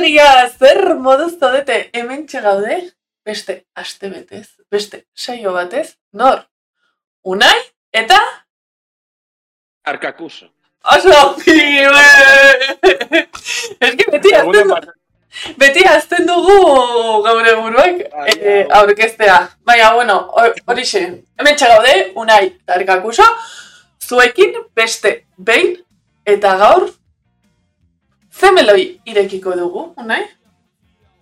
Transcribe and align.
Adria, 0.00 0.48
zer 0.58 0.94
moduz 0.96 1.34
zaudete 1.38 1.90
hemen 1.92 2.22
gaude? 2.32 2.76
Beste 3.26 3.66
aste 3.76 4.08
betez, 4.08 4.46
beste 4.72 5.04
saio 5.14 5.52
batez, 5.52 5.98
nor? 6.14 6.46
Unai 7.22 7.58
eta 7.92 8.16
Arkakuso. 9.84 10.46
oso 10.94 11.36
pibe! 11.44 12.06
Eski 13.80 14.06
beti 14.14 14.32
azten, 14.34 14.72
beti 15.60 15.84
azten 15.84 16.24
dugu 16.26 16.56
gaur 17.26 17.44
buruak 17.60 18.00
Bai, 18.14 18.30
eh, 18.40 18.64
bai. 18.64 18.78
aurkeztea. 18.80 19.36
Baina, 19.64 19.92
bueno, 19.94 20.16
hor- 20.32 20.54
horixe, 20.66 21.02
hemen 21.38 21.56
gaude, 21.60 22.12
Unai 22.14 22.46
eta 22.46 22.78
Arkakuso, 22.78 23.24
zuekin 24.08 24.56
beste 24.74 25.26
behin 25.36 25.76
eta 26.24 26.56
gaur 26.56 26.88
zemeloi 28.32 29.00
irekiko 29.06 29.54
dugu, 29.56 29.92
Unai? 29.96 30.22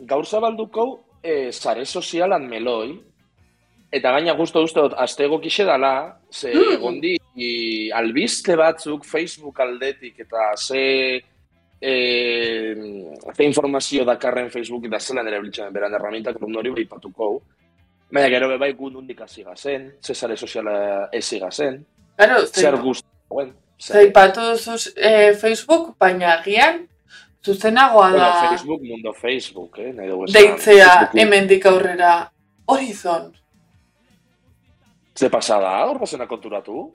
Gaur 0.01 0.27
zabalduko 0.27 1.01
eh, 1.23 1.51
sare 1.53 1.85
sozialan 1.85 2.47
meloi, 2.49 2.93
eta 3.93 4.12
gaina 4.12 4.35
guztu 4.39 4.61
uste 4.62 4.80
dut, 4.85 4.95
azte 4.97 5.25
egokixe 5.25 5.65
dala, 5.65 6.16
ze 6.30 6.52
Mm. 6.55 6.80
gondi 6.80 7.16
i, 7.37 7.91
albiste 7.91 8.57
batzuk 8.57 9.05
Facebook 9.05 9.61
aldetik, 9.61 10.19
eta 10.21 10.52
ze, 10.57 11.23
eh, 11.80 12.75
ze 13.37 13.45
informazio 13.45 14.05
dakarren 14.05 14.51
Facebook 14.51 14.85
eta 14.87 14.99
zelan 15.01 15.27
ere 15.27 15.41
biltzen 15.41 15.73
beran 15.73 15.95
erramintak, 15.95 16.41
nun 16.41 16.57
hori 16.57 16.71
behipatuko. 16.71 17.43
Baina 18.13 18.29
gero 18.29 18.49
be 18.49 18.59
bai 18.59 18.73
gu 18.73 18.91
nundik 18.91 19.21
hasi 19.21 19.43
gazen, 19.43 19.93
ze 20.01 20.15
sare 20.15 20.37
soziala 20.37 21.09
ezi 21.13 21.38
gazen, 21.38 21.85
Claro, 22.16 22.47
zer 22.47 22.77
guztu, 22.77 23.07
guen. 23.29 23.52
Zaipatu 23.79 24.41
duzu 24.41 24.91
eh, 24.97 25.35
Facebook, 25.35 25.97
baina 25.99 26.33
agian 26.38 26.88
zuzenagoa 27.45 28.11
Bueno, 28.11 28.25
da 28.25 28.49
Facebook, 28.51 28.83
mundo 28.83 29.13
Facebook, 29.13 29.79
eh? 29.79 29.93
Nahi 29.93 30.09
dugu 30.09 30.27
deitzea 30.33 31.11
hemendik 31.15 31.67
aurrera 31.67 32.31
Horizon. 32.67 33.33
Ze 35.19 35.31
pasada, 35.31 35.71
hor 35.87 35.99
bazena 35.99 36.27
konturatu? 36.27 36.95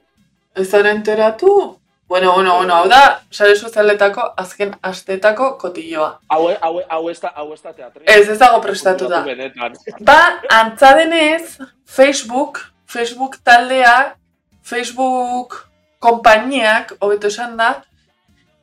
Ez 0.56 0.70
zara 0.70 0.92
enteratu? 0.92 1.80
Bueno, 2.08 2.34
bueno, 2.34 2.56
bueno, 2.58 2.76
hau 2.76 2.88
da, 2.88 3.22
sare 3.32 3.56
sozialetako 3.56 4.22
azken 4.38 4.76
astetako 4.82 5.58
kotilloa. 5.58 6.20
Hau, 6.30 6.50
hau, 6.62 6.82
hau 6.90 7.10
ez 7.10 7.20
da, 7.20 7.32
hau 7.36 7.48
ez 7.54 7.62
da 7.64 7.72
teatri. 7.74 8.04
Ez, 8.06 8.28
ez 8.30 8.38
dago 8.38 8.60
prestatuta. 8.62 9.24
Benetan. 9.26 9.74
Ba, 10.10 10.18
antza 10.52 10.94
denez, 11.00 11.58
Facebook, 11.86 12.60
Facebook 12.86 13.40
taldea, 13.44 14.16
Facebook 14.62 15.58
konpainiak, 16.04 16.94
hobeto 17.00 17.32
esan 17.34 17.58
da, 17.58 17.72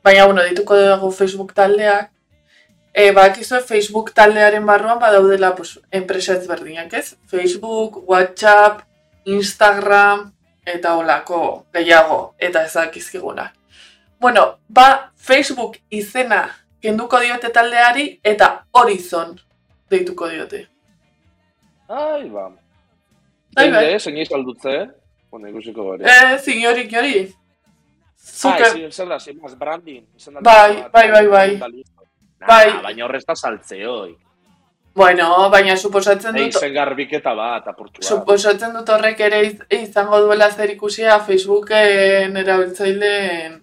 baina, 0.03 0.25
bueno, 0.25 0.43
dituko 0.43 0.77
dugu 0.77 1.11
Facebook 1.11 1.53
taldeak, 1.53 2.11
e, 2.93 3.11
bakizue 3.11 3.61
Facebook 3.61 4.13
taldearen 4.13 4.65
barruan 4.65 4.99
badaudela 4.99 5.55
pues, 5.55 5.79
enpresa 5.91 6.33
ezberdinak, 6.33 6.93
ez? 6.93 7.17
Facebook, 7.27 8.03
WhatsApp, 8.09 8.81
Instagram, 9.25 10.31
eta 10.65 10.95
olako 10.97 11.65
gehiago, 11.73 12.35
eta 12.39 12.65
ezakizkigunak. 12.65 13.53
Bueno, 14.19 14.59
ba, 14.67 15.11
Facebook 15.15 15.77
izena 15.89 16.43
kenduko 16.81 17.19
diote 17.19 17.49
taldeari, 17.49 18.19
eta 18.23 18.65
Horizon 18.71 19.39
deituko 19.89 20.29
diote. 20.29 20.67
Ai, 21.89 22.29
ba. 22.29 22.49
Bai, 23.51 23.67
bai. 23.69 23.85
Zende, 23.85 23.99
zein 23.99 24.17
izaldutze? 24.17 24.75
Bueno, 25.31 25.49
ikusiko 25.49 25.83
gore. 25.83 26.05
Eh, 26.07 26.37
ziniorik 26.39 26.91
jori. 26.91 27.25
Zuke, 28.21 28.63
Ah, 28.63 28.91
zer 28.91 29.07
da, 29.07 29.17
más, 29.41 29.57
branding. 29.57 30.03
Izan 30.15 30.35
da- 30.35 30.41
Bai, 30.41 30.85
bai, 30.93 31.07
bai, 31.11 31.27
bai. 31.27 31.59
Bai. 32.47 32.67
Baina 32.83 33.05
horrez 33.05 33.25
da 33.25 33.35
saltzeoi. 33.35 34.17
bueno, 34.93 35.49
baina 35.49 35.75
suposatzen 35.77 36.35
dut, 36.35 36.41
Eizen 36.55 36.73
garbiketa 36.73 37.33
bat, 37.33 37.67
apurtu 37.67 38.01
bat. 38.01 38.03
suposatzen 38.09 38.73
dut 38.73 38.89
horrek 38.89 39.19
ere 39.19 39.39
iz- 39.45 39.61
izango 39.69 40.19
duela 40.19 40.49
zer 40.51 40.69
ikusia 40.71 41.19
Facebooken 41.19 42.35
erabiltzaileen 42.37 43.61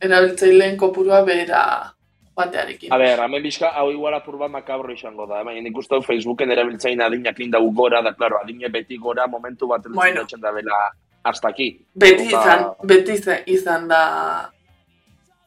erabiltzaileen 0.00 0.76
kopurua 0.76 1.22
bera 1.24 1.92
joatearekin. 2.36 2.92
A 2.92 2.96
ber, 2.98 3.20
hemen 3.20 3.42
bizka, 3.42 3.68
hau 3.76 3.90
igual 3.90 4.14
apur 4.14 4.36
bat 4.38 4.50
makabro 4.50 4.92
izango 4.92 5.26
da. 5.26 5.42
Baina 5.44 5.60
nik 5.60 5.76
uste 5.76 6.00
Facebooken 6.02 6.50
erabiltzain 6.52 7.00
adinak 7.00 7.38
indau 7.40 7.70
gora, 7.72 8.02
da, 8.02 8.14
claro, 8.14 8.38
adine 8.42 8.68
beti 8.68 8.96
gora 8.98 9.26
momentu 9.26 9.66
bat 9.68 9.82
Bueno. 9.88 10.24
bueno. 10.24 10.26
da 10.38 10.50
bela 10.52 10.92
hasta 11.26 11.48
aquí. 11.48 11.68
Beti 11.94 12.28
izan, 12.30 12.64
beti 12.86 13.12
izan- 13.18 13.42
izan 13.46 13.88
da 13.88 14.02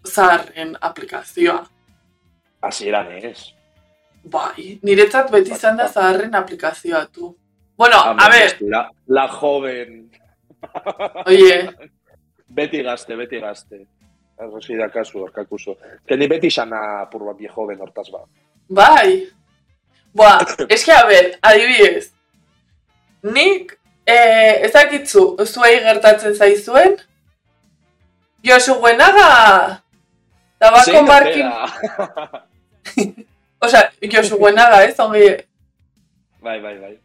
zaharren 0.05 0.75
aplikazioa. 0.81 1.61
Hasieran 2.61 3.11
ez. 3.17 3.53
Bai, 4.23 4.79
niretzat 4.83 5.31
beti 5.31 5.51
izan 5.55 5.77
da 5.79 5.87
zaharren 5.87 6.35
aplikazioa 6.35 7.05
tu. 7.07 7.35
Bueno, 7.77 7.97
Hombre, 8.09 8.25
a 8.25 8.29
ver, 8.29 8.57
La, 8.61 8.89
la 9.07 9.27
joven. 9.27 10.09
oye, 11.25 11.69
Beti 12.49 12.81
gazte, 12.83 13.15
beti 13.15 13.39
gazte. 13.39 13.85
Arrozi 14.39 14.75
da 14.75 14.87
kasu, 14.89 15.19
orkakuso. 15.23 15.77
Que 16.07 16.17
ni 16.17 16.27
beti 16.27 16.49
xana 16.49 17.01
apur 17.03 17.23
bat 17.27 17.37
joven 17.55 17.79
hortaz 17.79 18.09
ba. 18.11 18.23
Bai. 18.69 19.27
Boa, 20.13 20.39
eske, 20.69 20.91
a 20.91 21.05
ber, 21.05 21.37
adibidez. 21.41 22.09
Nik, 23.23 23.78
eh, 24.13 24.65
ezakitzu, 24.67 25.23
zuei 25.45 25.77
gertatzen 25.85 26.35
zaizuen? 26.35 26.97
Josu 28.43 28.79
Guenaga! 28.81 29.81
Tabako 30.59 31.03
markin... 31.07 31.51
Osa, 33.65 33.89
Josu 34.01 34.39
Guenaga, 34.39 34.81
ez? 34.87 34.97
Ongi, 34.99 35.27
bai, 36.41 36.59
bai, 36.63 36.75
bai. 36.79 36.97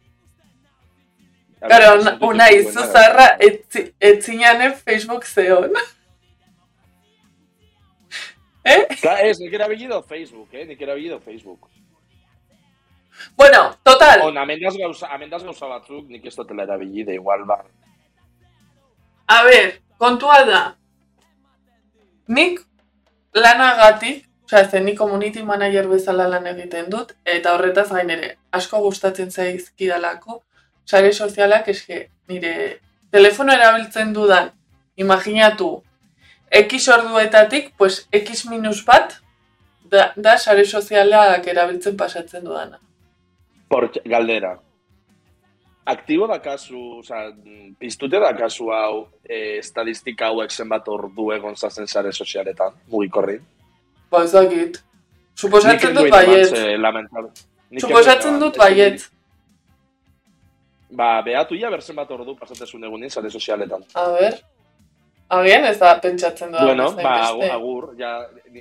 Gara, 1.65 1.95
una, 1.97 2.11
una 2.21 2.47
izuzarra 2.53 3.25
etzi, 3.41 3.87
etzinanen 3.99 4.75
Facebook 4.77 5.25
zeon. 5.25 5.73
eh? 8.73 8.85
Ka, 9.01 9.17
ez, 9.25 9.39
nik 9.39 9.53
erabilido 9.53 10.01
Facebook, 10.03 10.53
eh? 10.53 10.67
Nik 10.67 10.81
erabilido 10.81 11.19
Facebook. 11.19 11.69
Bueno, 13.37 13.75
total. 13.83 14.21
On, 14.21 14.37
amendaz 14.37 14.75
gauza, 14.77 15.07
amendaz 15.07 15.43
gauza 15.43 15.67
batzuk, 15.67 16.07
nik 16.09 16.25
ez 16.25 16.35
dutela 16.35 16.63
erabilide, 16.63 17.15
igual, 17.15 17.45
ba. 17.45 17.59
A 19.27 19.41
ber, 19.43 19.79
kontua 19.97 20.43
da. 20.45 20.63
Nik 22.27 22.61
lanagatik, 23.33 24.25
osea, 24.45 24.69
ze 24.69 24.79
nik 24.79 24.97
community 24.97 25.43
manager 25.43 25.87
bezala 25.87 26.27
lan 26.27 26.47
egiten 26.47 26.89
dut, 26.89 27.15
eta 27.25 27.55
horretaz 27.55 27.89
gain 27.91 28.09
ere, 28.09 28.35
asko 28.51 28.79
gustatzen 28.85 29.31
zaizkidalako, 29.31 30.41
sare 30.85 31.11
sozialak 31.13 31.67
eske 31.73 32.09
nire 32.29 32.79
telefono 33.11 33.53
erabiltzen 33.53 34.13
dudan, 34.13 34.51
imaginatu, 34.95 35.83
X 36.55 36.87
orduetatik, 36.93 37.73
pues 37.77 38.07
X 38.11 38.45
minus 38.49 38.85
bat, 38.85 39.17
da, 39.91 40.11
da 40.15 40.37
sare 40.37 40.65
sozialak 40.65 41.47
erabiltzen 41.47 41.97
pasatzen 41.97 42.45
dudana. 42.45 42.79
Por, 43.69 43.89
galdera. 44.05 44.55
Aktibo 45.85 46.27
da 46.27 46.39
kasu, 46.41 46.99
oza, 46.99 47.27
piztute 47.79 48.19
da 48.19 48.31
kasu 48.37 48.71
hau, 48.73 49.07
eh, 49.29 49.59
estadistika 49.59 50.31
hauek 50.31 50.51
zenbat 50.51 50.87
ordu 50.89 51.31
egon 51.35 51.55
zazen 51.55 51.87
sare 51.87 52.11
sozialetan, 52.11 52.73
mugikorri. 52.89 53.37
Ba, 54.09 54.23
ez 54.23 54.31
dakit. 54.31 54.81
Suposatzen 55.35 55.93
dut 55.93 56.09
baiet. 56.09 56.53
ez 56.53 57.81
Suposatzen 57.81 58.39
dut 58.39 58.57
baiet. 58.57 59.05
Ba, 60.95 61.21
behatu 61.21 61.57
ja 61.59 61.69
berzen 61.69 61.95
bat 61.95 62.11
ordu 62.11 62.35
pasatezun 62.39 62.83
egunin 62.87 63.09
sare 63.09 63.29
sozialetan. 63.29 63.83
A 63.93 64.09
ber. 64.15 64.37
Agian 65.35 65.65
ez 65.65 65.77
da 65.81 65.95
pentsatzen 66.01 66.51
dudan. 66.51 66.65
bueno, 66.65 66.91
ba, 66.95 67.15
beste. 67.33 67.51
agur, 67.51 67.87
ja, 67.97 68.11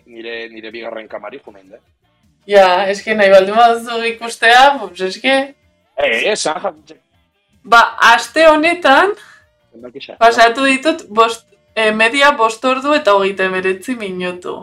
nire, 0.07 0.49
nire 0.49 0.71
bigarren 0.73 1.09
kamari 1.09 1.41
junein, 1.45 1.69
de. 1.71 1.81
Ja, 2.47 2.85
eske 2.93 3.15
nahi 3.17 3.31
baldin 3.33 3.57
baduzu 3.57 4.03
ikustea, 4.11 4.77
pues 4.81 5.01
eske... 5.01 5.55
Eh, 5.97 6.33
esan, 6.33 6.61
jatzen. 6.61 7.01
Ba, 7.65 7.81
aste 8.13 8.45
honetan, 8.51 9.15
pasatu 10.21 10.67
ditut 10.69 11.07
bost, 11.09 11.47
eh, 11.75 11.93
media 11.97 12.35
bost 12.37 12.65
ordu 12.69 12.93
eta 12.93 13.15
hogeita 13.17 13.47
emeretzi 13.49 13.97
minutu. 13.97 14.59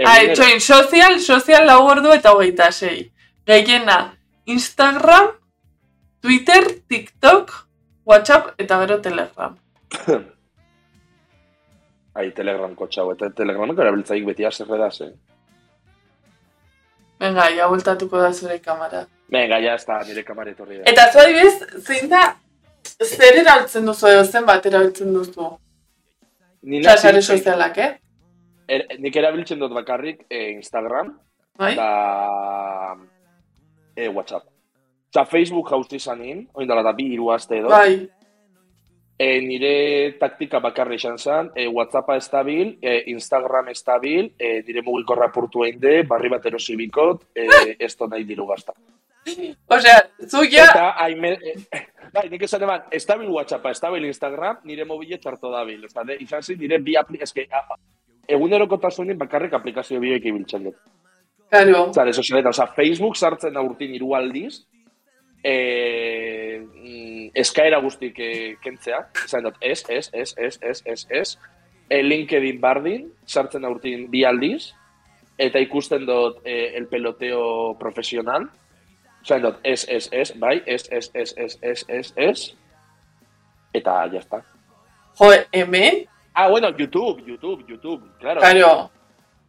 Ah, 0.00 0.18
etxoin, 0.24 0.58
sozial, 0.60 1.20
sozial 1.20 1.66
lau 1.68 1.84
ordu 1.86 2.10
eta 2.14 2.32
hogeita 2.34 2.70
sei. 2.72 3.12
Gehiena, 3.46 4.16
Instagram, 4.46 5.30
Twitter, 6.20 6.66
TikTok, 6.88 7.52
WhatsApp 8.04 8.54
eta 8.58 8.80
gero 8.82 9.00
Telegram. 9.00 9.56
Ai, 12.18 12.30
Telegram 12.34 12.74
kotxau, 12.74 13.12
eta 13.14 13.30
Telegrameko 13.30 13.84
erabiltzaik 13.84 14.24
beti 14.26 14.44
aserredaz, 14.48 14.96
eh? 15.06 15.12
Venga, 17.20 17.48
ja 17.52 17.68
bultatuko 17.68 18.18
da 18.18 18.32
zure 18.32 18.58
kamera. 18.64 19.04
Venga, 19.30 19.58
ya 19.60 19.74
está, 19.76 20.00
nire 20.08 20.22
kamari 20.24 20.50
etorri 20.56 20.78
da. 20.78 20.84
Eta 20.90 21.08
zu 21.12 21.18
adibidez, 21.20 21.82
zein 21.86 22.08
da, 22.10 22.22
zer 23.04 23.36
erabiltzen 23.42 23.84
duzu 23.86 24.08
edo 24.08 24.24
zenbat 24.24 24.66
erabiltzen 24.66 25.12
duzu? 25.14 25.50
Ni 26.62 26.80
Osa, 26.80 26.90
nazi- 26.94 27.02
sare 27.02 27.22
sozialak, 27.22 27.78
eh? 27.78 27.90
er, 28.68 28.86
nik 28.98 29.16
erabiltzen 29.16 29.58
dut 29.60 29.72
bakarrik 29.76 30.24
eh, 30.30 30.50
Instagram, 30.54 31.12
Bai? 31.58 31.74
da 31.76 32.96
e, 33.96 34.08
WhatsApp. 34.08 34.46
Osa, 35.14 35.24
Facebook 35.26 35.68
jauzi 35.70 35.98
zanin, 36.00 36.46
oindala 36.54 36.82
da 36.82 36.92
bi 36.92 37.08
hiru 37.12 37.30
aste 37.34 37.58
edo. 37.58 37.68
Bai. 37.68 38.08
E, 39.20 39.26
nire 39.44 39.72
taktika 40.16 40.62
bakarri 40.64 40.96
izan 40.96 41.18
zen, 41.20 41.50
e, 41.52 41.66
WhatsAppa 41.68 42.14
estabil, 42.16 42.78
e, 42.80 42.94
Instagram 43.12 43.68
estabil, 43.68 44.30
e, 44.38 44.62
nire 44.64 44.80
mugikorra 44.86 45.28
purtu 45.34 45.66
egin 45.66 45.80
de, 45.82 45.92
barri 46.08 46.30
bat 46.32 46.46
erosi 46.48 46.76
bikot, 46.80 47.26
e, 47.36 47.44
ez 47.76 47.90
da 47.98 48.08
nahi 48.08 48.24
diru 48.24 48.46
gazta. 48.48 48.72
Osea, 49.76 49.98
zu 50.24 50.46
ja, 50.48 50.64
Eta, 50.70 50.86
haime, 51.04 51.34
e, 51.36 51.52
bai, 52.14 52.30
nik 52.32 52.48
esan 52.48 52.64
eban, 52.64 52.88
estabil 52.96 53.28
WhatsAppa, 53.28 53.74
estabil 53.76 54.08
Instagram, 54.08 54.62
nire 54.64 54.88
mobile 54.88 55.20
txarto 55.20 55.52
dabil. 55.52 55.84
Osta, 55.84 56.06
de, 56.08 56.16
izan 56.24 56.46
zi, 56.46 56.56
nire 56.56 56.80
bi 56.80 56.96
apli, 56.96 57.20
eske, 57.20 57.44
a, 57.52 57.60
a, 57.76 57.76
egunerokotasunin 58.38 59.20
bakarrik 59.20 59.52
aplikazio 59.58 60.00
bioek 60.00 60.32
ibiltzen 60.32 60.64
dut. 60.70 60.80
karo, 61.50 61.90
Zare, 61.92 62.12
sozialeta, 62.14 62.54
oza, 62.54 62.70
Facebook 62.72 63.16
sartzen 63.16 63.52
da 63.52 63.62
urtin 63.66 63.92
hiru 63.94 64.14
aldiz, 64.14 64.62
e, 65.44 66.60
mm, 66.60 67.30
eskaera 67.34 67.80
guztik 67.80 68.18
e, 68.18 68.30
kentzea, 68.62 69.00
zain 69.26 69.46
dut, 69.46 69.56
ez, 69.60 69.82
ez, 69.88 70.10
ez, 70.12 70.34
ez, 70.36 70.58
ez, 70.62 70.82
ez, 70.84 71.06
ez, 71.10 71.38
e, 71.88 72.02
LinkedIn 72.02 72.60
bardin, 72.60 73.08
sartzen 73.26 73.62
da 73.62 73.72
urtin 73.72 74.08
bi 74.10 74.24
aldiz, 74.24 74.72
eta 75.40 75.62
ikusten 75.62 76.06
dut 76.06 76.44
e, 76.44 76.76
el 76.76 76.86
peloteo 76.90 77.74
profesional, 77.80 78.48
zain 79.24 79.42
dut, 79.44 79.60
ez, 79.64 79.84
ez, 79.88 80.08
ez, 80.12 80.30
bai, 80.38 80.60
ez, 80.66 80.86
ez, 80.90 81.10
ez, 81.14 81.34
ez, 81.36 81.58
ez, 81.62 81.84
ez, 81.88 82.12
ez, 82.16 82.38
eta 83.74 84.04
está. 84.18 84.42
jo, 85.18 85.32
hemen, 85.52 86.06
Ah, 86.32 86.48
bueno, 86.48 86.68
YouTube, 86.70 87.22
YouTube, 87.26 87.64
YouTube, 87.66 88.02
claro. 88.18 88.40
karo, 88.40 88.90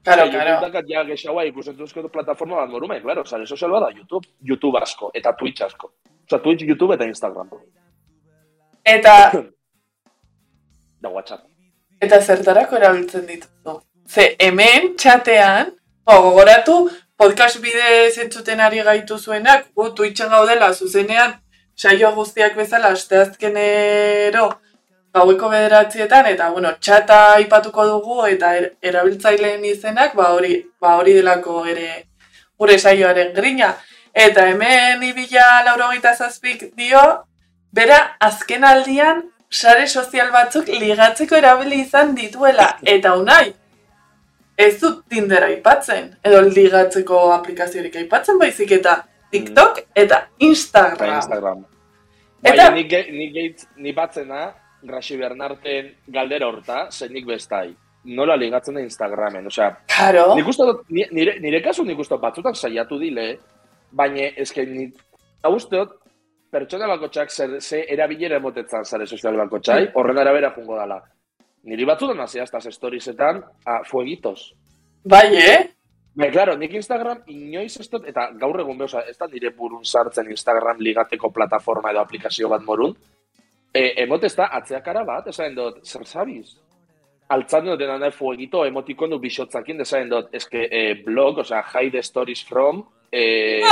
Bai, 0.06 0.16
karo. 0.16 0.26
YouTube 0.32 0.62
dakat 0.62 0.86
ja 0.90 1.04
gexaua 1.04 1.44
ikusten 1.46 1.76
duzko 1.78 2.08
plataforma 2.10 2.56
bat 2.56 2.70
morume, 2.70 3.02
claro, 3.02 3.26
sare 3.26 3.46
sozial 3.46 3.72
bada 3.72 3.92
YouTube, 3.96 4.28
YouTube 4.42 4.80
asko, 4.82 5.12
eta 5.14 5.34
Twitch 5.38 5.62
asko. 5.62 5.92
Osa, 6.26 6.40
Twitch, 6.42 6.64
YouTube 6.66 6.94
eta 6.96 7.06
Instagram. 7.06 7.50
Eta, 8.86 9.32
Da 11.02 11.10
WhatsApp. 11.10 11.46
eta 12.02 12.22
zertarako 12.22 12.76
erabiltzen 12.78 13.26
dituzu. 13.28 13.80
Ze 14.10 14.36
hemen, 14.40 14.96
txatean, 14.98 15.72
o, 16.06 16.22
gogoratu, 16.22 16.90
podcast 17.18 17.60
bidez 17.62 18.18
entzuten 18.18 18.60
ari 18.60 18.82
gaitu 18.84 19.18
zuenak, 19.18 19.68
gu 19.76 19.90
Twitchen 19.96 20.30
gaudela 20.30 20.74
zuzenean, 20.74 21.34
saio 21.76 22.12
guztiak 22.16 22.56
bezala, 22.56 22.90
asteazkenero, 22.98 24.48
gaueko 25.14 25.50
bederatzietan, 25.50 26.26
eta, 26.26 26.50
bueno, 26.52 26.72
txata 26.80 27.34
aipatuko 27.36 27.86
dugu, 27.88 28.26
eta 28.26 28.54
er, 28.58 28.70
erabiltzaileen 28.82 29.66
izenak, 29.66 30.16
ba 30.16 30.30
hori, 30.34 30.62
ba 30.82 30.96
hori 30.98 31.14
delako 31.14 31.66
ere 31.66 32.06
gure 32.60 32.78
saioaren 32.80 33.34
grina. 33.36 33.74
Eta 34.14 34.46
hemen 34.50 35.04
ibila 35.04 35.64
laurogeita 35.66 36.14
zazpik 36.16 36.72
dio, 36.76 37.02
bera 37.74 37.98
azken 38.20 38.64
aldian 38.64 39.24
sare 39.50 39.88
sozial 39.88 40.32
batzuk 40.32 40.68
ligatzeko 40.68 41.36
erabili 41.36 41.82
izan 41.82 42.16
dituela. 42.16 42.78
Eta 42.84 43.14
unai, 43.20 43.54
ez 44.58 44.80
dut 44.80 45.04
Tinder 45.10 45.44
aipatzen, 45.44 46.12
edo 46.24 46.42
ligatzeko 46.42 47.32
aplikaziorik 47.34 47.96
aipatzen 48.04 48.40
baizik 48.40 48.72
eta 48.72 49.04
TikTok 49.32 49.80
eta 49.80 50.02
Eta 50.04 50.28
Instagram. 50.40 51.16
Instagram. 51.16 51.66
Eta- 52.44 52.56
Baina 52.56 52.70
nik, 52.76 52.90
ge- 52.90 53.12
nik, 53.12 53.34
gehitz- 53.36 53.68
ni 53.78 53.92
batzena, 53.94 54.54
Graxi 54.84 55.18
Bernarten 55.18 55.92
galdera 56.08 56.48
horta, 56.48 56.88
zen 56.92 57.14
nik 57.14 57.26
bestai. 57.26 57.74
Nola 58.04 58.36
ligatzen 58.36 58.74
da 58.76 58.82
Instagramen, 58.82 59.46
osea, 59.48 59.70
Karo, 59.88 60.36
nik 60.36 60.48
uste 60.48 60.66
dut, 60.66 60.80
ni- 60.90 61.06
nire, 61.12 61.36
nire 61.40 61.62
kasu 61.62 61.84
nik 61.86 62.00
uste 62.00 62.16
dut 62.16 62.22
batzutan 62.24 62.56
saiatu 62.56 62.98
dile, 63.00 63.38
baina 63.92 64.32
eske 64.42 64.66
ni, 64.66 64.88
hau 65.44 65.54
uste 65.56 65.78
dut, 65.78 65.92
pertsona 66.52 66.88
bakotxak 66.88 67.30
zer, 67.32 67.60
ze 67.62 67.86
erabilera 67.94 68.38
emotetzan 68.42 68.84
zare 68.86 69.06
sozial 69.06 69.38
bakotxai, 69.38 69.92
horren 69.94 70.18
arabera 70.18 70.50
jungo 70.56 70.76
dala. 70.76 70.98
Niri 71.64 71.86
batzutan 71.86 72.20
hasi 72.20 72.40
hasta 72.40 72.60
storiesetan, 72.60 73.44
a 73.66 73.84
fuegitos. 73.86 74.56
bai, 75.04 75.36
eh? 75.38 75.70
Bai, 76.16 76.30
claro, 76.32 76.58
nik 76.58 76.74
Instagram 76.74 77.22
inoiz 77.28 77.80
ez 77.80 77.88
dut, 77.90 78.04
eta 78.10 78.32
gaur 78.34 78.60
egun 78.60 78.78
beha, 78.78 79.06
ez 79.08 79.16
da 79.18 79.28
nire 79.28 79.52
burun 79.56 79.86
sartzen 79.86 80.30
Instagram 80.32 80.80
ligateko 80.80 81.30
plataforma 81.32 81.92
edo 81.92 82.00
aplikazio 82.02 82.50
bat 82.50 82.62
morun, 82.64 82.96
e, 83.74 83.94
emot 84.04 84.24
ez 84.24 84.36
da 84.36 84.46
atzeakara 84.58 85.04
bat, 85.04 85.28
esaten 85.28 85.56
dut, 85.56 85.82
zer 85.86 86.06
zabiz? 86.06 86.58
Altzan 87.32 87.66
dut 87.66 87.80
dena 87.80 87.98
nahi 87.98 88.12
fuegito 88.12 88.66
emotikonu 88.68 89.20
bisotzakin, 89.20 89.82
esaten 89.82 90.10
dut, 90.10 90.30
eske 90.36 90.68
e, 90.72 90.82
blog, 91.06 91.38
osea, 91.46 91.64
hide 91.76 92.02
stories 92.04 92.44
from, 92.44 92.84
e, 93.12 93.62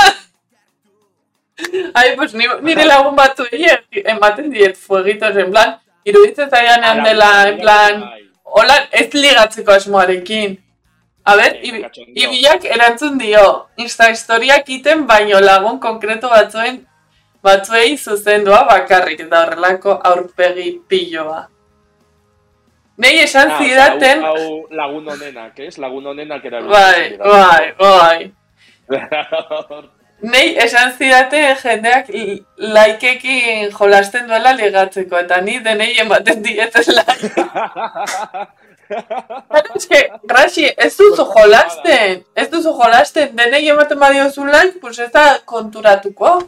Ai, 1.94 2.16
pues 2.16 2.32
ni, 2.34 2.46
nire 2.62 2.86
lagun 2.88 3.14
batu 3.16 3.44
ematen 3.92 4.50
diet 4.50 4.76
fuegitos, 4.80 5.36
en 5.36 5.50
plan, 5.52 5.74
iruditzen 6.08 6.48
zaidanean 6.48 7.02
dela, 7.04 7.28
en 7.50 7.58
plan, 7.60 8.00
bai, 8.00 8.22
hola, 8.44 8.78
ez 8.90 9.12
ligatzeko 9.14 9.72
asmoarekin. 9.76 10.56
A 11.24 11.34
ber, 11.36 11.56
Eh, 11.56 11.60
ibi- 11.68 11.82
cachondeo. 11.82 12.14
ibilak 12.30 12.64
erantzun 12.64 13.18
dio, 13.18 13.66
Insta 13.76 14.08
historiak 14.10 14.68
iten 14.72 15.06
baino 15.06 15.38
lagun 15.40 15.78
konkreto 15.78 16.30
batzuen 16.30 16.86
batzuei 17.44 17.96
zuzendua 17.98 18.64
bakarrik 18.68 19.20
eta 19.26 19.44
horrelako 19.44 19.96
aurpegi 20.10 20.80
piloa. 20.88 21.46
Nei 23.00 23.14
esan 23.22 23.50
Ah, 23.50 23.58
zidaten, 23.58 24.24
hau, 24.24 24.34
hau 24.36 24.66
lagun 24.76 25.06
honenak, 25.08 25.58
ez? 25.58 25.78
Lagun 25.78 26.06
honenak 26.06 26.44
erabiltzen 26.44 26.74
bai, 26.74 27.08
dira. 27.10 27.24
bai, 27.24 27.72
bai. 27.78 28.32
Nei 30.32 30.50
esan 30.60 30.92
zidaten 30.98 31.56
jendeak 31.62 32.10
laikekin 32.58 33.70
jolasten 33.72 34.26
duela 34.28 34.52
ligatzeko, 34.52 35.16
eta 35.24 35.40
ni 35.40 35.58
denei 35.64 35.94
ematen. 35.98 36.42
Claro, 38.90 39.68
es 39.76 39.86
que, 39.86 40.10
Rashi, 40.26 40.64
ez 40.76 40.96
duzu 40.98 41.24
jolasten, 41.24 42.24
ez 42.34 42.48
duzu 42.50 42.72
jolasten, 42.74 43.36
denei 43.38 43.68
ematen 43.70 43.98
badiozu 44.00 44.44
like, 44.44 44.80
pues 44.80 44.98
ez 44.98 45.12
da 45.12 45.38
konturatuko. 45.44 46.40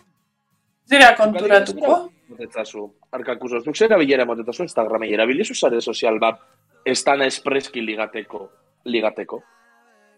Ez 0.92 0.98
dira 0.98 1.14
konturatuko. 1.16 1.94
Motetzazu, 2.28 2.82
arkakuzo, 3.16 3.62
zuk 3.64 3.76
zera 3.76 3.96
bilera 3.96 4.26
motetzazu 4.28 4.66
Instagramei, 4.66 5.12
erabilizu 5.16 5.54
sare 5.56 5.80
sozial 5.80 6.18
bat, 6.20 6.42
ez 6.84 6.98
dana 7.04 7.24
espreski 7.30 7.80
ligateko, 7.80 8.42
ligateko. 8.84 9.38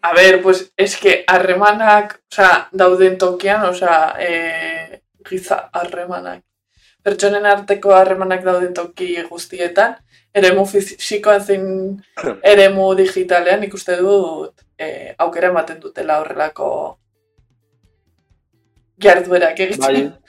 A 0.03 0.13
ver, 0.15 0.41
pues 0.43 0.73
es 0.77 0.97
que 0.97 1.25
harremanak, 1.29 2.17
osea, 2.33 2.69
dauden 2.73 3.19
tokian, 3.19 3.63
osea, 3.69 4.17
eh, 4.19 5.01
giza 5.25 5.61
harremanak. 5.73 6.43
Pertsonen 7.07 7.47
arteko 7.47 7.95
harremanak 7.95 8.43
dauden 8.43 8.75
toki 8.75 9.15
guztietan, 9.31 9.95
eremu 10.35 10.67
fisikoan 10.67 11.41
zein 11.41 11.71
eremu 12.53 12.91
digitalean 12.99 13.63
ikuste 13.71 14.01
dut 14.03 14.67
eh, 14.79 15.15
aukera 15.19 15.55
ematen 15.55 15.81
dutela 15.81 16.19
horrelako 16.19 16.69
jarduerak 18.99 19.61
egiten. 19.69 19.87
bai, 19.87 20.24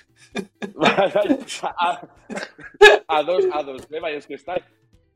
ados, 3.07 3.45
ados, 3.51 3.87
eh, 3.91 3.99
bai, 3.99 4.15
ez 4.15 4.25
que 4.27 4.35
ez 4.35 4.45
da. 4.45 4.57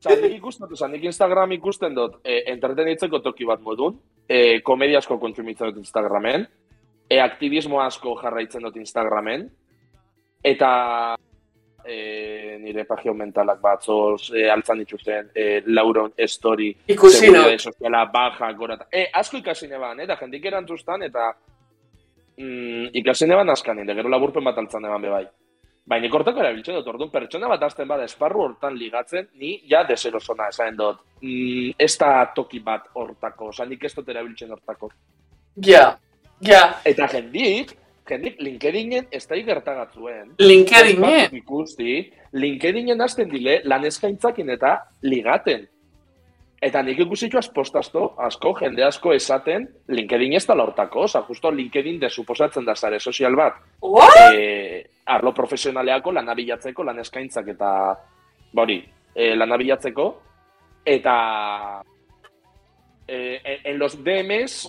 Osa, 0.00 0.16
nik 0.16 0.38
ikusten 0.38 0.64
dut, 0.64 0.78
osa, 0.78 0.88
nik 0.88 1.04
Instagram 1.04 1.52
ikusten 1.58 1.94
dut, 1.94 2.20
e, 2.24 2.38
entretenitzeko 2.54 3.20
toki 3.20 3.44
bat 3.44 3.60
modun, 3.60 3.98
e, 4.24 4.60
komedia 4.64 5.02
asko 5.02 5.18
kontsumitzen 5.20 5.68
dut 5.68 5.82
Instagramen, 5.82 6.46
e, 7.04 7.18
aktivismo 7.20 7.82
asko 7.84 8.14
jarraitzen 8.22 8.64
dut 8.64 8.78
Instagramen, 8.80 9.44
eta 10.42 10.70
e, 11.84 12.56
nire 12.60 12.86
pagio 12.88 13.12
mentalak 13.14 13.60
batzoz, 13.60 14.30
e, 14.32 14.48
altzan 14.50 14.80
dituzten, 14.84 15.30
e, 15.34 15.62
lauron 15.66 16.12
story, 16.26 16.70
Ikusi 16.88 17.28
dut. 17.34 17.60
soziala, 17.60 18.06
baja, 18.12 18.52
gora, 18.56 18.80
eta, 18.80 18.88
e, 18.92 19.06
asko 19.20 19.36
ikasi 19.40 19.68
neban, 19.68 20.00
eh, 20.00 20.06
da 20.06 20.16
jendik 20.16 20.44
erantzustan, 20.48 21.02
eta 21.02 21.30
mm, 22.40 22.90
ikasi 23.02 23.28
neban 23.28 23.52
askan, 23.52 23.84
da 23.86 23.94
gero 23.94 24.08
laburpen 24.08 24.44
bat 24.44 24.58
altzan 24.58 24.82
neban 24.82 25.02
be 25.02 25.12
bai. 25.12 25.24
Baina 25.90 26.04
nik 26.04 26.14
hortako 26.14 26.42
erabiltzen 26.42 26.76
dut, 26.76 26.88
orduan 26.92 27.10
pertsona 27.10 27.48
bat 27.50 27.62
azten 27.66 27.88
bada 27.88 28.04
esparru 28.06 28.44
hortan 28.44 28.76
ligatzen, 28.78 29.26
ni 29.40 29.56
ja 29.70 29.82
deserosona 29.88 30.50
esaten 30.52 30.76
dut. 30.78 31.00
Mm, 31.22 31.72
ez 31.78 31.94
da 31.98 32.10
toki 32.34 32.60
bat 32.64 32.86
hortako, 32.94 33.50
oza, 33.54 33.66
nik 33.66 33.84
ez 33.84 33.94
dut 33.96 34.08
erabiltzen 34.08 34.52
hortako. 34.54 34.90
Ja, 35.66 35.96
ja, 36.46 36.62
Eta 36.86 37.08
jendik, 37.10 37.74
jendik 38.10 38.38
LinkedInen 38.42 39.08
ez 39.10 39.24
da 39.26 39.40
gertagatzuen. 39.48 40.36
LinkedInen. 40.38 41.34
Ikusti, 41.40 41.98
LinkedInen 42.32 43.00
hasten 43.00 43.30
dile 43.30 43.60
lan 43.64 43.84
eskaintzakin 43.88 44.54
eta 44.56 44.76
ligaten. 45.02 45.66
Eta 46.60 46.82
nik 46.84 46.98
ikusitu 47.00 47.38
aspostazto, 47.40 48.02
asko, 48.20 48.52
jende 48.58 48.84
asko 48.84 49.14
esaten, 49.16 49.62
LinkedIn 49.88 50.34
ez 50.36 50.42
da 50.44 50.58
hortako, 50.60 51.06
oza, 51.06 51.22
justo 51.24 51.50
LinkedIn 51.50 51.96
desuposatzen 52.02 52.66
da 52.66 52.74
zare 52.76 52.98
sozial 53.00 53.36
bat, 53.36 53.56
What? 53.80 54.34
e, 54.36 54.84
arlo 55.06 55.32
profesionaleako 55.32 56.12
lan 56.12 56.28
abilatzeko, 56.28 56.84
lan 56.84 57.00
eskaintzak 57.00 57.48
eta, 57.54 57.70
bori, 58.52 58.76
e, 59.14 59.30
lan 59.36 59.56
abilatzeko, 59.56 60.06
eta 60.84 61.14
e, 63.08 63.40
en 63.64 63.78
los 63.78 63.96
DMs 64.04 64.68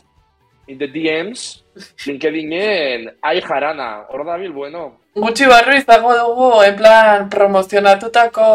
in 0.67 0.77
the 0.77 0.87
DMs, 0.87 1.63
LinkedInen, 2.05 3.09
ai 3.21 3.41
jarana, 3.41 4.05
hor 4.09 4.25
dabil, 4.25 4.51
bueno. 4.51 4.97
Gutxi 5.15 5.45
barru 5.49 5.75
izango 5.75 6.13
dugu, 6.15 6.61
en 6.63 6.75
plan, 6.77 7.29
promozionatutako 7.29 8.45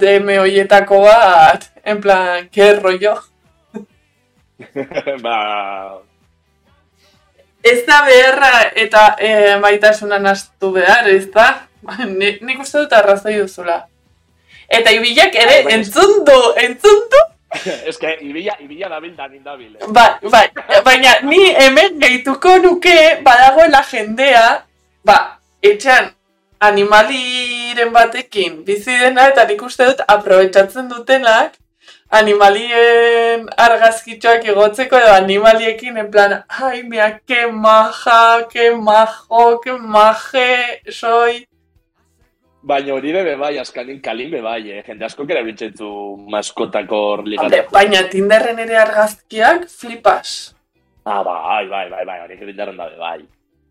DM 0.00 0.38
hoietako 0.40 1.02
bat, 1.04 1.66
en 1.84 2.00
plan, 2.00 2.48
que 2.48 2.72
rollo. 2.80 3.18
ba, 5.22 6.00
Ez 7.62 7.84
da 7.86 8.00
beharra 8.02 8.72
eta 8.74 9.02
e, 9.22 9.28
maitasunan 9.62 10.26
astu 10.26 10.72
behar, 10.74 11.06
ez 11.08 11.28
da? 11.30 11.68
Ni, 12.18 12.32
nik 12.42 12.58
uste 12.64 12.80
dut 12.82 12.94
arrazoi 12.98 13.36
duzula. 13.38 13.84
Eta 14.66 14.90
ibilak 14.90 15.34
ere, 15.38 15.60
Bai, 15.60 15.64
bai. 15.68 15.74
entzun 15.76 16.24
du, 16.26 16.38
entzun 16.58 17.04
du, 17.12 17.20
Ez 17.88 17.98
que, 17.98 18.16
ibila, 18.20 18.56
ibila 18.60 18.88
dabil 18.88 19.16
da 19.16 19.28
nindabil. 19.28 19.76
Eh? 19.76 19.86
Bai, 19.88 20.16
bai, 20.30 20.46
baina 20.84 21.20
ni 21.22 21.40
hemen 21.52 21.98
gehituko 22.00 22.58
nuke 22.62 22.96
badagoela 23.24 23.82
jendea, 23.90 24.64
ba, 25.04 25.18
etxean 25.62 26.12
animaliren 26.62 27.90
batekin 27.92 28.62
bizi 28.64 28.94
dena 29.00 29.28
eta 29.32 29.44
nik 29.48 29.62
uste 29.66 29.90
dut 29.90 30.04
aprobetsatzen 30.14 30.88
dutenak 30.88 31.58
animalien 32.12 33.46
argazkitxoak 33.66 34.44
igotzeko 34.52 34.98
edo 35.00 35.14
animaliekin 35.14 35.96
en 36.02 36.10
plan, 36.10 36.34
ai, 36.48 36.82
mira, 36.82 37.08
que 37.26 37.46
maja, 37.46 38.48
que 38.52 38.70
majo, 38.76 39.60
que 39.60 39.72
maje, 39.72 40.82
soy... 40.90 41.46
Baina 42.62 42.94
hori 42.94 43.12
bebe 43.12 43.34
bai, 43.38 43.56
askanin 43.58 44.00
kalin 44.00 44.30
be 44.30 44.40
bai, 44.42 44.60
eh? 44.70 44.82
Jende 44.86 45.04
asko 45.04 45.26
kera 45.26 45.42
bintxetzu 45.42 45.88
maskotako 46.30 46.98
ligatzen. 47.26 47.64
baina 47.72 48.02
Tinderren 48.08 48.58
ere 48.58 48.76
argazkiak 48.78 49.66
flipas. 49.68 50.54
Ah, 51.04 51.22
bai, 51.24 51.66
bai, 51.66 51.88
bai, 51.90 52.04
bai, 52.06 52.20
hori 52.22 52.34
egiten 52.38 52.76
da 52.76 52.88
bai. 52.98 53.20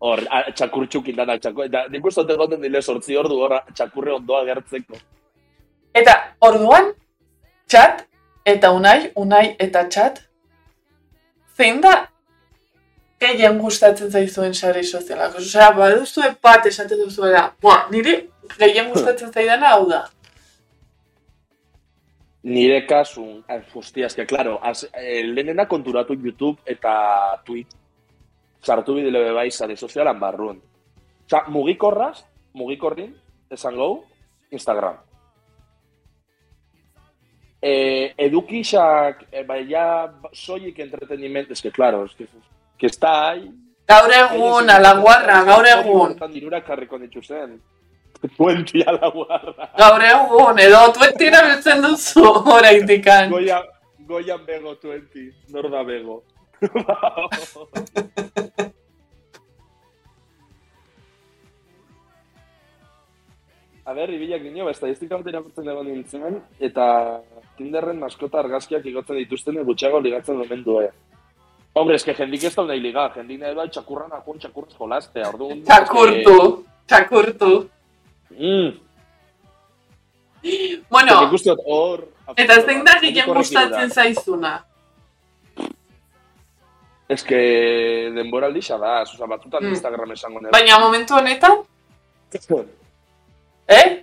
Hor, 0.00 0.20
a- 0.30 0.50
txakurtxukin 0.52 1.16
danak 1.16 1.40
txakur, 1.40 1.64
eta 1.70 1.86
nik 1.88 2.04
uste 2.04 2.20
dut 2.20 2.34
egoten 2.34 2.60
dile 2.60 2.82
sortzi 2.82 3.16
ordu 3.16 3.38
hor 3.40 3.54
txakurre 3.72 4.12
ondoa 4.12 4.44
gertzeko. 4.44 4.98
Eta 5.94 6.16
orduan, 6.40 6.92
txat 7.68 8.04
eta 8.44 8.72
unai, 8.72 9.12
unai 9.16 9.56
eta 9.58 9.86
txat, 9.88 10.20
zein 11.56 11.80
da 11.80 12.08
gehien 13.20 13.56
gustatzen 13.58 14.10
zaizuen 14.10 14.52
sare 14.54 14.82
sozialak? 14.82 15.38
Osea, 15.38 15.70
baduzue 15.72 16.34
bat 16.42 16.66
esaten 16.66 16.98
duzuela, 16.98 17.52
Buah, 17.62 17.86
niri 17.90 18.31
gehien 18.58 18.90
gustatzen 18.90 19.32
zaidana 19.32 19.74
hau 19.76 19.86
da. 19.88 20.02
Nire 22.42 22.80
kasun, 22.86 23.44
hostia, 23.74 24.06
eske, 24.06 24.26
claro, 24.26 24.58
az, 24.62 24.88
eh, 24.92 25.22
lehenena 25.24 25.68
konturatu 25.68 26.14
YouTube 26.14 26.58
eta 26.66 27.40
Twitch. 27.44 27.76
Sartu 28.62 28.94
bidele 28.94 29.22
be 29.24 29.32
bai 29.32 29.50
sare 29.50 29.76
sozialan 29.76 30.18
barrun. 30.18 30.60
Osa, 31.26 31.44
mugikorraz, 31.48 32.24
mugikorrin, 32.52 33.14
esan 33.50 33.76
gau, 33.76 34.04
Instagram. 34.50 34.96
Eh, 37.62 38.14
edukixak, 38.18 39.28
eh, 39.30 39.44
bai, 39.46 39.68
ja, 39.70 40.12
soilik 40.32 40.78
entretenimiento, 40.78 41.52
es 41.52 41.62
que, 41.62 41.70
claro, 41.70 42.04
es 42.04 42.14
que, 42.16 42.26
que 42.76 42.86
está 42.86 43.30
ahí. 43.30 43.50
Gaur 43.86 44.12
egun, 44.12 44.70
alaguarra, 44.70 45.42
gaur 45.44 45.66
egun. 45.66 46.16
Tan 46.18 46.32
dirurak 46.32 46.66
karriko 46.66 46.98
zen. 47.22 47.60
Tuenti 48.36 48.82
alaguarra. 48.86 49.68
Gaur 49.78 50.04
egun, 50.08 50.60
edo 50.62 50.82
tuentira 50.96 51.42
biltzen 51.48 51.82
duzu 51.82 52.26
oraindikan. 52.56 53.30
Goia, 53.30 53.62
goian 54.06 54.44
bego 54.46 54.76
20, 54.82 55.32
nor 55.54 55.70
da 55.72 55.82
bego. 55.82 56.22
A 63.82 63.94
ber, 63.94 64.12
ibilak 64.14 64.44
nio, 64.46 64.68
estadistika 64.70 65.16
bat 65.18 65.26
irakurtzen 65.26 65.68
egon 65.72 65.88
nintzen, 65.90 66.36
eta 66.62 66.84
Tinderren 67.58 67.98
maskota 67.98 68.38
argazkiak 68.38 68.84
igotzen 68.86 69.18
dituzten 69.18 69.58
gutxiago 69.66 69.98
ligatzen 70.00 70.38
omen 70.44 70.62
du, 70.62 70.76
eh. 70.84 70.92
Hombre, 71.74 71.96
eske 71.98 72.14
jendik 72.14 72.44
ez 72.46 72.52
da 72.54 72.62
nahi 72.68 72.78
liga, 72.84 73.08
jendik 73.16 73.40
nahi 73.40 73.56
bai 73.58 73.66
txakurran 73.74 74.14
akun 74.14 74.38
txakurrez 74.38 74.76
jolazte, 74.78 75.24
orduan... 75.26 75.64
Txakurtu, 75.66 76.36
txakurtu. 76.86 77.50
Mm, 78.38 78.78
Bueno, 80.90 81.20
nik 81.22 81.32
uste 81.38 81.50
dut 81.54 81.60
hor... 81.70 82.00
eta 82.36 82.56
zein 82.66 82.84
da 82.84 82.96
gehien 83.00 83.28
gustatzen 83.30 83.90
zaizuna? 83.90 84.56
Ez 87.08 87.20
que 87.22 87.38
denboraldi 88.16 88.62
xa 88.64 88.78
da, 88.80 89.02
oza, 89.02 89.26
batzutan 89.26 89.62
Mm. 89.62 89.74
Instagram 89.76 90.12
esango 90.16 90.40
nire. 90.40 90.50
Baina 90.50 90.78
momentu 90.80 91.14
honetan, 91.14 91.62
eh? 93.68 94.02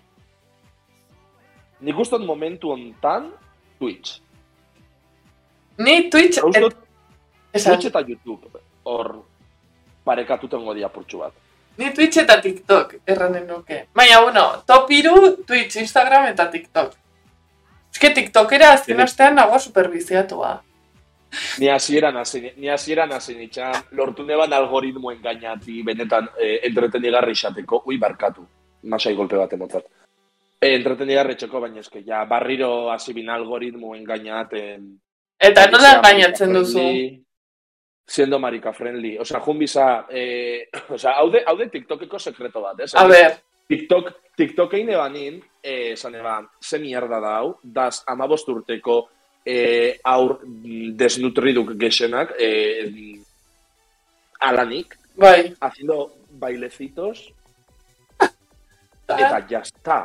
Nik 1.82 2.00
uste 2.00 2.18
dut 2.18 2.28
momentu 2.28 2.72
hontan 2.72 3.32
Twitch. 3.80 4.20
Ni 5.78 6.10
Twitch... 6.10 6.40
Uste 6.44 6.60
dut 6.62 6.76
Esan, 7.52 7.74
Twitch 7.74 7.88
eta 7.90 8.02
YouTube 8.06 8.62
hor 8.84 9.24
parekatuten 10.06 10.64
godia 10.66 10.88
purtsu 10.90 11.18
bat. 11.24 11.34
Ni 11.80 11.94
Twitch 11.96 12.20
eta 12.22 12.40
TikTok 12.44 12.96
erranen 13.08 13.48
nuke. 13.48 13.86
Baina, 13.96 14.22
bueno, 14.22 14.46
top 14.68 14.92
iru 14.92 15.16
Twitch, 15.48 15.80
Instagram 15.80 16.28
eta 16.34 16.50
TikTok. 16.52 16.96
Eske 17.94 18.12
TikTokera 18.16 18.74
azken 18.76 19.00
astean 19.02 19.40
nago 19.40 19.60
superbiziatua. 19.60 20.58
Ni 21.62 21.70
hasieran 21.70 22.18
hasi 22.18 22.42
ni 22.58 22.70
hasieran 22.74 23.12
hasi 23.14 23.36
nitxan 23.38 23.76
lortu 23.98 24.26
neban 24.26 24.54
algoritmo 24.54 25.12
engainati 25.12 25.84
benetan 25.86 26.30
eh, 26.38 26.60
entretenigarri 26.70 27.38
izateko. 27.38 27.84
Ui, 27.86 27.98
barkatu. 28.02 28.46
Masai 28.84 29.16
golpe 29.16 29.38
bat 29.38 29.54
emotzat. 29.54 29.86
Eh, 30.60 30.74
entretenigarri 30.76 31.38
txeko, 31.40 31.62
baina 31.64 31.80
eske, 31.80 32.02
ja, 32.04 32.26
barriro 32.28 32.90
hasi 32.92 33.14
bin 33.14 33.30
algoritmo 33.30 33.96
engainaten. 33.96 34.90
Eta 35.40 35.70
nola 35.72 36.02
marica 36.04 36.48
duzu? 36.52 36.80
friendly, 36.80 37.24
Siendo 38.10 38.40
marica 38.40 38.74
friendly. 38.74 39.18
Osa, 39.22 39.40
jun 39.46 39.60
biza, 39.60 40.08
eh, 40.10 40.68
osa, 40.96 41.14
haude, 41.22 41.44
haude 41.46 41.70
TikTokeko 41.70 42.20
sekreto 42.20 42.64
bat, 42.64 42.80
ez? 42.82 42.96
A 42.98 43.06
ber, 43.08 43.38
TikTok, 43.70 44.10
TikTokein 44.36 44.90
ebanin, 44.96 45.38
eh, 45.62 45.94
esan 45.94 46.16
eban, 46.18 46.48
ze 46.60 46.80
mierda 46.82 47.20
da 47.22 47.36
hau, 47.38 47.52
daz 47.62 48.02
amabost 48.10 48.50
urteko 48.50 48.96
eh, 49.46 50.00
aur 50.04 50.40
desnutriduk 50.98 51.76
gexenak, 51.78 52.34
eh, 52.40 52.90
alanik, 54.40 54.98
bai. 55.16 55.54
haciendo 55.62 56.16
bailecitos, 56.32 57.30
eta 59.20 59.46
jazta. 59.50 60.00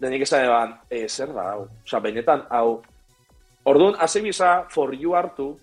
Denik 0.00 0.22
esan 0.22 0.46
eban, 0.46 0.78
eh, 0.88 1.08
zer 1.08 1.34
da 1.34 1.48
hau, 1.50 1.66
oza, 1.82 1.98
benetan 1.98 2.46
hau. 2.48 2.80
Orduan, 3.64 3.98
hasi 3.98 4.22
biza, 4.22 4.68
for 4.70 4.94
you 4.94 5.18
hartu, 5.18 5.58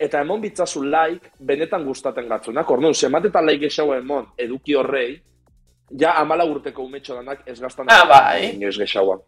eta 0.00 0.20
emon 0.24 0.40
bitzazu 0.40 0.80
like, 0.82 1.32
benetan 1.44 1.84
gustaten 1.84 2.28
gatzunak. 2.28 2.70
Orduan, 2.72 2.94
sematetan 2.96 3.44
like 3.46 3.60
gexau 3.66 3.90
emon, 3.94 4.30
eduki 4.38 4.74
horrei, 4.80 5.10
ja 6.00 6.14
amala 6.20 6.46
urteko 6.48 6.86
umetxo 6.88 7.18
danak 7.18 7.42
ez 7.46 7.58
gaztan 7.60 7.90
Ah, 7.92 8.06
bai. 8.08 8.54
inoiz 8.54 8.78
gexaua. 8.80 9.18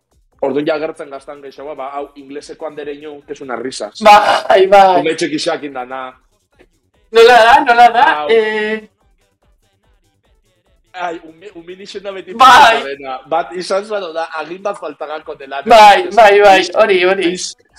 Orduan 0.43 0.67
ja 0.67 0.79
gertzen 0.79 1.11
gaztan 1.11 1.43
gexaua, 1.43 1.75
ba, 1.79 1.91
hau, 1.99 2.09
ingleseko 2.17 2.67
handere 2.67 2.95
ino, 2.95 3.21
que 3.27 3.33
es 3.35 3.41
una 3.41 3.57
risas. 3.57 4.01
Bai, 4.03 4.67
bai. 4.67 5.01
Umetxo 5.01 5.29
kixak 5.29 5.63
indana. 5.69 6.07
Nola 7.13 7.37
da, 7.45 7.55
nola 7.69 7.89
da? 7.93 8.07
Au. 8.23 8.29
Eh, 8.31 8.89
Ai, 10.93 11.17
ume, 11.25 11.49
uminixen 11.57 12.03
da 12.05 12.13
beti 12.13 12.35
Bai. 12.37 12.97
Bat, 13.29 13.55
izan 13.57 13.85
zuen 13.85 14.03
da, 14.13 14.27
agin 14.37 14.61
bat 14.63 14.77
faltagako 14.81 15.35
dela. 15.41 15.63
bai, 15.65 16.09
bai, 16.17 16.41
bai, 16.41 16.61
hori, 16.83 17.05
hori. 17.05 17.31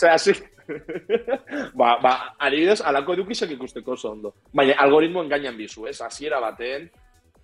Así... 0.09 0.33
ba, 1.79 1.97
ba, 2.01 2.35
adibidez, 2.39 2.81
alako 2.81 3.13
edukizak 3.13 3.51
ikusteko 3.51 3.91
oso 3.93 4.11
ondo. 4.11 4.33
Baina, 4.53 4.73
algoritmo 4.79 5.23
engainan 5.23 5.57
bizu, 5.57 5.87
ez? 5.87 5.99
Hasiera 6.01 6.39
baten, 6.39 6.89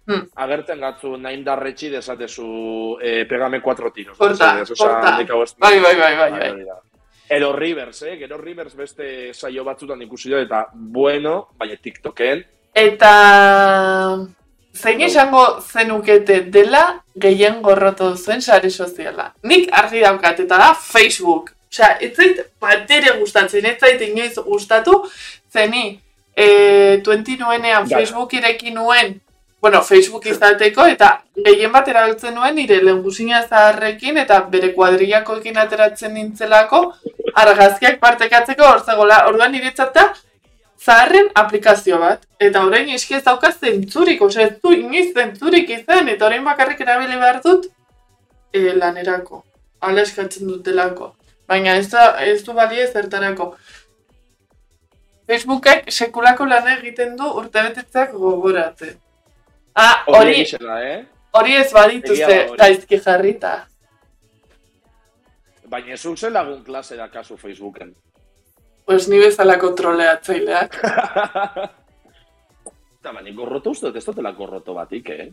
Hmm. 0.10 0.24
agertzen 0.42 0.80
gatzu 0.82 1.18
nahin 1.22 1.44
darretxi 1.46 1.90
desatezu 1.94 2.98
eh, 3.00 3.28
pegame 3.30 3.62
cuatro 3.62 3.92
tiros. 3.94 4.18
Handik 4.20 5.30
hau 5.30 5.44
ez- 5.44 5.54
Bai, 5.60 5.80
bai, 5.80 5.96
bai, 5.96 6.16
bai, 6.18 6.32
bai. 6.32 6.50
hori 6.50 6.64
da. 6.66 6.80
Edo 7.30 7.52
Rivers, 7.54 8.02
eh? 8.02 8.16
Gero 8.18 8.38
Rivers 8.38 8.74
beste 8.76 9.34
saio 9.36 9.64
batzutan 9.64 10.02
ikusi 10.02 10.32
dut, 10.32 10.40
eta 10.48 10.66
bueno, 10.74 11.50
baina 11.58 11.76
TikToken, 11.76 12.44
Eta 12.74 14.18
zein 14.74 15.02
esango 15.02 15.60
zenukete 15.62 16.42
dela 16.54 17.04
gehien 17.16 17.62
gorrotu 17.62 18.10
duzuen 18.12 18.42
sare 18.42 18.70
soziala. 18.70 19.34
Nik 19.44 19.70
argi 19.72 20.02
daukat 20.02 20.40
eta 20.40 20.58
da 20.58 20.74
Facebook. 20.74 21.52
Osea, 21.72 21.96
ez 22.02 22.14
zait 22.16 22.44
batere 22.62 23.18
gustatzen, 23.20 23.66
ez 23.66 23.78
zait 23.80 24.02
inoiz 24.02 24.36
gustatu, 24.46 25.04
zeni 25.54 26.00
e, 26.36 27.02
20 27.06 27.38
nuenean 27.40 27.90
Ja. 27.90 27.98
Facebook 27.98 28.34
ireki 28.34 28.72
nuen, 28.72 29.22
bueno, 29.62 29.82
Facebook 29.84 30.26
izateko, 30.26 30.86
eta 30.86 31.12
gehien 31.36 31.72
bat 31.72 31.88
erabiltzen 31.88 32.34
nuen 32.36 32.56
nire 32.56 32.80
lehengusina 32.84 33.44
zaharrekin 33.48 34.18
eta 34.18 34.40
bere 34.54 34.74
kuadrillakoekin 34.74 35.58
ateratzen 35.58 36.14
nintzelako 36.14 36.82
argazkiak 37.36 38.00
partekatzeko 38.00 38.66
hor 38.66 38.82
zegoela. 38.86 39.26
Orduan 39.28 39.52
niretzat 39.52 39.94
da 39.94 40.08
zaharren 40.80 41.30
aplikazio 41.36 42.00
bat. 42.00 42.26
Eta 42.40 42.64
orain 42.66 42.90
eski 42.96 43.20
ez 43.20 43.24
daukaz 43.24 43.58
zentzurik, 43.60 44.22
ose 44.22 44.44
ez 44.44 44.54
du 44.64 44.74
inoiz 44.74 45.12
zentzurik 45.14 45.70
izan, 45.70 46.08
eta 46.08 46.26
orain 46.26 46.44
bakarrik 46.46 46.82
erabili 46.82 47.20
behar 47.20 47.42
dut 47.44 47.70
e, 48.54 48.74
lanerako. 48.74 49.44
Hala 49.82 50.04
eskatzen 50.08 50.48
dutelako. 50.48 51.14
Baina 51.50 51.76
ez, 51.82 51.88
da, 51.90 52.12
ez 52.22 52.44
du 52.46 52.54
balie 52.54 52.86
zertarako. 52.88 53.56
Facebookek 55.30 55.90
sekulako 55.94 56.46
lan 56.50 56.68
egiten 56.76 57.16
du 57.18 57.26
urtebetetzak 57.42 58.14
gogoratzen. 58.14 58.96
Ah, 59.74 60.04
Hori 60.08 60.46
hori, 60.60 61.54
eh? 61.54 61.60
ez 61.62 61.72
badituzte 61.74 62.24
Egia 62.24 62.36
da 62.36 62.46
hori. 62.52 62.58
gaizki 62.62 63.00
jarrita. 63.06 63.54
Baina 65.70 65.94
ez 65.94 66.02
zen 66.02 66.34
lagun 66.34 66.64
klase 66.64 66.96
da 66.98 67.08
kasu 67.10 67.38
Facebooken. 67.38 67.94
Pues 68.86 69.08
ni 69.08 69.20
bezalako 69.22 69.74
troleatzaileak. 69.78 70.80
Eta 73.00 73.14
baina 73.14 73.32
gorroto 73.38 73.70
uste 73.72 73.88
dut 73.88 73.96
ez 73.98 74.06
dutela 74.06 74.32
gorroto 74.38 74.74
batik, 74.74 75.10
eh? 75.10 75.30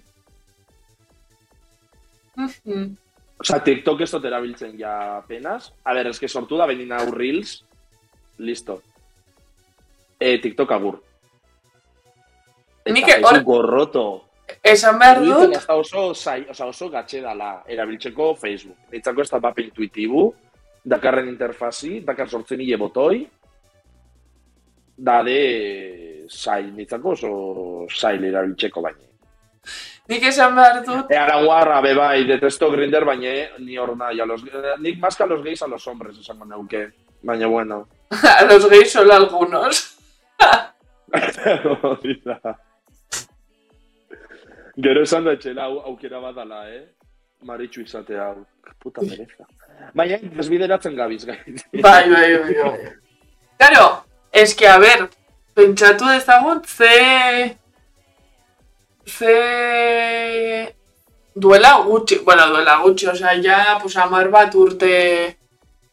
Mhm. 2.37 2.97
Osa, 3.41 3.59
TikTok 3.63 4.01
ez 4.01 4.11
dut 4.15 4.25
erabiltzen 4.25 4.79
ja 4.81 5.17
apenas. 5.19 5.73
A 5.85 5.93
ber, 5.95 6.09
eske 6.09 6.29
sortu 6.29 6.57
da 6.57 6.67
benin 6.67 6.93
hau 6.97 7.11
Reels. 7.13 7.59
Listo. 8.39 8.81
E, 10.19 10.39
TikTok 10.41 10.71
agur. 10.73 11.03
Nik 12.87 13.03
Eta 13.09 13.17
hor- 13.19 13.23
Facebook 13.35 13.45
gorroto. 13.45 14.07
Esan 14.63 14.99
behar 14.99 15.19
dut, 15.25 15.53
ez 15.57 15.67
da 15.67 15.75
oso, 15.75 16.15
zai, 16.15 16.45
oza, 16.49 16.67
oso 16.71 16.89
gatxe 16.89 17.21
dala 17.21 17.65
erabiltzeko 17.67 18.35
Facebook. 18.39 18.77
Nitzako 18.93 19.25
ez 19.25 19.31
da 19.31 19.41
pape 19.43 19.65
intuitibu, 19.65 20.29
dakarren 20.85 21.29
interfazi, 21.29 22.01
dakar 22.07 22.29
sortzen 22.31 22.61
hile 22.63 22.77
botoi, 22.79 23.25
da 24.97 25.17
de 25.27 25.41
zail, 26.31 26.71
nitzako 26.77 27.11
oso 27.17 27.33
zail 27.91 28.25
erabiltzeko 28.25 28.81
baina. 28.87 29.03
Nik 30.09 30.23
esan 30.31 30.55
behar 30.57 30.85
dut, 30.85 31.11
E, 31.11 31.17
ara 31.17 31.43
guarra, 31.43 31.81
be 31.81 31.95
bai, 31.95 32.25
detesto 32.29 32.71
Grinder, 32.71 33.05
baina 33.05 33.33
ni 33.59 33.79
hor 33.79 33.97
nahi, 33.97 34.17
los, 34.27 34.43
nik 34.81 34.99
más 34.99 35.17
que 35.17 35.23
a 35.23 35.27
los 35.27 35.43
gays 35.45 35.63
a 35.63 35.67
los 35.67 35.87
hombres, 35.87 36.19
esango 36.19 36.45
neuke. 36.45 36.93
Baina, 37.23 37.47
bueno. 37.47 37.89
a 38.39 38.45
los 38.45 38.69
gays 38.71 38.93
solo 38.93 39.15
algunos. 39.15 39.99
Gero 44.77 45.03
esan 45.03 45.25
da 45.25 45.33
etxela 45.33 45.65
au, 45.65 45.79
aukera 45.89 46.19
badala, 46.21 46.69
eh? 46.69 46.85
Maritxu 47.49 47.81
izatea, 47.81 48.27
hau. 48.29 48.45
Puta 48.83 49.01
pereza. 49.01 49.47
Baina, 49.97 50.19
desbideratzen 50.37 50.97
gabiz, 50.97 51.25
gaitz. 51.25 51.65
Bai, 51.73 52.11
bai, 52.11 52.39
bai, 52.39 52.55
bai. 52.63 52.93
Claro, 53.57 54.05
eski, 54.33 54.67
a 54.69 54.79
ber, 54.79 55.09
pentsatu 55.57 56.05
dezagun, 56.13 56.61
ze... 56.69 57.57
Ze... 59.07 60.75
Duela 61.35 61.83
gutxi, 61.85 62.19
bueno, 62.25 62.47
duela 62.49 62.79
gutxi, 62.83 63.07
osea, 63.09 63.35
ja, 63.43 63.79
pues, 63.83 63.97
amar 63.97 64.31
bat 64.33 64.55
urte, 64.55 65.37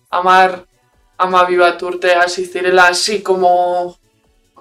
amar, 0.09 0.63
amabi 1.17 1.57
bat 1.57 1.81
urte 1.83 2.15
hasi 2.15 2.45
zirela, 2.45 2.87
así 2.87 3.21
como... 3.21 3.97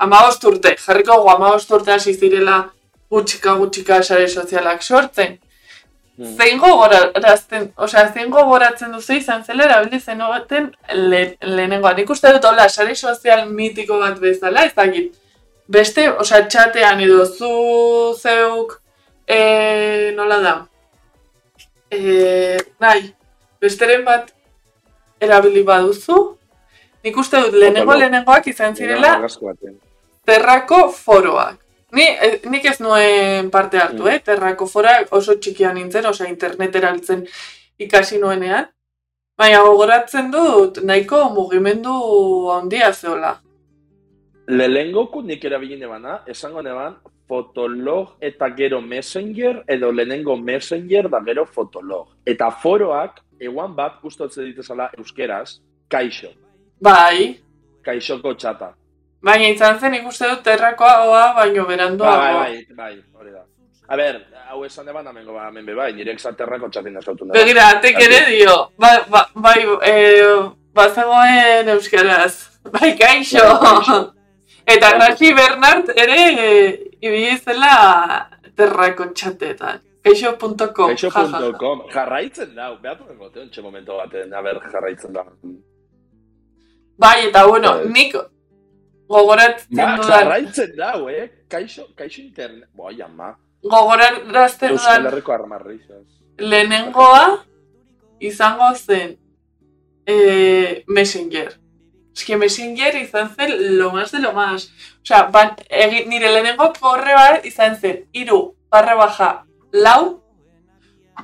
Amabost 0.02 0.44
urte, 0.44 0.75
jarriko 0.80 1.21
gu, 1.23 1.28
amabost 1.30 1.71
urte 1.71 1.92
hasi 1.92 2.14
zirela 2.14 2.73
gutxika 3.12 3.54
gutxika 3.61 4.02
sare 4.02 4.28
sozialak 4.28 4.82
sortzen. 4.82 5.38
Mm. 6.16 6.35
Zein 6.37 6.59
gogoratzen, 6.61 7.71
osea, 7.76 8.09
zein 8.12 8.30
gogoratzen 8.30 8.92
duzu 8.92 9.16
izan 9.21 9.44
zela 9.44 9.64
erabili 9.68 10.00
zenuten 10.00 10.71
le, 10.92 11.23
lehenengoa. 11.40 11.94
Nik 11.99 12.11
uste 12.11 12.32
dut 12.35 12.49
hola, 12.49 12.68
sare 12.68 12.97
sozial 12.97 13.47
mitiko 13.49 14.00
bat 14.00 14.18
bezala, 14.21 14.66
ez 14.68 14.75
dakit. 14.76 15.14
Beste, 15.69 16.09
osea, 16.11 16.46
txatean 16.48 17.01
edo 17.01 17.25
zu 17.27 18.14
zeuk, 18.18 18.81
e, 19.27 20.12
nola 20.16 20.38
da, 20.42 20.55
e, 21.90 22.59
nahi, 22.81 23.12
besteren 23.62 24.05
bat 24.05 24.33
erabili 25.22 25.62
baduzu, 25.62 26.18
nik 27.05 27.16
uste 27.16 27.40
dut 27.46 27.55
lehenengo 27.55 27.94
lehenengoak 27.94 28.46
izan 28.51 28.75
zirela 28.77 29.14
Argazko 29.16 29.46
batean. 29.53 29.79
Terrako 30.27 30.88
foroak. 30.94 31.59
Ni, 31.92 32.05
eh, 32.09 32.40
nik 32.48 32.64
ez 32.64 32.79
nuen 32.81 33.51
parte 33.51 33.79
hartu, 33.79 34.03
Mm. 34.05 34.09
eh? 34.09 34.20
Terrako 34.25 34.66
foroak 34.66 35.09
oso 35.12 35.35
txikia 35.35 35.72
nintzen, 35.72 36.07
osea 36.07 36.29
internet 36.29 36.75
eraltzen 36.77 37.27
ikasi 37.79 38.18
nuenean. 38.18 38.66
Baina 39.37 39.61
gogoratzen 39.62 40.31
dut, 40.31 40.79
nahiko 40.83 41.29
mugimendu 41.35 42.51
handia 42.51 42.92
zeola. 42.92 43.40
Lehenengoko 44.48 45.22
nik 45.22 45.44
erabili 45.44 45.76
nebana, 45.78 46.20
esango 46.26 46.62
neban, 46.62 46.96
fotolog 47.28 48.16
eta 48.20 48.48
gero 48.57 48.81
messenger, 48.81 49.62
edo 49.68 49.92
lehenengo 49.92 50.37
messenger 50.37 51.09
da 51.09 51.20
gero 51.24 51.46
fotolog. 51.46 52.09
Eta 52.26 52.50
foroak, 52.50 53.20
eguan 53.40 53.74
bat, 53.76 54.00
gustatzen 54.02 54.44
ditezala 54.50 54.90
euskeraz, 54.98 55.59
kaixo. 55.88 56.28
Bai, 56.83 57.38
Kaixoko 57.83 58.35
txata. 58.35 58.72
baina 59.22 59.48
izan 59.48 59.78
zen 59.78 59.94
ikuste 59.94 60.28
dut 60.28 60.42
terrakoa 60.42 61.33
baino 61.35 61.64
Bai, 61.64 61.76
beranduago. 61.76 62.38
bai, 62.38 62.66
bai, 62.76 62.94
hori 63.14 63.31
da. 63.33 63.42
A 63.88 63.96
ber, 63.96 64.20
hau 64.50 64.64
esan 64.64 64.88
eban 64.88 65.07
amengo 65.07 65.33
ba, 65.35 65.48
hemen 65.48 65.66
be 65.66 65.74
bai, 65.74 65.92
nire 65.92 66.12
exaterrako 66.12 66.68
txatin 66.70 66.96
esautu 66.96 67.24
neba. 67.24 67.38
Begira, 67.38 67.68
atek 67.76 68.00
ere 68.02 68.20
dio. 68.31 68.70
Ba, 68.78 68.90
ba, 69.11 69.26
bai, 69.35 69.61
e, 69.87 69.94
bazegoen 70.74 71.68
euskaraz. 71.68 72.59
Bai, 72.70 72.96
kaixo. 72.98 73.38
Bai, 73.38 73.61
kaixo. 73.62 74.12
Eta 74.72 74.92
Graci 74.96 75.32
Bernard 75.35 75.90
ere 75.96 76.18
e, 76.32 76.50
ibili 77.00 77.37
zela 77.38 78.28
terrako 78.56 79.11
txatetan. 79.12 79.80
Kaixo.com. 80.02 80.88
Kaixo.com, 80.96 81.85
jarraitzen 81.92 82.54
da, 82.56 82.72
behatu 82.82 83.04
den 83.06 83.18
gote, 83.18 83.40
ontxe 83.44 83.62
momento 83.62 83.96
baten, 84.00 84.32
a 84.35 84.40
ber, 84.42 84.58
jarraitzen 84.72 85.12
da. 85.14 85.22
Bai, 86.98 87.28
eta 87.28 87.44
bueno, 87.46 87.76
Bai. 87.78 87.92
nik 87.94 88.16
gogoratzen 89.12 89.76
Ba, 89.76 89.96
dudan, 90.00 90.11
jarraitzen 90.11 90.74
da, 90.76 90.92
eh? 91.12 91.28
Kaixo, 91.48 91.87
kaixo 91.96 92.20
internet. 92.22 92.68
Boi, 92.74 92.96
ama. 93.02 93.35
gogoratzen 93.62 94.72
Euskal 94.74 94.96
dudan 94.98 95.06
Herriko 95.12 95.32
armarrizaz. 95.32 96.06
lehenengoa 96.38 97.44
izango 98.18 98.72
zen 98.74 99.16
e, 100.06 100.82
Messenger. 100.88 101.52
Eski 102.16 102.37
Messenger 102.37 102.96
izan 102.96 103.31
zen 103.35 103.79
lo 103.79 103.90
más 103.92 104.12
de 104.12 104.20
lo 104.20 104.33
más. 104.33 104.70
Osea, 105.03 105.22
ban, 105.33 105.55
egi, 105.68 106.05
nire 106.07 106.33
lehenengo 106.33 106.72
korreoa 106.79 107.40
izan 107.44 107.77
zen 107.77 108.05
iru 108.12 108.55
barra 108.70 108.94
baja 108.94 109.31
lau 109.72 110.22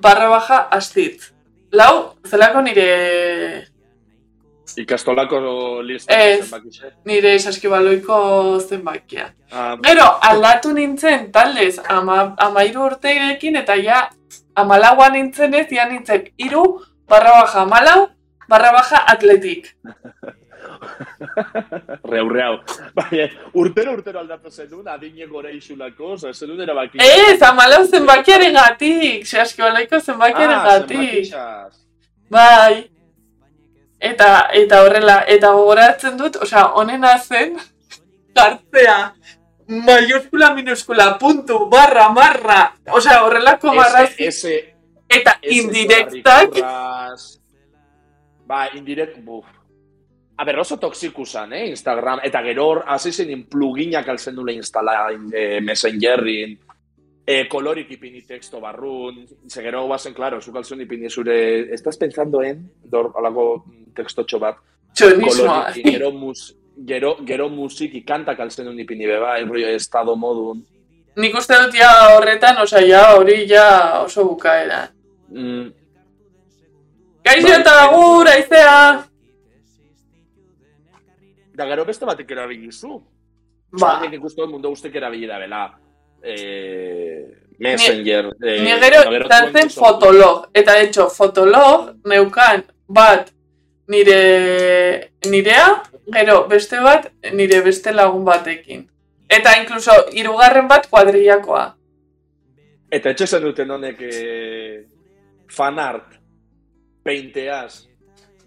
barra 0.00 0.28
baja 0.28 0.60
astitz. 0.78 1.32
Lau, 1.72 2.14
zelako 2.24 2.62
nire 2.62 3.68
Ikastolako 4.76 5.82
lista. 5.82 6.14
Ez. 6.14 6.44
zenbakixe. 6.44 6.92
nire 7.04 7.38
saskibaloiko 7.38 8.60
zenbakia. 8.60 9.32
Ah, 9.50 9.76
Gero, 9.82 10.06
aldatu 10.22 10.72
nintzen 10.72 11.30
taldez 11.32 11.78
ama, 11.88 12.34
amairu 12.36 12.84
urteekin 12.86 13.56
eta 13.56 13.76
ja 13.76 14.08
amalaua 14.54 15.08
nintzen 15.08 15.54
ez, 15.54 15.66
ja 15.70 15.88
nintzen 15.88 16.28
iru 16.36 16.64
barra 17.08 17.40
baja 17.40 17.62
amalau 17.62 18.08
barra 18.48 18.72
baja 18.72 19.04
atletik. 19.06 19.74
Reau, 22.10 22.28
reau. 22.28 22.58
Baina, 22.96 23.26
urtero, 23.54 23.94
urtero 23.98 24.20
aldatu 24.20 24.50
zenun, 24.50 24.86
adine 24.88 25.26
gore 25.30 25.52
isulako, 25.56 26.14
oza, 26.16 26.32
zenun 26.32 26.60
erabaki. 26.64 27.00
Ez, 27.02 27.40
amalau 27.46 27.82
zenbakiaren 27.86 28.54
gatik, 28.56 29.26
saskibaloiko 29.26 30.00
zenbakiaren 30.00 30.56
ah, 30.56 30.64
gatik. 30.70 31.34
Bai. 32.30 32.86
Eta, 33.98 34.30
eta 34.54 34.82
horrela, 34.84 35.18
eta 35.26 35.50
gogoratzen 35.56 36.18
dut, 36.20 36.38
osea, 36.46 36.68
honena 36.78 37.16
zen, 37.18 37.56
jartzea, 38.36 38.98
maioskula, 39.88 40.52
minuskula, 40.54 41.10
puntu, 41.18 41.64
barra, 41.72 42.08
marra, 42.14 42.60
osea, 42.94 43.24
horrelako 43.26 43.74
marrazki, 43.74 44.30
Ese, 44.30 44.56
eta 45.10 45.34
indirektak. 45.42 46.62
Ba, 48.48 48.68
indirekt, 48.78 49.18
buf. 49.26 49.57
A 50.38 50.44
ber, 50.44 50.58
oso 50.58 50.76
toxikusan, 50.78 51.52
eh, 51.52 51.66
Instagram. 51.68 52.20
Eta 52.22 52.40
gero 52.46 52.66
hor, 52.66 52.84
hasi 52.86 53.10
zen 53.12 53.44
pluginak 53.50 54.08
altzen 54.08 54.36
dule 54.36 54.52
instala 54.54 55.08
eh, 55.32 55.60
Messengerin, 55.60 56.56
eh, 57.26 57.48
kolorik 57.48 57.90
ipini 57.90 58.22
texto 58.22 58.60
barrun, 58.60 59.26
ze 59.50 59.62
gero 59.62 59.84
guazen, 59.86 60.14
claro, 60.14 60.40
zuk 60.40 60.56
altzen 60.56 60.80
ipini 60.80 61.10
zure, 61.10 61.74
estás 61.74 61.98
pensando 61.98 62.42
en, 62.42 62.62
dor, 62.84 63.10
alako 63.18 63.64
textotxo 63.94 64.38
bat, 64.38 64.62
txonismoa. 64.94 65.58
kolorik, 65.66 65.90
gero, 65.90 66.12
mus, 66.12 66.54
gero, 66.86 67.16
gero 67.26 67.48
musiki 67.50 68.04
kantak 68.04 68.38
altzen 68.40 68.70
duen 68.70 68.78
ipini 68.78 69.10
beba, 69.10 69.36
rollo 69.42 69.74
estado 69.74 70.16
modun. 70.16 70.62
Nik 71.18 71.34
uste 71.34 71.58
dut 71.64 71.74
ja 71.74 71.90
horretan, 72.14 72.62
osea, 72.62 72.86
ja 72.86 73.02
hori 73.16 73.42
ja 73.50 73.66
oso 74.04 74.24
bukaera. 74.24 74.86
Mm, 75.34 75.68
Gaixo 77.26 77.48
Bai. 77.48 77.60
eta 77.60 77.72
agur, 77.82 78.28
aizea! 78.28 79.08
Da 81.58 81.66
gero 81.66 81.84
beste 81.88 82.06
batek 82.06 82.30
erabili 82.30 82.72
zu. 82.72 83.00
Ba, 83.80 83.98
Nik 84.00 84.14
ikusten 84.16 84.44
dut 84.46 84.52
mundu 84.54 84.70
guztik 84.72 84.94
erabili 84.96 85.26
da 85.28 85.38
bela. 85.42 85.62
Eh, 86.22 87.24
Messenger. 87.58 88.30
eh, 88.42 88.60
ni 88.64 88.72
gero 88.82 89.00
izan 89.12 89.50
zen 89.52 89.68
24. 89.68 89.74
fotolog. 89.74 90.46
Eta 90.54 90.74
de 90.78 90.84
hecho, 90.86 91.08
fotolog 91.10 91.90
neukan 92.06 92.62
bat 92.88 93.32
nire 93.88 95.10
nirea, 95.30 95.82
gero 96.14 96.46
beste 96.48 96.80
bat 96.80 97.10
nire 97.32 97.60
beste 97.66 97.92
lagun 97.92 98.24
batekin. 98.24 98.86
Eta 99.28 99.58
incluso 99.60 99.92
hirugarren 100.12 100.68
bat 100.68 100.86
kuadrillakoa. 100.90 101.66
Eta 102.90 103.10
etxe 103.12 103.26
zen 103.26 103.42
duten 103.44 103.70
honek 103.70 103.98
eh, 104.00 104.86
fan 105.52 105.78
art, 105.78 106.14
peinteaz, 107.04 107.82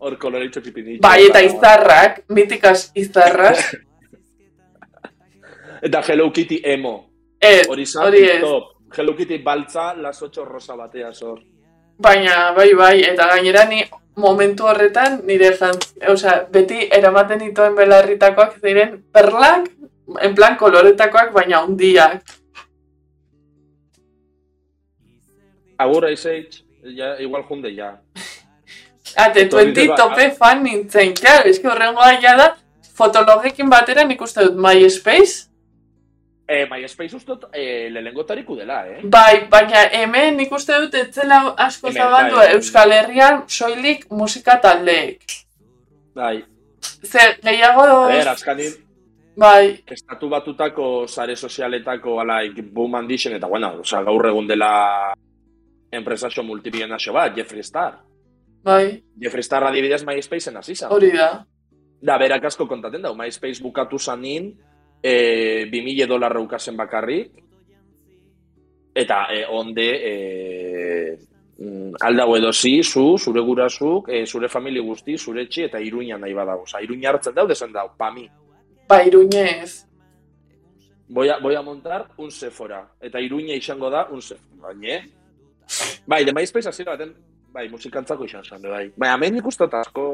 hor 0.01 0.17
koloreitxo 0.17 0.61
tipinitxo. 0.65 1.01
Bai, 1.05 1.27
eta 1.29 1.41
izarrak, 1.45 2.23
mitikaz 2.33 2.91
izarrak. 2.97 3.61
Eta 5.81 6.01
Hello 6.07 6.29
Kitty 6.31 6.59
emo. 6.63 7.09
Ez, 7.41 7.67
Hori 7.69 7.83
ez. 7.83 8.41
top. 8.41 8.75
Hello 8.95 9.15
Kitty 9.15 9.39
baltza, 9.41 9.95
las 9.95 10.21
8 10.21 10.45
rosa 10.45 10.75
batea 10.75 11.13
zor. 11.13 11.39
Baina, 11.97 12.51
bai, 12.53 12.73
bai, 12.73 13.01
eta 13.05 13.27
gainera 13.29 13.65
ni 13.65 13.81
momentu 14.15 14.65
horretan 14.65 15.21
nire 15.25 15.51
jantz, 15.57 15.93
osea, 16.09 16.47
beti 16.53 16.87
eramaten 16.91 17.39
dituen 17.39 17.75
belarritakoak 17.77 18.59
ziren 18.61 18.99
perlak, 19.13 19.69
en 20.21 20.35
plan 20.35 20.57
koloretakoak, 20.57 21.31
baina 21.33 21.63
hundiak. 21.65 22.21
Agur 25.77 26.05
aizeitz, 26.09 26.61
ja, 26.97 27.15
igual 27.21 27.45
junde 27.49 27.73
ja. 27.75 27.95
Ate, 29.15 29.45
Etorri 29.45 29.73
tuenti 29.73 29.87
tope 29.97 30.31
fan 30.37 30.63
nintzen, 30.63 31.13
claro, 31.13 31.49
eski 31.49 31.67
horrengoa 31.67 32.11
ja 32.23 32.35
da, 32.37 32.49
fotologekin 32.97 33.69
batera 33.69 34.03
nik 34.03 34.21
uste 34.21 34.45
dut 34.49 34.59
MySpace, 34.59 35.47
Eh, 36.51 36.65
MySpace 36.67 37.15
ustot 37.15 37.45
eh, 37.53 37.87
lehengo 37.93 38.25
tariku 38.27 38.57
dela, 38.57 38.81
eh? 38.87 38.99
bai, 39.03 39.45
baina 39.47 39.85
hemen 39.95 40.35
nik 40.35 40.51
uste 40.51 40.75
dut 40.83 40.97
etzela 40.99 41.37
asko 41.55 41.87
Hemen, 41.87 42.01
zabaldu 42.01 42.35
bai. 42.35 42.47
Euskal 42.57 42.91
Herrian 42.91 43.43
soilik 43.47 44.03
musika 44.11 44.57
taldeek. 44.59 45.23
Bai. 46.15 46.41
Zer, 47.07 47.37
gehiago, 47.45 47.85
A 47.85 48.07
ber, 48.09 48.27
azkanin, 48.33 48.73
bai, 49.39 49.79
estatu 49.87 50.27
batutako 50.29 51.07
sare 51.07 51.37
sozialetako 51.37 52.19
alaik 52.19 52.59
boom 52.73 52.99
handixen, 52.99 53.37
eta 53.39 53.47
bueno, 53.47 53.77
oza, 53.85 54.03
gaur 54.03 54.27
egun 54.27 54.47
dela 54.49 55.13
enpresaxo 55.91 56.43
multimilionaxo 56.43 57.13
bat, 57.15 57.37
Jeffree 57.37 57.63
Star. 57.63 57.95
Bai, 58.63 59.03
Jeffree 59.19 59.43
Star 59.43 59.63
adibidez 59.63 60.03
MySpaceen 60.05 60.57
hasi 60.57 60.75
zan. 60.75 60.91
hori 60.91 61.11
da. 61.15 61.45
Da, 62.01 62.17
berak 62.17 62.45
asko 62.49 62.65
kontaten 62.67 63.03
dau, 63.05 63.13
MySpace 63.15 63.61
bukatu 63.61 63.99
zanin, 63.99 64.49
e, 65.03 65.65
2000 65.69 66.07
dolarra 66.09 66.41
ukasen 66.41 66.77
bakarrik, 66.77 67.43
eta 68.95 69.27
e, 69.29 69.43
onde 69.45 69.85
e, 69.85 70.13
mm, 71.59 72.01
aldago 72.01 72.37
edozi, 72.37 72.81
zu, 72.83 73.19
zure 73.19 73.41
gurasuk, 73.45 74.09
e, 74.09 74.25
zure 74.25 74.49
famili 74.49 74.81
guzti, 74.81 75.17
zure 75.17 75.45
etxi, 75.45 75.67
eta 75.69 75.79
iruña 75.79 76.17
nahi 76.17 76.33
badago. 76.33 76.65
Osa, 76.65 76.81
iruña 76.81 77.13
hartzen 77.13 77.37
daude 77.37 77.55
zen 77.55 77.71
dau, 77.71 77.91
pami. 77.97 78.27
Ba, 78.89 79.03
iruñez. 79.05 79.85
Voy 81.07 81.29
a, 81.29 81.37
voy 81.37 81.55
a 81.55 81.61
montar 81.61 82.07
un 82.17 82.31
Sephora, 82.31 82.87
eta 82.99 83.19
iruña 83.19 83.53
izango 83.53 83.89
da 83.89 84.07
un 84.09 84.21
Sephora, 84.21 84.73
baina, 84.73 85.03
Bai, 86.05 86.25
de 86.25 86.33
MySpace 86.33 86.69
hasiera 86.69 86.97
baten, 86.97 87.13
bai, 87.53 87.67
musikantzako 87.69 88.25
izan 88.25 88.43
zen, 88.43 88.61
bai. 88.69 88.91
Baina, 88.97 89.15
hemen 89.17 89.37
ikustot 89.41 89.73
asko 89.73 90.05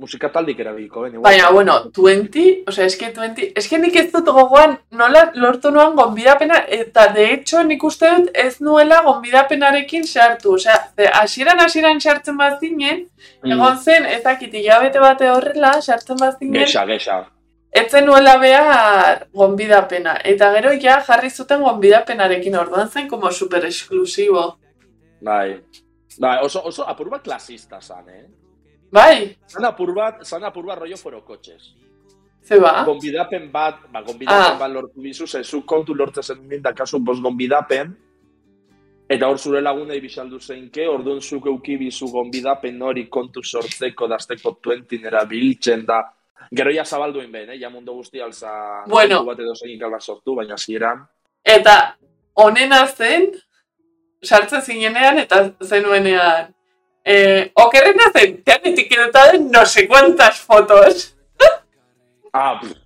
musika 0.00 0.30
taldik 0.32 0.58
erabiliko, 0.62 1.02
ben. 1.04 1.18
Baina, 1.22 1.50
bueno, 1.52 1.74
20, 1.96 2.44
osea, 2.70 2.86
eske 2.88 3.10
20, 3.16 3.50
eske 3.60 3.78
nik 3.78 3.96
ez 4.00 4.06
dut 4.12 4.24
gogoan 4.32 4.78
nola 4.96 5.26
lortu 5.34 5.70
nuan 5.70 5.92
gonbidapena, 5.98 6.62
eta 6.78 7.08
de 7.12 7.26
hecho 7.34 7.60
nik 7.68 7.84
uste 7.84 8.08
dut 8.16 8.30
ez 8.34 8.60
nuela 8.64 9.02
gonbidapenarekin 9.04 10.06
sartu, 10.08 10.54
osea, 10.56 10.78
ze 10.96 11.08
hasieran 11.20 11.60
hasieran 11.60 12.00
sartzen 12.00 12.36
bazinen, 12.40 13.06
Mm. 13.44 13.52
egon 13.52 13.76
zen, 13.78 14.06
ezakit 14.06 14.54
hilabete 14.54 14.98
bate 15.00 15.28
horrela, 15.30 15.74
sartzen 15.82 16.16
bazinen, 16.16 16.62
Gexa, 16.62 16.86
gexa. 16.86 17.18
etzen 17.72 18.04
nuela 18.06 18.38
behar 18.38 19.26
gonbidapena, 19.34 20.16
eta 20.24 20.52
gero 20.54 20.72
ja 20.82 21.00
jarri 21.06 21.30
zuten 21.30 21.60
gonbidapenarekin, 21.62 22.56
orduan 22.56 22.88
zen 22.88 23.06
como 23.08 23.30
super 23.30 23.64
esklusibo. 23.66 24.56
Bai. 25.20 25.60
Bai, 26.18 26.38
oso, 26.44 26.62
oso 26.66 26.84
apur 26.88 27.08
bat 27.10 27.22
klasista 27.22 27.80
zan, 27.80 28.08
eh? 28.08 28.26
Bai, 28.92 29.36
Zan 29.46 29.64
apur 29.64 29.94
bat, 29.94 30.24
zan 30.26 30.42
apur 30.44 30.64
bat 30.66 30.78
rollo 30.78 30.96
foro 30.96 31.22
kotxez. 31.22 31.74
ze 32.42 32.58
ba? 32.58 32.84
Gonbidapen 32.84 33.50
bat, 33.52 33.82
ba, 33.92 34.02
gonbidapen 34.02 34.54
Ah. 34.54 34.58
bat 34.58 34.70
lortu 34.70 35.00
bizu, 35.00 35.26
ze 35.26 35.42
zu 35.44 35.62
kontu 35.62 35.94
lortzen 35.94 36.22
zen 36.22 36.48
nint 36.48 36.62
da 36.62 36.72
kasu 36.72 36.98
bos 36.98 37.20
gonbidapen, 37.20 37.94
eta 39.08 39.26
hor 39.28 39.38
zure 39.38 39.60
lagunei 39.60 40.00
bisaldu 40.00 40.38
zeinke, 40.40 40.88
orduan 40.88 41.20
zuk 41.20 41.46
euki 41.46 41.76
bizu 41.76 42.06
gonbidapen 42.10 42.80
hori 42.82 43.08
kontu 43.08 43.42
sortzeko, 43.42 44.08
dazteko 44.08 44.52
tuentin 44.62 45.04
erabiltzen 45.06 45.84
da. 45.86 46.00
Gero 46.52 46.70
ja 46.72 46.84
zabalduen 46.84 47.30
ben, 47.30 47.50
eh? 47.50 47.58
ja 47.60 47.68
mundu 47.70 47.92
guzti 47.92 48.20
alza 48.20 48.84
Bueno. 48.88 49.24
bat 49.24 49.38
edo 49.38 49.54
zein 49.54 49.78
sortu, 50.00 50.34
baina 50.34 50.56
zieran. 50.56 51.06
Eta 51.44 51.96
onena 52.34 52.86
zen, 52.86 53.30
sartzen 54.22 54.62
zinenean 54.62 55.18
eta 55.18 55.50
zenuenean. 55.64 56.54
Eh, 57.04 57.50
okerrena 57.54 58.10
zen, 58.12 58.42
te 58.44 58.52
han 58.52 58.66
etiquetado 58.72 59.34
en 59.34 59.50
no 59.50 59.64
sé 59.66 59.88
cuántas 59.88 60.38
fotos, 60.40 61.14
Ah, 62.32 62.60
pff, 62.60 62.76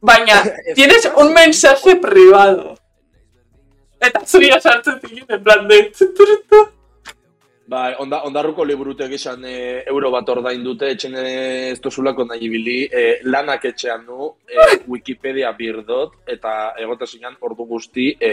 baina 0.00 0.42
tienes 0.74 1.10
un 1.16 1.32
mensaje 1.32 1.96
privado. 1.96 2.76
Eta 4.00 4.24
zuria 4.24 4.60
sartzen 4.60 5.00
zinen, 5.00 5.26
en 5.28 5.42
plan 5.42 5.68
de... 5.68 5.92
Bai, 7.70 7.94
onda, 8.02 8.22
ondarruko 8.26 8.64
liburutek 8.64 9.12
esan 9.14 9.44
e, 9.46 9.84
euro 9.86 10.08
bat 10.10 10.28
ordain 10.32 10.64
dute, 10.64 10.88
etxen 10.90 11.12
ez 11.20 11.76
dozulako 11.84 12.24
nahi 12.26 12.48
ibili, 12.48 12.78
e, 12.90 13.20
lanak 13.22 13.68
etxean 13.68 14.02
du, 14.08 14.32
e, 14.48 14.56
Wikipedia 14.90 15.52
birdot, 15.54 16.16
eta 16.26 16.72
egote 16.82 17.06
zinan 17.06 17.36
ordu 17.46 17.68
guzti, 17.68 18.08
e, 18.18 18.32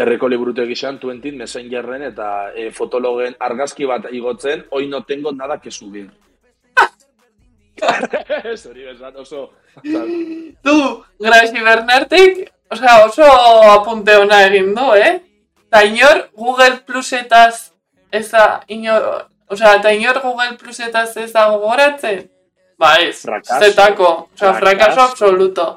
erreko 0.00 0.28
liburutek 0.32 0.72
esan, 0.72 0.98
tuentin, 1.00 1.36
messengerren 1.40 2.06
eta 2.08 2.30
e, 2.56 2.70
fotologen 2.72 3.36
argazki 3.38 3.88
bat 3.88 4.08
igotzen, 4.16 4.64
hoi 4.70 4.86
no 4.88 5.02
tengo 5.04 5.32
nada 5.36 5.60
que 5.60 5.70
subir. 5.70 6.08
Ez 8.52 8.66
hori 8.66 8.84
bezan, 8.84 9.16
oso... 9.16 9.50
Du, 10.64 10.76
Graci 11.20 11.62
Bernartek, 11.64 12.40
osea, 12.72 12.96
oso 13.06 13.26
apunte 13.70 14.16
ona 14.18 14.40
egin 14.48 14.72
du, 14.74 14.88
eh? 14.98 15.20
Ta 15.70 15.84
inor 15.86 16.24
Google 16.34 16.80
Plusetaz 16.86 17.70
ez 18.10 18.26
da, 18.32 18.60
inor, 18.68 19.06
osea, 19.48 19.76
eta 19.78 19.92
inor 19.94 20.18
Google 20.24 20.56
Plusetaz 20.58 21.14
ez 21.22 21.30
da 21.32 21.46
gogoratzen? 21.52 22.26
Ba 22.80 22.96
ez, 23.04 23.20
Fracaso. 23.22 23.60
zetako, 23.64 24.10
osea, 24.34 24.52
Fracaso. 24.56 24.60
frakaso 24.64 25.00
absoluto. 25.06 25.68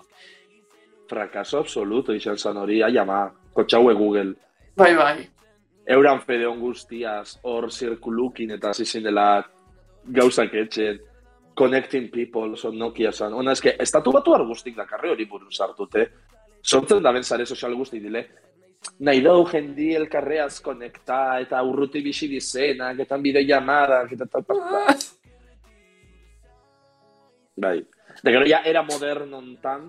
Frakaso 1.12 1.60
absoluto 1.60 2.16
izan 2.18 2.40
zan 2.40 2.58
hori, 2.58 2.82
ai 2.84 2.98
ama, 2.98 3.28
kotxaue 3.54 3.94
Google. 3.96 4.34
Bai, 4.78 4.96
bai. 4.96 5.30
euran 5.86 6.22
fede 6.22 6.48
on 6.48 6.60
guztiaz, 6.60 7.39
hor 7.44 7.70
zirkulukin 7.72 8.52
eta 8.56 8.74
zizin 8.74 9.04
dela 9.04 9.44
gauzak 10.06 10.54
etxen, 10.54 11.00
connecting 11.56 12.10
people, 12.12 12.56
son 12.58 12.78
Nokia 12.80 13.12
san. 13.12 13.34
Ona 13.34 13.52
eske, 13.52 13.76
estatu 13.80 14.12
batu 14.12 14.32
guztik 14.48 14.76
dakarri 14.76 15.10
hori 15.10 15.26
buruz 15.26 15.60
hartute. 15.60 16.08
Sortzen 16.63 17.04
da 17.04 17.12
ben 17.12 17.24
sare 17.24 17.46
sozial 17.46 17.76
guzti 17.76 18.00
dile. 18.00 18.28
Nahi 19.00 19.22
dau 19.22 19.46
jendi 19.48 19.94
elkarreaz 19.96 20.60
konekta 20.62 21.39
eta 21.39 21.62
urruti 21.63 22.02
bixi 22.02 22.28
dizenak, 22.28 23.00
eta 23.00 23.18
bide 23.18 23.44
llamadak, 23.44 24.12
eta 24.12 24.26
tal, 24.26 24.44
tal, 24.44 24.60
tal. 24.60 24.98
Bai. 27.56 27.84
De 28.24 28.32
gero 28.32 28.46
ja 28.46 28.62
era 28.66 28.84
moderno 28.84 29.38
ontan, 29.38 29.88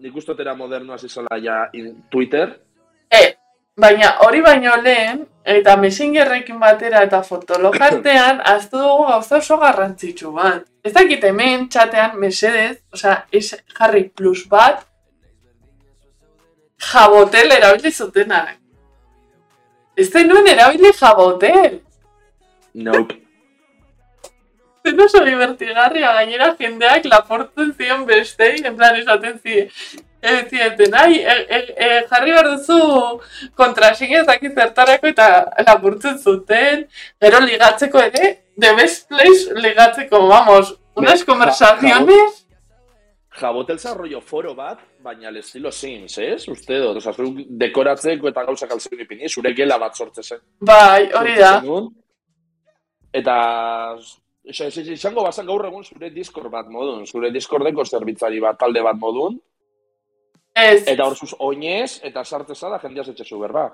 nik 0.00 0.16
ustot 0.16 0.40
era 0.40 0.54
moderno 0.54 0.92
hasi 0.92 1.08
zela 1.08 1.38
ja 1.42 1.66
in 1.72 2.04
Twitter, 2.10 2.54
E, 3.10 3.36
baina 3.76 4.16
hori 4.26 4.40
baino 4.42 4.74
lehen, 4.82 5.22
eta 5.46 5.76
messengerrekin 5.78 6.58
batera 6.60 7.04
eta 7.06 7.22
fotologartean, 7.22 8.42
aztu 8.54 8.80
dugu 8.82 9.06
gauza 9.10 9.38
oso 9.38 9.58
garrantzitsu 9.62 10.32
bat. 10.34 10.64
Ez 10.84 10.92
dakit 10.94 11.24
hemen, 11.24 11.68
txatean, 11.70 12.16
mesedez, 12.22 12.78
osea, 12.94 13.16
ez 13.32 13.48
jarri 13.78 14.06
plus 14.08 14.46
bat, 14.50 14.84
jabotel 16.92 17.54
erabili 17.58 17.92
zutenak. 17.92 18.56
Ez 19.96 20.10
zenuen 20.10 20.46
erabili 20.52 20.92
jabotel. 20.92 21.80
nope. 22.74 23.25
Zen 24.86 25.00
oso 25.02 25.22
divertigarria 25.26 26.12
gainera 26.14 26.52
jendeak 26.58 27.08
laportzen 27.10 27.72
zion 27.74 28.04
bestei, 28.06 28.54
en 28.62 28.76
plan 28.78 28.94
esaten 29.00 29.40
zi, 29.42 29.64
e, 30.22 30.34
zieten, 30.50 30.94
ai, 30.94 31.18
e, 31.18 31.36
e, 31.58 31.58
e, 31.74 31.88
jarri 32.10 32.34
behar 32.36 32.52
duzu 32.52 32.78
kontrasigna 33.58 34.20
ez 34.22 34.26
dakit 34.28 34.54
zertarako 34.54 35.10
eta 35.10 35.28
lapurtzen 35.66 36.18
zuten, 36.22 36.86
gero 37.22 37.42
ligatzeko 37.42 38.02
ere, 38.08 38.32
the 38.56 38.74
best 38.78 39.08
place 39.10 39.54
ligatzeko, 39.66 40.26
vamos, 40.30 40.76
unas 40.94 41.20
Me- 41.20 41.26
conversaciones, 41.32 42.42
jabotel 43.40 43.78
rollo 43.94 44.20
foro 44.20 44.54
bat, 44.54 44.78
baina 45.02 45.28
al 45.28 45.36
estilo 45.36 45.72
Sims, 45.72 46.18
ez? 46.18 46.48
Uste 46.48 46.78
dut, 46.78 46.96
oza, 47.02 47.12
zure 47.12 47.44
dekoratzeko 47.64 48.30
eta 48.30 48.44
gauzak 48.48 48.70
altzen 48.72 49.00
ipini, 49.00 49.28
zure 49.28 49.52
gela 49.54 49.78
bat 49.78 49.94
sortze 49.94 50.22
zen. 50.22 50.40
Bai, 50.60 51.10
hori 51.12 51.34
da. 51.36 51.60
Eta, 53.12 53.36
izango 54.46 55.24
bazan 55.24 55.46
gaur 55.46 55.66
egun 55.66 55.84
zure 55.84 56.10
Discord 56.10 56.50
bat 56.50 56.68
modun, 56.70 57.06
zure 57.06 57.30
Discordeko 57.34 57.84
zerbitzari 57.84 58.40
bat 58.40 58.58
talde 58.58 58.82
bat 58.82 58.96
modun, 58.96 59.40
Ez, 60.56 60.86
eta 60.88 61.04
hor 61.04 61.16
zuz 61.20 61.34
oinez, 61.44 61.98
eta 62.08 62.22
sartze 62.24 62.54
zara 62.56 62.78
jendeaz 62.80 63.10
etxezu 63.12 63.38
berba. 63.42 63.66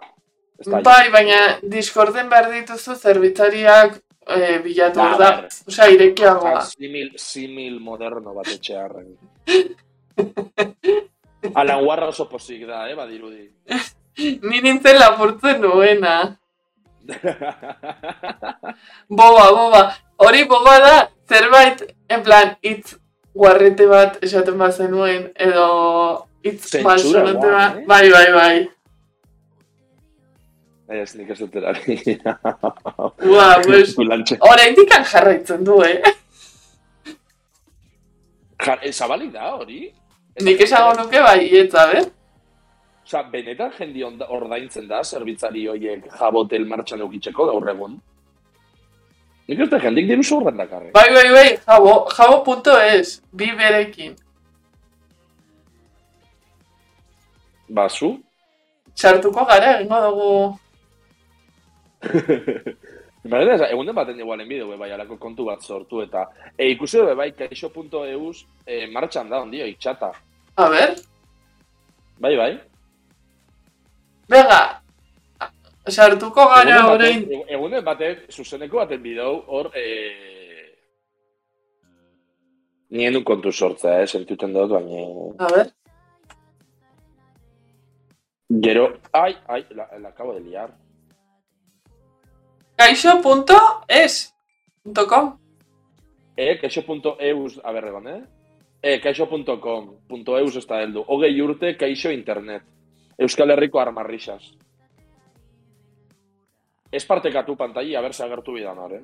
Da, 0.67 0.81
bai, 0.83 1.11
baina 1.15 1.39
Discorden 1.63 2.27
behar 2.31 2.49
dituzu 2.51 2.97
zerbitzariak 2.99 4.01
eh, 4.27 4.59
bilatu 4.65 4.99
Ba, 4.99 5.13
da. 5.21 5.29
Osea, 5.71 5.87
irekiagoa. 5.95 6.57
Ah, 6.59 6.65
simil, 6.67 7.13
simil 7.19 7.79
moderno 7.81 8.35
bat 8.35 8.51
etxearren. 8.51 9.15
Alan 11.61 11.85
Warra 11.87 12.11
oso 12.11 12.27
posik 12.31 12.67
da, 12.67 12.89
eh, 12.91 12.99
badirudi. 12.99 13.47
Ni 14.43 14.61
nintzen 14.67 14.99
lapurtzen 14.99 15.63
nuena. 15.63 16.17
Boba, 19.09 19.51
boba. 19.53 19.83
Hori 20.23 20.45
boba 20.49 20.79
da, 20.81 21.09
zerbait, 21.29 21.83
en 22.09 22.23
plan, 22.23 22.57
hitz 22.63 22.95
guarrete 23.35 23.87
bat 23.91 24.19
esaten 24.25 24.59
bazenuen, 24.61 25.31
edo 25.35 25.67
hitz 26.45 26.69
Zentsura, 26.71 26.89
malsonante 26.93 27.47
guau, 27.47 27.59
bat. 27.59 27.77
eh? 27.77 27.85
Bai, 27.89 28.11
bai, 28.13 28.33
bai. 28.37 28.69
Ez 30.93 31.15
nik 31.17 31.31
ez 31.33 31.39
dut 31.41 31.55
erari. 31.57 31.97
Ua, 33.33 33.47
pues, 33.65 33.95
Kulantxe. 33.97 34.37
oraindik 34.45 34.91
jarraitzen 35.11 35.65
du, 35.65 35.81
eh? 35.83 36.03
Jar, 38.63 38.79
eh, 38.83 38.93
zabalik 38.93 39.33
da, 39.33 39.55
hori? 39.57 39.89
Nik 40.45 40.61
esango 40.61 40.93
nuke 41.01 41.21
bai, 41.25 41.49
eta, 41.65 41.89
eh? 41.99 42.05
Osa, 43.13 43.29
benetan 43.29 43.73
jendi 43.77 44.01
ordaintzen 44.05 44.87
da, 44.89 45.03
zerbitzari 45.05 45.67
horiek 45.69 46.07
jabotel 46.17 46.65
martxan 46.65 47.03
eukitzeko 47.05 47.45
gaur 47.51 47.69
egun. 47.69 47.99
Nik 49.49 49.61
ez 49.61 49.69
da 49.69 49.81
jendik 49.83 50.09
diru 50.09 50.25
zorran 50.25 50.57
dakarre. 50.57 50.93
Bai, 50.95 51.11
bai, 51.13 51.27
bai, 51.35 51.51
jabo, 51.67 51.93
jabo.es, 52.17 53.21
bi 53.37 53.51
berekin. 53.59 54.17
Bazu? 57.69 58.15
Sartuko 58.97 59.45
gara, 59.45 59.77
egingo 59.77 60.01
dugu. 60.07 60.33
Baina, 63.33 63.53
ez, 63.59 63.61
egunen 63.69 63.95
baten 63.95 64.25
igualen 64.25 64.49
bideo, 64.49 64.73
bai, 64.81 64.93
alako 64.97 65.21
kontu 65.21 65.51
bat 65.53 65.61
sortu 65.61 66.01
eta 66.01 66.25
e, 66.57 66.73
ikusi 66.73 66.97
du, 66.97 67.07
be, 67.13 67.21
bai, 67.21 67.31
kaixo.eus 67.37 68.45
e, 68.65 68.87
martxan 68.89 69.29
da, 69.29 69.45
ondio, 69.45 69.69
itxata. 69.69 70.15
A 70.57 70.73
ber, 70.73 70.97
Bai, 72.23 72.37
bai. 72.39 72.53
Venga, 74.33 74.61
sartuko 75.89 76.47
gara 76.49 76.79
Egunen 76.79 76.95
orain. 76.95 77.23
baten, 77.27 77.49
egunen 77.57 77.85
baten, 77.85 78.21
zuzeneko 78.33 78.81
baten 78.81 79.03
bideo, 79.03 79.33
hor, 79.47 79.69
e... 79.77 79.87
Nien 82.97 83.17
un 83.17 83.25
kontu 83.25 83.53
sortzea, 83.53 84.03
eh, 84.03 84.09
sentuten 84.09 84.53
dut, 84.57 84.73
baina... 84.73 85.05
A 85.39 85.53
ver, 85.53 85.71
Gero, 88.63 88.99
ai, 89.17 89.35
ai, 89.49 89.63
la, 89.71 89.87
la 89.99 90.09
acabo 90.11 90.35
de 90.35 90.41
liar. 90.41 90.71
kaixo.es. 92.77 94.35
.com. 95.09 95.39
E, 96.37 96.59
kaixo.eus, 96.61 97.61
a 97.65 97.73
ber, 97.73 97.87
egon, 97.89 98.09
eh? 98.09 98.21
E, 98.83 98.99
kaixo.com, 99.01 99.89
punto 100.09 100.37
eus 100.37 100.57
ez 100.57 100.67
da 100.67 100.83
heldu. 100.83 101.05
Hogei 101.07 101.41
urte, 101.41 101.77
kaixo 101.79 102.11
internet. 102.13 102.63
Euskal 103.23 103.51
Herriko 103.55 103.81
armarrixas. 103.81 104.43
Ez 106.93 107.05
partekatu 107.09 107.57
pantai, 107.57 107.95
a 107.97 108.03
ber, 108.05 108.13
se 108.13 108.25
agertu 108.25 108.53
bidan 108.59 108.79
hor, 108.79 108.93
eh? 108.99 109.03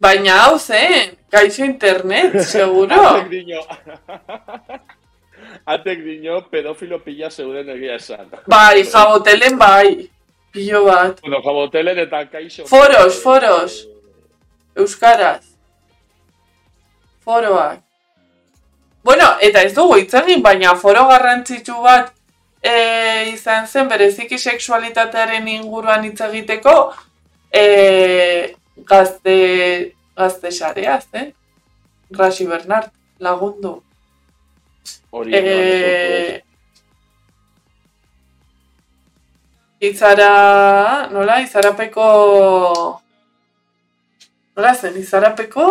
Baina 0.00 0.36
hau 0.44 0.58
zen, 0.58 1.16
kaixo 1.32 1.64
internet, 1.64 2.36
seguro. 2.54 3.00
Atek 3.08 3.28
dino... 3.32 3.64
Atek 5.74 6.02
dino 6.04 6.38
pedofilo 6.52 6.98
pila 7.04 7.30
zeuden 7.30 7.68
egia 7.74 7.96
esan. 7.96 8.28
bai, 8.46 8.84
jabotelen 8.84 9.58
bai. 9.58 10.08
Pilo 10.52 10.84
bat. 10.86 11.20
Bueno, 11.22 11.40
jabotelen 11.44 11.98
eta 12.04 12.24
kaixo... 12.30 12.66
Foros, 12.66 13.22
foros. 13.22 13.86
Euskaraz. 14.76 15.44
Foroak. 17.24 17.80
Bueno, 19.02 19.26
eta 19.40 19.62
ez 19.62 19.74
dugu 19.74 19.96
hitz 19.96 20.12
egin, 20.20 20.42
baina 20.44 20.74
foro 20.76 21.06
garrantzitsu 21.08 21.78
bat 21.82 22.12
e, 22.62 22.74
izan 23.32 23.66
zen 23.66 23.88
bereziki 23.88 24.38
sexualitatearen 24.38 25.48
inguruan 25.48 26.04
hitz 26.04 26.20
egiteko 26.26 26.74
e, 27.50 27.64
gazte, 28.92 29.38
gazte 30.16 30.52
sarea, 30.52 31.00
zen? 31.00 31.32
Rasi 32.10 32.46
Bernard, 32.46 32.92
lagundu. 33.18 33.80
Hori, 35.10 35.34
eh... 35.34 35.42
E, 35.44 36.40
Izara, 39.80 41.08
nola, 41.08 41.38
izarapeko... 41.40 42.06
Nola 44.58 44.72
zen, 44.74 44.98
izarapeko? 45.00 45.68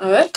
A 0.00 0.08
ver, 0.10 0.32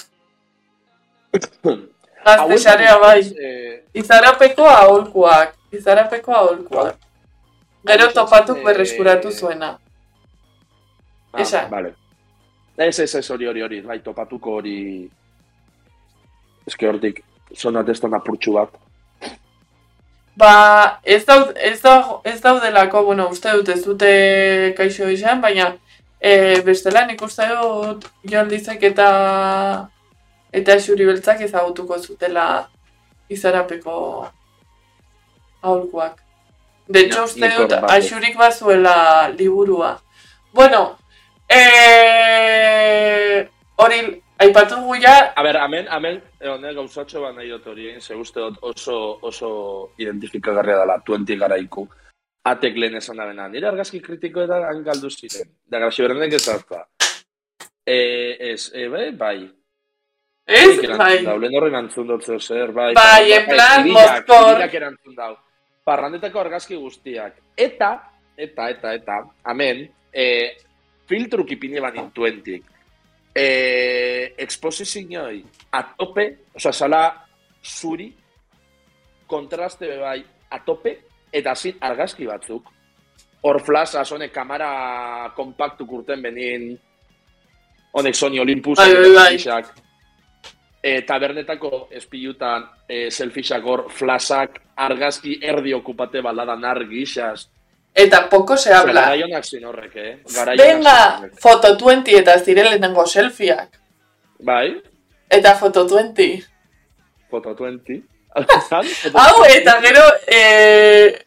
gazte 1.33 2.57
sarea 2.57 2.97
bai. 2.99 3.19
Eh, 3.21 3.81
Izarapeko 3.93 4.67
aholkuak, 4.67 5.55
izarapeko 5.71 6.31
aholkuak. 6.33 6.95
Gero 7.85 8.07
topatuk 8.13 8.57
eh, 8.57 8.63
berreskuratu 8.63 9.31
zuena. 9.31 9.77
ah, 11.33 11.41
Esan. 11.41 11.69
Vale. 11.69 11.93
Ez, 12.77 12.99
ez, 12.99 13.15
ez, 13.15 13.29
hori, 13.29 13.47
hori, 13.47 13.61
hori, 13.61 13.81
bai, 13.81 13.99
topatuko 13.99 14.57
hori... 14.61 15.09
Que 16.77 16.87
hortik, 16.87 17.19
sonatestan 17.53 18.13
apurtxu 18.15 18.53
bat. 18.55 18.69
Ba, 20.39 20.53
ez, 21.03 21.25
daud, 21.27 21.51
ez, 21.59 21.81
dago, 21.83 22.21
ez 22.25 22.39
daudelako, 22.41 23.03
bueno, 23.05 23.27
uste 23.29 23.51
dut 23.53 23.69
ez 23.69 23.83
dute 23.83 24.09
kaixo 24.77 25.09
izan, 25.11 25.41
baina 25.43 25.73
e, 26.23 26.61
bestela 26.65 27.03
nik 27.05 27.21
uste 27.21 27.45
dut 27.51 28.07
Jon 28.31 28.49
Lizek 28.49 28.81
eta 28.89 29.09
eta 30.53 30.77
xuri 30.79 31.05
beltzak 31.09 31.41
ezagutuko 31.47 31.97
zutela 31.99 32.47
izarapeko 33.29 33.95
aholkuak. 35.63 36.19
De 36.87 36.99
hecho, 36.99 37.23
Ja, 37.23 37.23
uste 37.23 37.49
dut 37.57 37.73
aixurik 37.89 38.37
bazuela 38.37 39.29
liburua. 39.29 39.95
Bueno, 40.53 40.97
e, 41.47 41.61
hori 43.75 44.01
aipatu 44.43 44.81
gu 44.83 44.99
ja, 45.01 45.31
A 45.35 45.43
ber, 45.43 45.57
hemen, 45.63 45.87
hemen, 45.87 46.21
honek 46.51 46.75
gauzatxo 46.75 47.23
bat 47.23 47.35
nahi 47.35 47.49
dut 47.49 47.67
hori, 47.71 47.89
ze 48.01 48.15
uste 48.15 48.39
dut 48.39 48.59
oso, 48.61 49.19
oso 49.21 49.49
identifikagarria 49.97 50.83
dela, 50.83 50.99
tuenti 51.05 51.39
garaiku. 51.39 51.87
Atek 52.43 52.75
lehen 52.75 52.99
esan 52.99 53.17
da 53.17 53.25
bena, 53.25 53.47
nire 53.47 53.69
argazki 53.69 54.01
kritiko 54.03 54.43
eta 54.43 54.59
han 54.67 54.83
galdu 54.83 55.09
ziren. 55.09 55.47
Da, 55.63 55.79
grasi 55.79 56.03
berrenek 56.03 56.33
ez 56.35 56.47
hartza. 56.51 56.83
E, 57.87 57.99
ez, 58.51 58.71
e, 58.75 58.89
bai, 58.91 59.11
bai. 59.15 59.37
Ez? 60.45 60.97
Bai. 60.97 61.23
Dau, 61.25 61.38
lehen 61.39 61.56
horren 61.58 61.75
antzun 61.75 62.08
dut 62.08 62.25
zer, 62.39 62.71
bai. 62.71 62.93
Bai, 62.97 63.32
en 63.34 63.47
plan, 63.47 63.88
mozkor. 63.88 64.51
irilak 64.51 64.75
erantzun 64.79 65.15
dau. 65.15 65.34
Parrandetako 65.84 66.39
argazki 66.39 66.75
guztiak. 66.75 67.39
Eta, 67.58 67.93
eta, 68.38 68.69
eta, 68.69 68.93
eta, 68.93 69.17
amen, 69.51 69.84
e, 70.12 70.27
filtruk 71.08 71.51
ipine 71.51 71.82
banin 71.84 72.12
tuentik. 72.12 72.69
E, 73.34 74.34
exposizioi, 74.38 75.43
atope, 75.71 76.27
oza, 76.56 76.71
sala 76.71 77.01
zuri, 77.63 78.12
kontraste 79.27 79.89
bai, 79.97 80.19
atope, 80.53 80.97
eta 81.34 81.56
zin 81.56 81.79
argazki 81.82 82.27
batzuk. 82.29 82.69
Hor 83.43 83.60
flasaz, 83.65 84.06
honek 84.15 84.32
kamera 84.32 85.34
kompaktu 85.36 85.88
kurten 85.88 86.21
benin, 86.23 86.69
honek 87.91 88.15
Sony 88.15 88.39
Olympus, 88.39 88.77
Bai, 88.77 88.93
bai, 88.93 89.38
bai. 89.41 89.63
E, 90.83 91.01
tabernetako 91.07 91.87
espilutan 91.95 92.65
e, 92.89 93.09
selfiesak 93.09 93.63
hor 93.63 93.85
flasak 93.89 94.59
argazki 94.75 95.37
erdi 95.41 95.73
okupate 95.73 96.21
baladan 96.21 96.65
argixas. 96.67 97.47
Eta 97.95 98.27
poco 98.29 98.57
se 98.57 98.73
habla. 98.73 99.05
Garaionak 99.05 99.45
zin 99.45 99.65
horrek, 99.65 99.95
eh? 99.95 100.15
Garaionak 100.35 100.65
Venga, 100.65 101.29
foto 101.39 101.77
20 101.77 102.17
eta 102.19 102.37
zire 102.39 102.65
lehenengo 102.65 103.05
selfieak. 103.07 103.79
Bai, 104.43 104.81
Eta 105.33 105.55
foto 105.55 105.87
20. 105.87 106.45
foto 107.29 107.55
20. 107.55 108.03
Hau, 109.13 109.45
eta 109.49 109.79
gero, 109.81 110.03
e, 110.27 111.22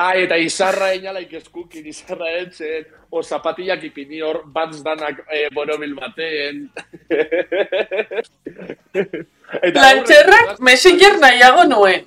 Ah, 0.00 0.14
eta 0.16 0.38
izarra 0.40 0.94
inalaik 0.96 1.34
eskukin, 1.36 1.84
izarra 1.90 2.30
etxen, 2.38 2.86
o 3.12 3.20
zapatillak 3.20 3.82
ipini 3.84 4.22
hor, 4.24 4.38
bats 4.54 4.78
danak 4.86 5.18
eh, 5.28 5.50
borobil 5.52 5.92
baten. 5.98 6.62
eta 9.66 9.82
Lantxerrak 9.82 10.54
messenger 10.64 11.18
nahiago 11.20 11.66
nuen. 11.68 12.06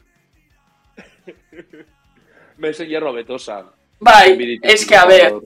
Messenger 2.58 3.06
betosan. 3.19 3.69
Bai, 4.01 4.58
eske, 4.73 4.97
a 4.97 5.06
ber, 5.06 5.38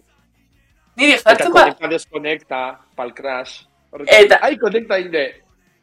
niri 0.95 1.17
Eta 1.17 1.33
jartzen 1.33 1.51
ba, 1.51 1.65
konekta, 1.65 1.91
deskonekta, 1.97 2.61
pal 2.95 3.11
crash. 3.17 3.57
Eta- 4.07 4.39
Ai, 4.41 4.55
konekta 4.57 5.01
inde. 5.03 5.25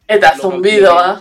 eta 0.09 0.33
zumbidoa. 0.41 1.21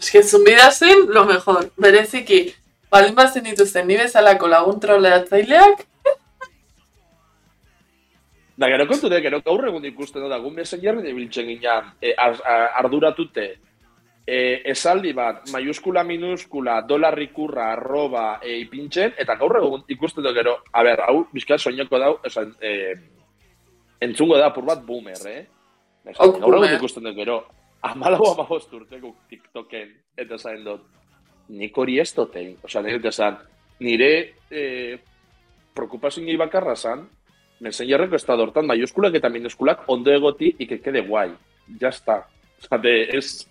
Eske, 0.00 0.22
zumbida 0.22 0.70
zen, 0.72 1.06
lo 1.12 1.24
mejor. 1.24 1.70
Bereziki, 1.76 2.61
baldin 2.92 3.14
bazen 3.16 3.44
dituzten 3.44 3.86
ni 3.88 3.96
bezalako 3.96 4.48
lagun 4.52 4.80
troleatzaileak, 4.80 5.86
Da, 8.62 8.68
gero 8.68 8.84
kontu 8.86 9.08
de, 9.08 9.18
gero 9.24 9.38
gaur 9.42 9.64
egun 9.66 9.84
ikusten 9.88 10.26
da, 10.28 10.36
gun 10.38 10.52
messenger 10.54 10.98
ibiltzen 11.08 11.46
ginean, 11.48 11.86
e, 12.04 12.12
ar- 12.20 12.42
ar- 12.46 12.68
arduratute, 12.82 13.46
e, 14.28 14.36
esaldi 14.70 15.14
bat, 15.16 15.48
maiuskula, 15.50 16.04
minuskula, 16.06 16.76
dolar 16.86 17.16
ikurra, 17.24 17.70
arroba, 17.72 18.26
e, 18.44 18.58
ipintzen, 18.60 19.14
eta 19.18 19.34
gaur 19.40 19.56
egun 19.58 19.82
ikusten 19.90 20.22
da 20.22 20.34
gero, 20.36 20.58
a 20.70 20.82
ber, 20.86 21.00
hau, 21.08 21.24
bizka 21.32 21.58
soineko 21.58 21.98
dau, 21.98 22.12
esan, 22.28 22.52
e, 22.60 22.92
entzungo 24.04 24.36
da 24.38 24.52
apur 24.52 24.68
bat 24.68 24.84
boomer, 24.86 25.18
eh? 25.32 25.42
Esan, 26.12 26.36
gaur 26.44 26.60
egun 26.60 26.76
ikusten 26.76 27.08
da 27.08 27.16
gero, 27.16 27.40
amalau 27.88 28.34
amabost 28.34 28.70
urteko 28.78 29.16
TikToken, 29.32 29.96
eta 30.16 30.38
zain 30.38 30.62
dut, 30.68 30.84
nik 31.52 31.76
hori 31.78 31.98
ez 32.00 32.10
dotein, 32.16 32.56
osea, 32.64 32.82
nire 32.82 33.08
esan, 33.08 33.38
nire 33.80 34.12
e, 34.50 34.62
preocupazio 35.74 36.38
bakarra 36.38 36.76
zan, 36.76 37.08
Messengerreko 37.62 38.18
estado 38.18 38.42
hortan 38.42 38.66
maiuskulak 38.66 39.14
eta 39.14 39.30
minuskulak 39.30 39.84
ondo 39.94 40.10
egoti 40.10 40.52
quede 40.58 41.00
guai. 41.06 41.30
Ya 41.80 41.88
está. 41.88 42.26
O 42.58 42.66
sea, 42.66 42.78
de, 42.78 43.02
es... 43.16 43.46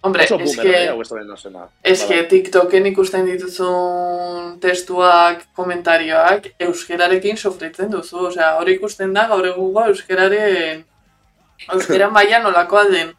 hombre, 0.00 0.24
oso 0.24 0.38
eh, 0.40 0.56
que, 0.60 0.88
hau 0.88 1.00
ez 1.02 1.08
da 1.52 1.68
que 2.08 2.22
TikToken 2.30 2.86
ikusten 2.90 3.26
dituzun 3.26 4.58
testuak, 4.60 5.46
komentarioak, 5.54 6.48
euskerarekin 6.66 7.36
sofritzen 7.36 7.90
duzu. 7.94 8.26
Osea, 8.32 8.56
hori 8.58 8.74
ikusten 8.80 9.14
da 9.14 9.28
gaur 9.30 9.46
egungo 9.46 9.86
euskeraren, 9.92 10.82
euskera 11.76 12.10
maila 12.10 12.42
nolakoa 12.42 12.88
den 12.90 13.14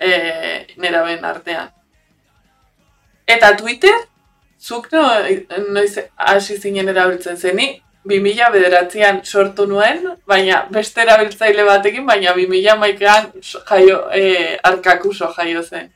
e, 0.00 0.12
neraben 0.78 1.24
artean. 1.24 1.68
Eta 3.26 3.54
Twitter, 3.56 3.94
zuk 4.60 4.90
no, 4.92 5.02
noiz 5.70 5.98
hasi 6.16 6.58
zinen 6.58 6.88
erabiltzen 6.88 7.36
zeni, 7.36 7.70
2000 8.04 8.50
bederatzean 8.50 9.20
sortu 9.24 9.66
nuen, 9.70 10.08
baina 10.26 10.64
beste 10.74 11.02
erabiltzaile 11.04 11.64
batekin, 11.64 12.06
baina 12.06 12.34
2000 12.34 12.78
maikean 12.78 13.30
jaio, 13.70 13.98
e, 14.10 14.56
arkakuso 14.62 15.30
jaio 15.36 15.62
zen. 15.62 15.92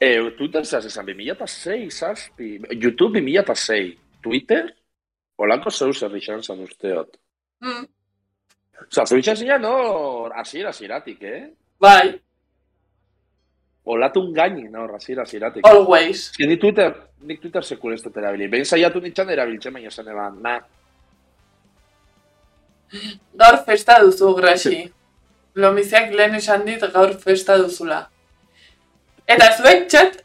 Eh, 0.00 0.20
Twitter 0.36 0.64
zaz 0.64 0.84
esan 0.86 1.06
2006, 1.06 1.98
zazpi. 1.98 2.60
YouTube 2.70 3.20
2006. 3.20 3.96
Twitter? 4.22 4.68
Olako 5.38 5.70
zeu 5.70 5.92
zer 5.92 6.16
izan 6.16 6.42
zan 6.42 6.60
usteot. 6.64 7.16
Mm, 7.64 7.86
Osa, 8.86 9.06
zeu 9.06 9.18
izan 9.18 9.62
no, 9.62 10.28
asiera 10.34 10.72
ziratik, 10.72 11.22
eh? 11.22 11.46
bai, 11.80 12.20
Olatun 13.86 14.32
gaini, 14.34 14.68
no, 14.68 14.88
asiera 14.94 15.24
ziratik. 15.26 15.66
always. 15.66 16.32
Ez 16.38 16.46
ni 16.46 16.56
Twitter, 16.58 16.94
nik 17.22 17.40
Twitter 17.40 17.64
sekul 17.64 17.92
ez 17.94 18.02
dut 18.02 18.16
erabili. 18.16 18.48
Behin 18.48 18.64
saiatu 18.66 19.00
nintzen 19.00 19.30
erabiltzen, 19.30 19.72
baina 19.72 19.90
zen 19.90 20.08
eban, 20.10 20.40
na, 20.42 20.58
Gaur 23.34 23.62
festa 23.66 23.98
duzu, 24.02 24.34
Graxi. 24.36 24.92
Lomiziak 25.56 26.12
lehen 26.14 26.36
esan 26.36 26.66
dit 26.66 26.82
gaur 26.92 27.14
festa 27.22 27.56
duzula. 27.58 28.02
Eta 29.26 29.48
zuek 29.56 29.86
txat, 29.88 30.20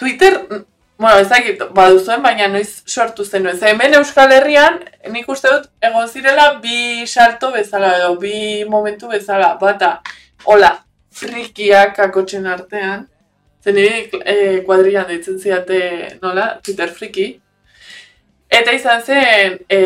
Twitter, 0.00 0.38
mm, 0.40 0.64
bueno, 0.98 1.18
ez 1.20 1.28
dakit, 1.28 1.62
baduzuen, 1.76 2.22
baina 2.24 2.48
noiz 2.48 2.82
sortu 2.86 3.24
zenuen. 3.24 3.58
Ze 3.58 3.68
hemen 3.70 3.94
Euskal 3.94 4.32
Herrian, 4.32 4.80
nik 5.12 5.28
uste 5.28 5.52
dut, 5.52 5.68
egon 5.80 6.08
zirela 6.08 6.54
bi 6.62 7.06
salto 7.06 7.52
bezala 7.52 7.92
edo, 7.98 8.16
bi 8.20 8.64
momentu 8.68 9.08
bezala. 9.12 9.54
Bata, 9.60 10.00
hola, 10.44 10.72
frikiak 11.16 11.96
kakotxen 11.96 12.46
artean. 12.46 13.06
Zen 13.64 13.74
niri 13.74 14.22
eh, 14.22 14.62
kuadrilan 14.66 15.08
ditzen 15.10 15.40
ziate, 15.42 15.80
nola, 16.22 16.52
Twitter 16.62 16.92
friki. 16.92 17.26
Eta 18.48 18.72
izan 18.72 19.02
zen, 19.02 19.58
e, 19.68 19.78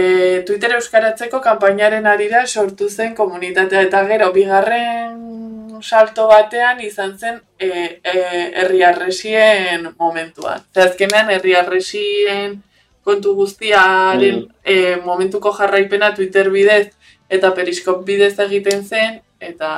Twitter 0.47 0.75
euskaratzeko 0.77 1.41
kanpainaren 1.41 2.07
arira 2.07 2.43
sortu 2.47 2.91
zen 2.91 3.15
komunitatea 3.17 3.87
eta 3.87 4.03
gero 4.11 4.29
bigarren 4.35 5.81
salto 5.83 6.27
batean 6.29 6.83
izan 6.85 7.17
zen 7.19 7.41
e, 7.59 7.69
e, 8.05 8.13
herri 8.61 8.83
arresien 8.85 9.89
momentuan. 9.99 10.61
Ze 10.75 10.83
azkenean 10.83 11.31
herri 11.31 11.55
arresien 11.57 12.61
kontu 13.05 13.35
guztiaren 13.35 14.45
e, 14.65 14.97
momentuko 15.07 15.55
jarraipena 15.57 16.13
Twitter 16.15 16.51
bidez 16.51 16.91
eta 17.31 17.55
Periskop 17.57 18.05
bidez 18.05 18.37
egiten 18.45 18.85
zen 18.85 19.21
eta 19.41 19.73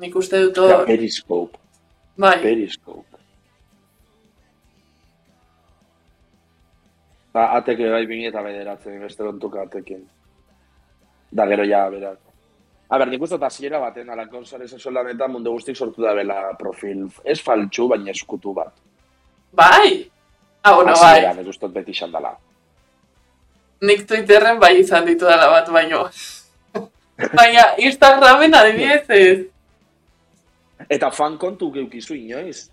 nik 0.00 0.16
uste 0.16 0.40
dut 0.46 0.58
hor, 0.62 0.84
Periscope, 0.88 1.58
bai, 2.16 2.38
Periscope. 2.42 3.06
Ba, 7.30 7.52
ateke 7.60 7.90
bai 7.92 8.06
bini 8.10 8.26
eta 8.26 8.42
bederatzen, 8.42 8.98
beste 9.04 9.22
lontuka 9.22 9.62
atekin. 9.62 10.02
Da, 11.30 11.46
gero 11.46 11.62
ja, 11.68 11.84
berak. 11.92 12.18
A 12.90 12.98
ber, 12.98 13.06
nik 13.06 13.22
uste 13.22 13.36
dut 13.36 13.46
hasiera 13.46 13.78
baten 13.78 14.08
alakon 14.10 14.44
sare 14.44 14.66
sozialetan 14.66 15.14
eta 15.14 15.28
mundu 15.30 15.52
guztik 15.54 15.76
sortu 15.78 16.02
da 16.02 16.14
bela 16.18 16.40
profil. 16.58 17.04
Ez 17.22 17.38
faltxu, 17.44 17.86
baina 17.92 18.10
eskutu 18.10 18.54
bat. 18.56 18.72
bai! 19.52 20.10
Ah, 20.62 20.74
bueno, 20.74 20.92
bai, 20.92 21.20
Hasieran, 21.20 21.38
nik 21.38 21.48
uste 21.48 21.68
beti 21.72 21.94
izan 21.94 22.12
dela. 22.12 22.34
nik 23.80 24.02
Twitterren 24.06 24.58
bai 24.60 24.74
izan 24.80 25.06
ditu 25.06 25.24
dela 25.24 25.48
bat 25.50 25.70
baino. 25.72 26.02
Baina 27.38 27.62
Instagramen 27.78 28.54
adibidez 28.54 29.04
ez. 29.08 29.38
Eta 30.88 31.10
fan 31.10 31.36
kontu 31.38 31.70
geukizu 31.72 32.14
inoiz. 32.14 32.70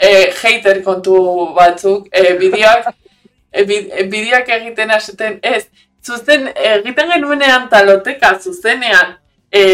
e, 0.00 0.32
hater 0.32 0.82
kontu 0.82 1.14
batzuk, 1.54 2.08
e, 2.12 2.34
bideoak, 2.40 2.86
e, 3.52 3.62
e, 3.62 4.04
bideoak 4.12 4.48
egiten 4.56 4.94
haseten, 4.94 5.38
ez, 5.42 5.66
zuzen, 6.04 6.48
egiten 6.54 7.12
genuenean 7.12 7.68
taloteka, 7.72 8.32
zuzenean, 8.40 9.18
e, 9.52 9.64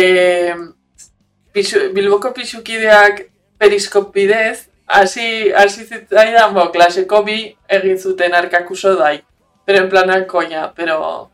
pixu, 1.54 1.86
Bilboko 1.94 2.32
pixukideak 2.34 3.26
periskop 3.58 4.10
bidez, 4.14 4.66
hasi, 4.86 5.52
hasi 5.52 5.86
zitzaidan, 5.86 6.52
bo, 6.56 6.68
klaseko 6.74 7.22
bi 7.26 7.38
egin 7.78 7.98
zuten 7.98 8.34
arkakuso 8.34 8.96
dai. 8.98 9.20
Pero 9.66 9.82
en 9.82 9.88
plan 9.88 10.24
coña, 10.26 10.72
pero 10.74 11.30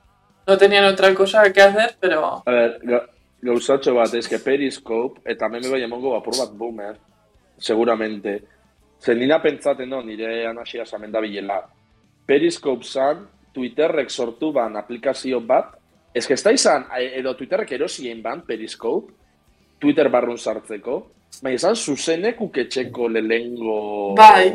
no 0.47 0.57
tenían 0.57 0.85
otra 0.85 1.15
cosa 1.15 1.53
que 1.53 1.61
hacer, 1.61 1.97
pero... 2.01 2.43
A 2.47 2.53
ga, 2.83 3.07
gauzatxo 3.43 3.95
bat, 3.95 4.15
ez 4.15 4.29
que 4.29 4.39
Periscope, 4.39 5.21
eta 5.27 5.49
meme 5.51 5.69
bai 5.69 5.83
emongo 5.83 6.15
apur 6.17 6.37
bat 6.39 6.53
boomer, 6.55 6.97
seguramente. 7.59 8.41
Zer 9.03 9.17
nina 9.19 9.41
pentsaten 9.43 9.89
no, 9.91 10.03
nire 10.03 10.47
anasia 10.47 10.87
samen 10.87 11.13
bilela. 11.13 11.61
Periscope 12.27 12.85
zan, 12.85 13.27
Twitterrek 13.53 14.09
sortu 14.11 14.53
ban 14.53 14.77
aplikazio 14.77 15.41
bat, 15.41 15.75
ez 16.15 16.27
que 16.27 16.35
ez 16.35 16.43
da 16.43 16.53
izan, 16.53 16.87
e- 16.97 17.19
edo 17.19 17.35
Twitterrek 17.37 17.73
erosien 17.73 18.23
ban 18.23 18.47
Periscope, 18.47 19.13
Twitter 19.79 20.09
barrun 20.09 20.39
sartzeko, 20.39 21.01
baina 21.43 21.57
izan 21.57 21.75
zuzenek 21.77 22.41
uketxeko 22.41 23.09
lehengo 23.09 24.15
Bai. 24.15 24.53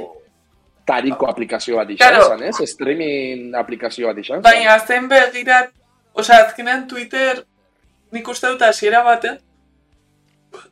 tariko 0.86 1.28
aplikazio 1.28 1.76
bat 1.76 1.90
izan, 1.90 2.16
Claro. 2.16 2.42
ez? 2.42 2.56
Streaming 2.72 3.54
aplikazio 3.56 4.08
bat 4.08 4.18
izan. 4.18 4.42
Baina 4.42 4.80
zen 4.80 5.10
begirat, 5.10 5.74
osea, 6.14 6.46
azkenean 6.48 6.88
Twitter 6.88 7.44
nik 8.12 8.28
uste 8.28 8.48
dut 8.48 8.62
hasiera 8.62 9.04
baten, 9.04 9.40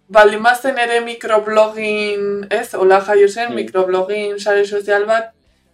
baldin 0.08 0.44
bazen 0.44 0.78
ere 0.80 1.02
mikroblogging, 1.02 2.48
ez, 2.54 2.74
hola 2.74 3.02
jaio 3.02 3.28
zen, 3.28 3.50
Mm. 3.52 3.56
mikroblogging 3.56 4.40
sare 4.40 4.66
sozial 4.66 5.06
bat, 5.06 5.32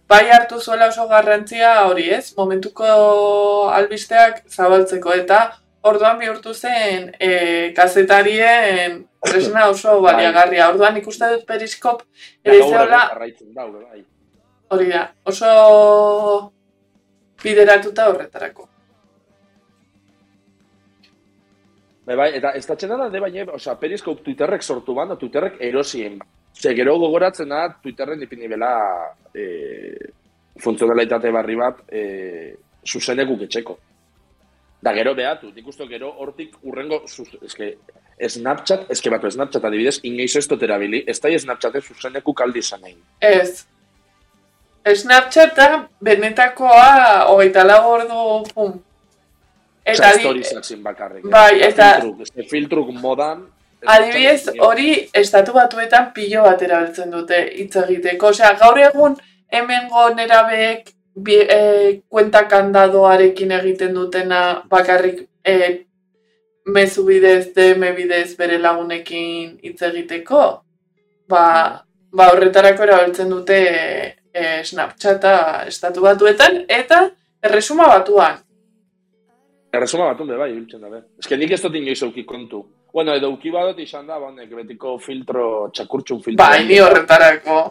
bai 0.08 0.28
hartu 0.30 0.60
zuela 0.60 0.88
oso 0.88 1.06
garrantzia 1.08 1.86
hori, 1.86 2.08
ez, 2.10 2.34
momentuko 2.36 3.68
albisteak 3.72 4.42
zabaltzeko, 4.48 5.12
eta 5.14 5.56
orduan 5.82 6.18
bihurtu 6.18 6.54
zen 6.54 7.12
e, 7.18 7.72
kazetarien 7.76 9.06
tresna 9.24 9.68
oso 9.70 10.00
baliagarria. 10.00 10.68
Orduan 10.70 10.96
ikuste 10.96 11.28
dut 11.32 11.46
periskop 11.46 12.02
ere 12.44 12.58
da, 12.90 13.08
bai. 13.10 14.04
hori 14.70 14.88
da, 14.90 15.12
oso 15.24 16.52
bideratuta 17.42 18.08
horretarako. 18.10 18.68
Bai, 22.04 22.16
bai, 22.18 22.28
eta 22.34 22.50
ez 22.58 22.66
da 22.66 22.74
da, 22.74 23.08
de 23.08 23.20
baina, 23.20 23.44
osea, 23.54 23.76
Periscope 23.78 24.24
Twitterrek 24.24 24.62
sortu 24.62 24.94
ban, 24.94 25.08
da 25.08 25.16
Twitterrek 25.16 25.60
erosien. 25.60 26.18
Ze, 26.52 26.74
gero 26.74 26.96
gogoratzen 26.98 27.48
da, 27.48 27.68
Twitterren 27.82 28.22
ipini 28.22 28.48
bela 28.48 28.72
e, 29.34 29.44
funtzionalitate 30.58 31.30
barri 31.30 31.56
bat 31.56 31.84
e, 31.88 32.02
zuzenekuk 32.84 33.46
etxeko. 33.46 33.78
Da, 34.82 34.92
gero 34.92 35.14
behatu, 35.14 35.52
nik 35.54 35.68
uste 35.70 35.86
gero 35.86 36.10
hortik 36.18 36.56
urrengo, 36.66 37.04
eske, 37.06 37.76
Snapchat, 38.28 38.88
eske 38.90 39.10
batu, 39.10 39.30
Snapchat 39.30 39.64
adibidez, 39.64 40.00
inoiz 40.02 40.34
ez 40.36 40.48
dut 40.50 40.62
erabili, 40.62 41.04
ez 41.06 41.20
da 41.22 41.30
Snapchaten 41.38 41.82
zuzenekuk 41.82 42.40
aldi 42.42 42.58
izan 42.58 42.82
nahi. 42.82 42.96
Ez. 43.20 43.64
Snapchata 44.82 45.86
benetakoa 46.02 47.28
hogeita 47.30 47.62
lau 47.62 47.82
ordu 47.94 48.24
pum. 48.54 48.80
Eta 49.84 49.96
Eta 50.08 50.12
di- 50.16 50.22
storiesak 50.22 50.64
zin 50.64 50.82
bakarrik. 50.82 51.24
Bai, 51.30 51.60
eh? 51.60 51.68
eta- 51.68 52.00
Filtruk, 52.00 52.48
filtruk 52.50 52.92
modan... 53.02 53.46
adibidez 53.86 54.46
hori 54.62 55.08
estatu 55.12 55.52
batuetan 55.52 56.12
pilo 56.14 56.42
bat 56.44 56.60
erabiltzen 56.62 57.10
dute 57.10 57.38
hitz 57.58 57.74
egiteko. 57.76 58.28
Osea, 58.28 58.52
gaur 58.60 58.78
egun 58.78 59.16
hemengo 59.50 60.08
nerabeek 60.14 60.92
bi, 61.14 61.34
e, 61.34 62.02
kuenta 62.08 62.44
kandadoarekin 62.48 63.50
egiten 63.58 63.94
dutena 63.94 64.62
bakarrik 64.70 65.24
e, 65.44 65.56
mezu 66.66 67.04
bidez, 67.08 67.50
DM 67.56 67.90
bidez 67.96 68.36
bere 68.38 68.58
lagunekin 68.62 69.58
hitz 69.62 69.82
egiteko. 69.90 70.44
Ba, 71.28 71.44
ba 72.12 72.30
horretarako 72.30 72.86
erabiltzen 72.86 73.34
dute 73.34 73.58
e, 74.32 74.62
Snapchata 74.64 75.64
estatu 75.66 76.06
batuetan 76.06 76.62
eta 76.68 77.08
erresuma 77.42 77.88
batuan. 77.96 78.38
Erresuma 79.72 80.10
batun 80.10 80.28
be, 80.28 80.36
bai, 80.36 80.50
biltzen 80.52 80.82
da, 80.84 80.90
be. 80.92 81.00
Eske 81.22 81.36
nik 81.40 81.54
ez 81.56 81.62
dut 81.62 81.76
inoiz 81.78 82.02
euki 82.04 82.26
kontu. 82.28 82.60
Bueno, 82.92 83.14
edo 83.16 83.30
euki 83.32 83.50
badot 83.50 83.78
izan 83.80 84.06
da, 84.06 84.18
bonek, 84.20 84.50
betiko 84.52 84.98
filtro, 85.00 85.46
txakurtxun 85.72 86.20
filtro. 86.26 86.44
Bai, 86.44 86.66
ni 86.68 86.76
horretarako. 86.80 87.62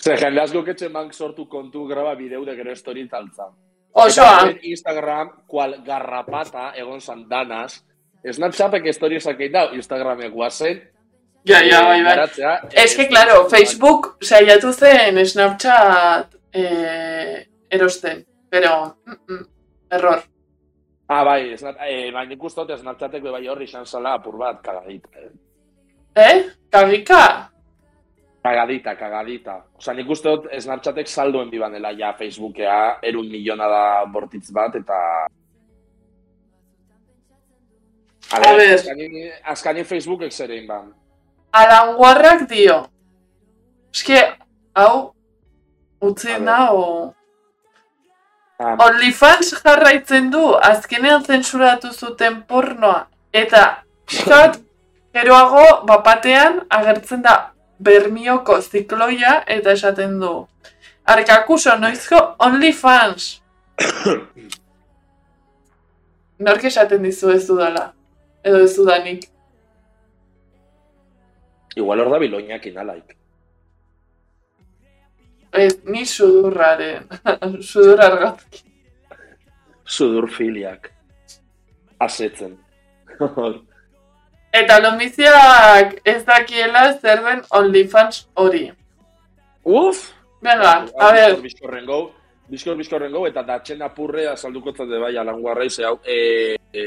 Ze, 0.00 0.14
jende 0.16 0.40
asko 0.44 0.62
ketxe 0.64 0.88
bank 0.94 1.12
sortu 1.12 1.48
kontu 1.50 1.84
graba 1.88 2.14
bideu 2.14 2.44
de 2.46 2.54
gero 2.56 2.76
story 2.76 3.08
taltza. 3.08 3.50
Osoa, 3.92 4.46
Eta 4.46 4.70
Instagram, 4.70 5.32
kual 5.50 5.80
garrapata, 5.84 6.70
egon 6.78 7.00
zan 7.00 7.26
danaz, 7.28 7.80
Snapchatek 8.20 8.86
storiesak 8.92 9.38
egin 9.40 9.52
dau, 9.56 9.66
Instagramek 9.74 10.32
guazen, 10.32 10.80
ja, 11.48 11.62
ja, 11.64 11.80
bai, 11.82 12.02
bai. 12.04 12.14
Garatzea, 12.14 12.54
Es 12.70 12.94
que, 12.96 13.08
claro, 13.08 13.48
Facebook 13.48 14.16
saiatu 14.20 14.72
zen 14.72 15.24
Snapchat 15.26 16.36
eh, 16.52 17.46
erosten, 17.70 18.26
pero 18.48 18.96
mm, 19.06 19.16
mm, 19.26 19.46
error. 19.90 20.22
Ah, 21.10 21.24
bai, 21.26 21.56
snap, 21.58 21.74
eh, 21.82 22.12
bai, 22.14 22.26
nik 22.30 22.42
uste 22.46 22.62
dut 22.62 22.78
Snapchatek 22.78 23.22
be 23.24 23.32
bai 23.34 23.46
horri 23.50 23.64
izan 23.66 23.86
zala 23.86 24.12
apur 24.14 24.36
bat, 24.38 24.60
kagadita. 24.62 25.08
eh. 25.18 25.30
Eh? 26.14 26.44
Kagika? 26.70 27.50
Kagadita, 28.44 28.94
kagadita. 28.94 29.56
Osa, 29.76 29.92
nik 29.92 30.08
uste 30.08 30.30
dut 30.30 30.46
Snapchatek 30.54 31.08
salduen 31.10 31.50
bibanela 31.50 31.90
ja 31.98 32.12
Facebookea, 32.14 33.00
erun 33.02 33.26
miliona 33.30 33.66
da 33.68 33.82
bortitz 34.06 34.52
bat, 34.54 34.76
eta... 34.78 35.00
A 38.30 38.36
A 38.36 38.40
ver. 38.54 38.58
ver, 38.58 38.74
azkani, 38.78 39.30
azkani 39.42 39.84
Facebookek 39.84 40.32
zer 40.32 40.50
egin 40.54 40.68
ban. 40.68 40.92
Alanguarrak 41.52 42.46
dio. 42.48 42.84
Eske, 43.92 44.20
hau, 44.78 45.10
utzi 46.00 46.30
A 46.30 46.38
ver. 46.38 46.46
Ah, 48.60 48.74
OnlyFans 48.84 49.54
jarraitzen 49.64 50.26
du, 50.32 50.42
azkenean 50.68 51.22
zensuratu 51.24 51.94
zuten 51.94 52.42
pornoa. 52.48 53.06
Eta, 53.32 53.62
pixkat, 54.04 54.58
geroago, 55.16 55.62
bapatean, 55.88 56.58
agertzen 56.68 57.22
da 57.24 57.36
bermioko 57.80 58.58
zikloia 58.60 59.38
eta 59.48 59.72
esaten 59.72 60.18
du. 60.20 60.34
Arkakuso, 61.08 61.78
noizko 61.80 62.20
OnlyFans. 62.46 63.30
Nork 66.44 66.68
esaten 66.68 67.08
dizu 67.08 67.32
ez 67.32 67.46
dudala. 67.48 67.86
Edo 68.44 68.60
ez 68.66 68.74
dudanik. 68.76 69.24
igual 71.76 72.00
hor 72.00 72.10
da 72.12 72.18
biloinak 72.20 72.66
inalaik. 72.66 73.16
Ez, 75.52 75.80
ni 75.84 76.06
sudurraren. 76.06 77.08
Sudur 77.70 78.00
argazki. 78.00 78.62
Sudurfiliak. 79.84 80.92
Asetzen. 81.98 82.56
Eta 84.54 84.78
lomiziak 84.82 86.00
ez 86.04 86.22
dakiela 86.26 86.86
zer 86.98 87.22
den 87.26 87.42
OnlyFans 87.54 88.24
hori. 88.34 88.64
Uf! 89.64 90.08
Venga, 90.40 90.86
a 90.98 91.12
ver. 91.12 91.36
Bizkorren 91.42 91.84
gau, 91.86 92.00
bizkor 92.48 92.78
bizkorren 92.78 93.12
gau, 93.12 93.26
eta 93.28 93.42
datxen 93.46 93.82
apurre 93.84 94.24
azalduko 94.30 94.72
zate 94.72 94.98
bai 95.02 95.12
alanguarra 95.20 95.66
ize 95.68 95.84
hau. 95.84 95.98
E, 96.02 96.56
e, 96.72 96.86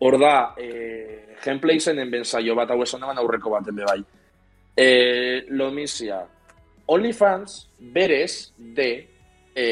hor 0.00 0.16
da, 0.18 0.54
e, 0.56 1.36
gameplay 1.44 1.80
zenen 1.80 2.10
benzaio 2.10 2.56
bat 2.56 2.72
hau 2.72 2.80
esan 2.82 3.04
eman 3.04 3.20
aurreko 3.20 3.52
baten 3.52 3.82
bai. 3.84 4.00
E, 4.76 4.88
lomizia. 5.50 6.22
OnlyFans 6.86 7.68
berez 7.78 8.52
de 8.56 8.90
e, 9.54 9.66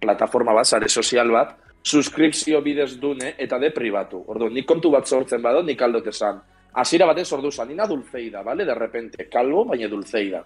plataforma 0.00 0.52
bat, 0.52 0.66
sare 0.66 0.88
sozial 0.88 1.30
bat, 1.30 1.54
suskripzio 1.86 2.60
bidez 2.62 2.96
dune 2.98 3.34
eta 3.38 3.58
de 3.62 3.70
pribatu. 3.70 4.24
Ordu, 4.32 4.50
nik 4.50 4.66
kontu 4.66 4.90
bat 4.90 5.06
sortzen 5.06 5.42
bado, 5.42 5.62
nik 5.62 5.82
aldot 5.82 6.08
esan. 6.10 6.40
Hasiera 6.76 7.06
batez 7.08 7.30
ordu 7.32 7.50
zan, 7.50 7.70
nina 7.70 7.86
dulzeida, 7.88 8.42
bale? 8.44 8.66
De 8.68 8.74
repente, 8.74 9.28
kalbo, 9.32 9.64
baina 9.64 9.88
dulzeida. 9.88 10.42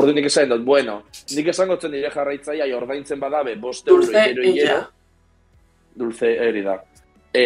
Ordu 0.00 0.14
nik 0.16 0.30
esan 0.30 0.48
dut, 0.48 0.62
bueno, 0.64 1.02
nik 1.36 1.50
esango 1.52 1.76
zen 1.76 1.92
nire 1.92 2.10
jarraitzaia 2.14 2.68
ordaintzen 2.76 3.20
badabe, 3.20 3.56
bost 3.60 3.88
euro, 3.88 4.06
hiero. 4.06 4.46
illa. 4.48 4.78
Dulce, 5.94 6.30
eri 6.48 6.62
da. 6.62 6.78
E, 7.34 7.44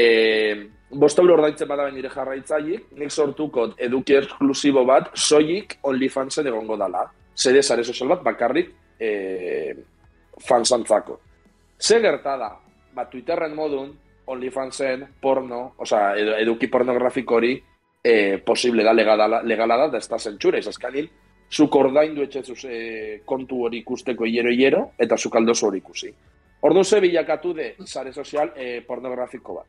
bost 0.91 1.19
euro 1.19 1.35
ordaintzen 1.35 1.69
badabe 1.69 1.93
nire 1.93 2.11
jarraitzaiek, 2.13 2.91
nik 2.97 3.11
sortuko 3.11 3.69
eduki 3.79 4.17
esklusibo 4.19 4.85
bat, 4.89 5.11
soilik 5.15 5.79
OnlyFansen 5.83 6.49
egongo 6.49 6.77
dala. 6.81 7.05
Zede 7.37 7.63
sare 7.63 7.85
sozial 7.85 8.09
bat, 8.15 8.23
bakarrik 8.25 8.73
e, 8.99 9.75
fansantzako. 10.49 11.21
Ze 11.79 12.01
gerta 12.01 12.37
da, 12.37 12.51
ba, 12.95 13.07
Twitterren 13.11 13.55
modun, 13.55 13.93
OnlyFansen 14.29 15.07
porno, 15.23 15.75
osea, 15.79 16.15
edu, 16.19 16.35
eduki 16.41 16.69
pornografiko 16.69 17.39
hori, 17.39 17.55
e, 18.03 18.39
posible 18.45 18.85
da, 18.85 18.93
legala, 18.93 19.43
legala 19.43 19.77
da, 19.77 19.89
da 19.93 19.99
ez 19.99 20.09
da 20.09 20.19
zentsura, 20.19 20.59
izazkanin, 20.59 21.09
zuk 21.49 21.77
ordaindu 21.77 22.25
etxezuz 22.25 22.65
e, 22.69 22.81
kontu 23.25 23.65
hori 23.67 23.83
ikusteko 23.85 24.27
hiero-hiero, 24.29 24.91
eta 24.99 25.17
zuk 25.17 25.37
aldozu 25.37 25.69
hori 25.69 25.81
ikusi. 25.85 26.13
Ordu 26.61 26.83
ze 26.85 27.01
bilakatu 27.01 27.55
de 27.55 27.75
sare 27.87 28.13
sozial 28.13 28.53
e, 28.57 28.81
pornografiko 28.87 29.55
bat. 29.55 29.67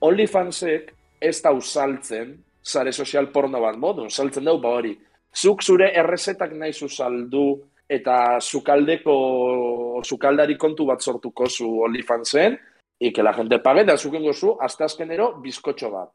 OnlyFansek 0.00 0.92
ez 1.20 1.40
da 1.42 1.52
usaltzen 1.52 2.36
sare 2.62 2.92
sozial 2.92 3.30
porno 3.32 3.60
bat 3.60 3.76
modun, 3.76 4.10
saltzen 4.10 4.44
dugu 4.44 4.62
ba 4.62 4.74
hori. 4.78 4.94
Zuk 5.34 5.62
zure 5.62 5.90
errezetak 5.94 6.52
nahi 6.52 6.72
saldu 6.72 7.60
eta 7.88 8.40
sukaldeko 8.40 10.02
sukaldari 10.04 10.56
kontu 10.56 10.86
bat 10.86 11.00
sortuko 11.00 11.48
zu 11.48 11.80
OnlyFansen, 11.82 12.58
que 12.98 13.22
la 13.22 13.32
gente 13.32 13.58
pague, 13.60 13.84
da 13.84 13.96
zukengo 13.96 14.32
zu, 14.32 14.56
hasta 14.60 14.84
azkenero, 14.84 15.40
bizkotxo 15.40 15.90
bat. 15.90 16.10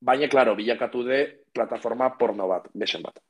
Baina, 0.00 0.28
klaro, 0.28 0.54
bilakatu 0.56 1.02
de 1.04 1.44
plataforma 1.52 2.16
porno 2.18 2.48
bat, 2.48 2.68
besen 2.74 3.02
bat. 3.02 3.20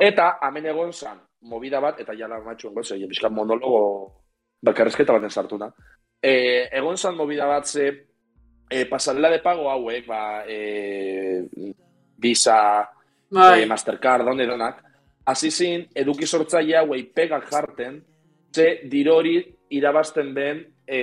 Eta, 0.00 0.38
hemen 0.42 0.66
egon 0.66 0.92
zan, 0.92 1.20
movida 1.48 1.80
bat, 1.80 2.00
eta 2.00 2.14
jala 2.14 2.40
matxuen 2.44 2.74
goze, 2.74 2.96
bizkan 3.08 3.32
monologo 3.32 4.12
bakarrezketa 4.62 5.12
baten 5.12 5.30
sartuna. 5.30 5.68
E, 6.22 6.68
egon 6.72 6.96
zan 6.96 7.16
movida 7.16 7.46
bat 7.46 7.66
ze, 7.66 7.90
e, 8.72 8.86
pasarela 8.86 9.28
de 9.30 9.38
pago 9.44 9.68
hauek, 9.70 10.06
ba, 10.06 10.44
e, 10.48 11.44
Visa, 12.16 12.88
Bai, 13.30 13.62
e, 13.62 13.66
Mastercard, 13.66 14.24
donde 14.24 14.46
donak, 14.46 14.82
hasi 15.24 15.50
zin, 15.50 15.86
eduki 15.94 16.26
sortzaile 16.26 16.78
hauei 16.80 17.04
pegak 17.04 17.48
jarten, 17.50 18.00
ze 18.52 18.82
dirori 18.88 19.36
irabazten 19.72 20.32
den 20.34 20.62
e, 20.86 21.00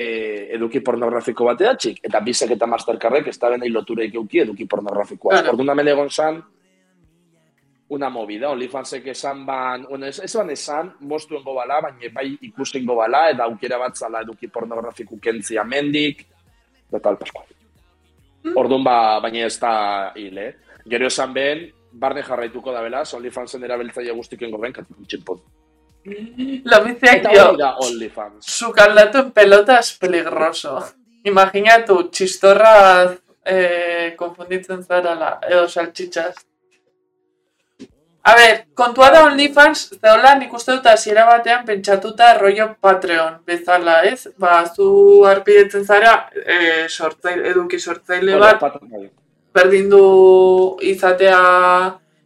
eduki 0.56 0.82
pornografiko 0.86 1.46
bateatxik, 1.46 2.02
eta 2.06 2.22
Visak 2.26 2.56
eta 2.58 2.68
Mastercardek 2.70 3.30
ez 3.30 3.38
da 3.40 3.54
benei 3.54 3.70
lotureik 3.70 4.16
euki 4.16 4.44
eduki 4.46 4.66
pornografikoa. 4.70 5.38
Claro. 5.38 5.54
Orduan 5.54 5.74
hemen 5.74 5.94
egon 5.94 6.10
zan, 6.10 6.42
una 7.90 8.10
movida, 8.14 8.50
OnlyFansek 8.54 9.08
esan 9.14 9.46
ban, 9.46 9.86
bueno, 9.90 10.06
ez, 10.06 10.20
ez 10.26 10.34
ban 10.38 10.50
esan, 10.54 10.92
mostuen 11.10 11.46
gobala, 11.46 11.82
baina 11.88 12.12
bai 12.14 12.28
ikusten 12.50 12.86
gobala, 12.86 13.30
eta 13.34 13.46
aukera 13.50 13.80
bat 13.82 13.98
zala 13.98 14.22
eduki 14.26 14.50
pornografiku 14.54 15.18
kentzia 15.22 15.64
mendik, 15.66 16.28
da 16.92 17.02
tal 17.02 17.18
paskual. 17.18 17.59
Orduan 18.56 18.84
ba, 18.84 19.20
baina 19.24 19.46
ez 19.46 19.58
da 19.60 20.14
hil, 20.16 20.38
eh? 20.38 20.54
Gero 20.90 21.08
esan 21.08 21.34
ben, 21.34 21.66
barne 21.92 22.24
jarraituko 22.24 22.72
da 22.72 22.82
bela, 22.82 23.04
OnlyFansen 23.14 23.64
erabiltzaile 23.64 24.16
guztiken 24.16 24.52
goben, 24.52 24.74
katiputxinpot. 24.74 25.42
lomiziak 26.66 27.20
Eta 27.20 27.32
dio. 27.34 27.48
hori 27.50 27.58
da 27.60 27.76
OnlyFans. 27.86 28.46
Sukaldatu 28.46 29.18
en 29.20 29.32
pelota 29.32 29.80
es 29.80 29.92
peligroso. 29.98 30.80
Imaginatu, 31.28 32.10
txistorra 32.10 32.76
eh, 33.46 34.16
konfunditzen 34.18 34.84
zarala, 34.84 35.40
edo 35.50 35.68
saltxitxas. 35.68 36.46
A 38.22 38.36
ber, 38.36 38.66
kontua 38.76 39.10
da 39.14 39.22
OnlyFans, 39.30 39.86
zehola 39.96 40.34
nik 40.36 40.52
uste 40.54 40.74
dut 40.76 40.88
hasiera 40.92 41.24
batean 41.28 41.64
pentsatuta 41.66 42.34
rollo 42.38 42.68
Patreon 42.84 43.38
bezala, 43.48 44.02
ez? 44.04 44.28
Ba, 44.38 44.66
zu 44.68 45.24
arpidetzen 45.30 45.86
zara, 45.86 46.14
e, 46.36 46.88
sortzaile, 46.90 47.48
eduki 47.54 47.80
sortzaile 47.80 48.36
bat, 48.42 48.60
bai. 48.60 49.06
berdin 49.56 49.88
du 49.90 50.04
izatea 50.84 51.40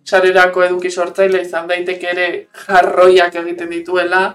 sarerako 0.04 0.64
eduki 0.66 0.90
sortzaile 0.92 1.44
izan 1.46 1.70
daiteke 1.70 2.10
ere 2.10 2.28
jarroiak 2.66 3.38
egiten 3.44 3.70
dituela. 3.70 4.26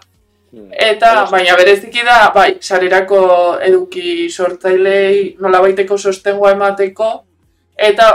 Hmm. 0.53 0.71
Eta, 0.73 1.27
baina 1.31 1.59
bereziki 1.59 2.07
da, 2.07 2.31
bai, 2.35 2.53
sarerako 2.63 3.21
eduki 3.67 4.31
sortzailei 4.31 5.35
nolabaiteko 5.43 5.99
sostengua 5.99 6.55
emateko, 6.55 7.11
eta 7.77 8.09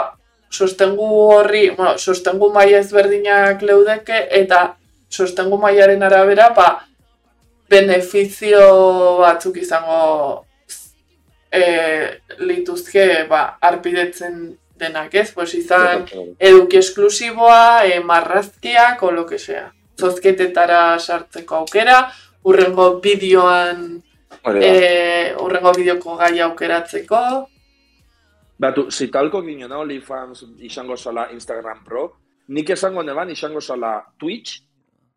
sostengu 0.53 1.09
horri, 1.33 1.69
bueno, 1.73 1.97
sostengu 1.97 2.51
maila 2.53 2.79
ezberdinak 2.83 3.61
leudeke, 3.65 4.27
eta 4.31 4.75
sostengu 5.09 5.57
mailaren 5.57 6.03
arabera, 6.05 6.49
ba, 6.53 6.67
benefizio 7.69 8.65
batzuk 9.21 9.57
izango 9.57 10.45
e, 11.49 11.63
lituzke, 12.45 13.07
ba, 13.29 13.57
arpidetzen 13.61 14.43
denak, 14.77 15.13
ez? 15.15 15.31
Pues 15.33 15.53
izan, 15.57 16.05
eduki 16.37 16.81
esklusiboa, 16.81 17.85
e, 17.89 17.99
marrazkiak, 18.05 19.01
o 19.03 19.11
lo 19.11 19.25
que 19.25 19.39
sea. 19.39 19.71
Zozketetara 19.99 20.99
sartzeko 20.99 21.63
aukera, 21.63 22.03
urrengo 22.49 22.99
bideoan, 23.01 23.87
e, 24.53 25.33
urrengo 25.41 25.73
bideoko 25.77 26.17
gai 26.21 26.37
aukeratzeko. 26.45 27.23
Batu, 28.59 28.85
zitalko 28.91 29.41
ginen 29.41 29.71
OnlyFans 29.71 30.43
izango 30.61 30.97
zala 30.97 31.29
Instagram 31.33 31.83
Pro, 31.85 32.03
nik 32.53 32.69
esango 32.69 33.03
neban 33.03 33.31
izango 33.33 33.61
zala 33.61 33.95
Twitch, 34.19 34.61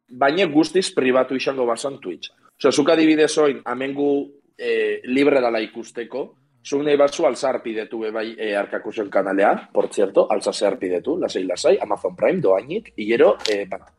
baina 0.08 0.46
guztiz 0.46 0.88
pribatu 0.94 1.36
izango 1.36 1.66
bazan 1.66 2.00
Twitch. 2.00 2.32
Osea, 2.56 2.72
zuk 2.72 2.90
adibidez 2.90 3.34
oin, 3.38 3.60
amengu 3.64 4.08
eh, 4.56 5.02
libre 5.04 5.42
dala 5.44 5.60
ikusteko, 5.60 6.24
zuk 6.64 6.82
nahi 6.86 6.96
batzu 6.96 7.26
alza 7.28 7.50
arpidetu 7.50 8.00
be 8.06 8.10
bai 8.14 8.30
eh, 8.38 8.54
arkakusen 8.58 9.10
kanalean, 9.12 9.68
por 9.72 9.90
cierto, 9.92 10.26
alza 10.32 10.52
ze 10.52 10.66
arpidetu, 10.66 11.18
lasai 11.20 11.44
lasai, 11.44 11.76
Amazon 11.82 12.16
Prime 12.16 12.40
doainik, 12.40 12.92
hilero, 12.96 13.36
eh, 13.52 13.66
bat. 13.68 13.92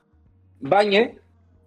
Baina, 0.59 1.05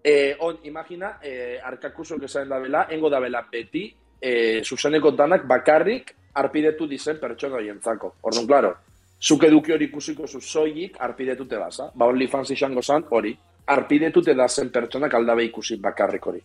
eh, 0.03 0.37
on, 0.41 0.59
imagina, 0.65 1.19
eh, 1.23 1.61
arkakusok 1.63 2.25
esan 2.27 2.49
da 2.49 2.59
bela, 2.59 2.87
engo 2.91 3.09
da 3.11 3.21
bela 3.21 3.47
beti, 3.53 3.87
eh, 4.21 4.61
zuzeneko 4.65 5.13
danak 5.13 5.47
bakarrik 5.47 6.17
arpidetu 6.35 6.87
dizen 6.87 7.19
pertsona 7.21 7.59
horientzako. 7.59 8.15
Orduan, 8.23 8.47
klaro, 8.47 8.73
zuk 9.21 9.45
eduki 9.45 9.73
hori 9.73 9.89
ikusiko 9.91 10.27
zu 10.27 10.41
soilik 10.41 10.97
arpidetute 10.99 11.59
baza. 11.59 11.91
Ba, 11.95 12.07
OnlyFans 12.07 12.51
izango 12.57 12.83
zan 12.83 13.05
hori. 13.11 13.37
Arpidetute 13.71 14.35
da 14.35 14.49
zen 14.49 14.71
pertsonak 14.71 15.15
aldabe 15.15 15.45
ikusi 15.45 15.77
bakarrik 15.77 16.27
hori. 16.27 16.41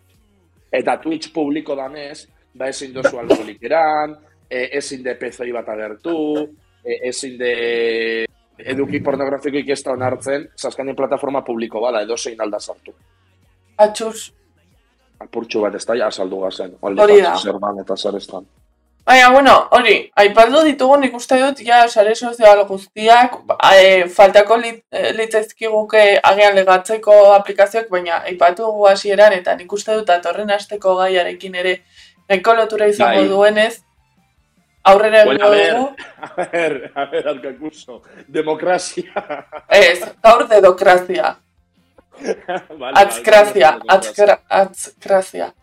Eta 0.71 0.97
Twitch 1.01 1.31
publiko 1.33 1.75
danez, 1.75 2.27
ba 2.53 2.69
ezin 2.69 2.93
dozu 2.93 3.17
alkoholik 3.19 3.63
eran, 3.63 4.15
e, 4.49 4.69
ezin 4.77 5.03
de 5.03 5.15
pezoi 5.15 5.51
bat 5.55 5.69
agertu, 5.69 6.15
e, 6.83 6.99
ezin 7.09 7.37
de 7.37 8.25
eduki 8.57 9.01
pornografikoik 9.03 9.69
ez 9.69 9.81
da 9.83 9.93
onartzen, 9.95 10.49
zaskanen 10.57 10.95
plataforma 10.95 11.43
publiko 11.43 11.81
bala, 11.81 12.03
edo 12.03 12.17
zein 12.17 12.41
alda 12.41 12.59
sartu. 12.59 12.93
Atxuz. 13.77 14.31
Apurtxu 15.19 15.61
bat 15.63 15.75
ez 15.75 15.85
da, 15.85 15.95
ja, 15.95 16.11
azaldu 16.11 16.41
gazen. 16.43 16.75
Hori 16.81 16.95
da. 16.95 17.07
OnlyFans 17.07 17.43
zer 17.43 17.59
ban 17.59 17.79
eta 17.81 17.97
zer 17.97 18.19
ez 18.19 18.27
dan. 18.27 18.45
Baina, 19.05 19.29
bueno, 19.29 19.51
hori, 19.77 19.95
aipaldu 20.17 20.63
ditugun 20.65 21.03
ikuste 21.05 21.37
dut, 21.37 21.59
ja, 21.61 21.83
sare 21.87 22.15
sozial 22.17 22.63
guztiak, 22.65 23.35
e, 23.77 24.07
faltako 24.09 24.55
lit, 24.57 24.79
e, 24.89 25.11
litzaizkiguke 25.13 26.05
agian 26.25 26.55
legatzeko 26.57 27.17
aplikazioak, 27.35 27.91
baina 27.91 28.23
aipatu 28.31 28.63
dugu 28.63 28.87
hasieran 28.89 29.35
eta 29.37 29.53
nik 29.59 29.75
uste 29.77 29.93
dut 29.99 30.09
atorren 30.09 30.49
asteko 30.55 30.95
gaiarekin 30.97 31.57
ere 31.61 31.75
nahiko 32.29 32.55
lotura 32.57 32.87
izango 32.89 33.19
Bai. 33.19 33.27
duenez, 33.29 33.83
aurrera 34.83 35.21
Bueno, 35.29 35.53
egingo 35.53 35.77
dugu. 35.77 36.09
A 36.25 36.49
ver, 36.51 36.91
a 36.95 37.05
ver, 37.05 37.27
arkakuso. 37.27 38.01
Demokrazia. 38.27 39.25
Ez, 39.69 40.01
gaur 40.23 40.47
dedokrazia, 40.49 41.35
vale, 42.81 42.97
atzkrazia, 43.03 43.75
atzkra, 43.87 44.39
atzkrazia. 44.49 45.53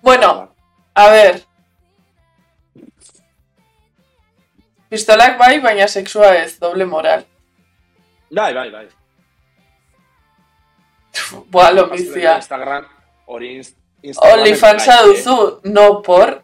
Bueno, 0.00 0.32
a 0.94 1.10
ver. 1.10 1.42
Pistolak 4.88 5.38
bai, 5.38 5.60
baina 5.60 5.88
sexua 5.88 6.34
ez, 6.36 6.58
doble 6.60 6.84
moral. 6.86 7.24
Bai, 8.30 8.52
bai, 8.54 8.70
bai. 8.70 8.86
Boa, 11.50 11.70
lomizia. 11.72 12.36
Instagram, 12.36 12.84
hori 13.26 13.56
inst- 13.58 13.76
Instagram. 14.02 14.38
OnlyFansa 14.40 15.02
duzu, 15.06 15.60
no 15.64 16.02
por. 16.02 16.42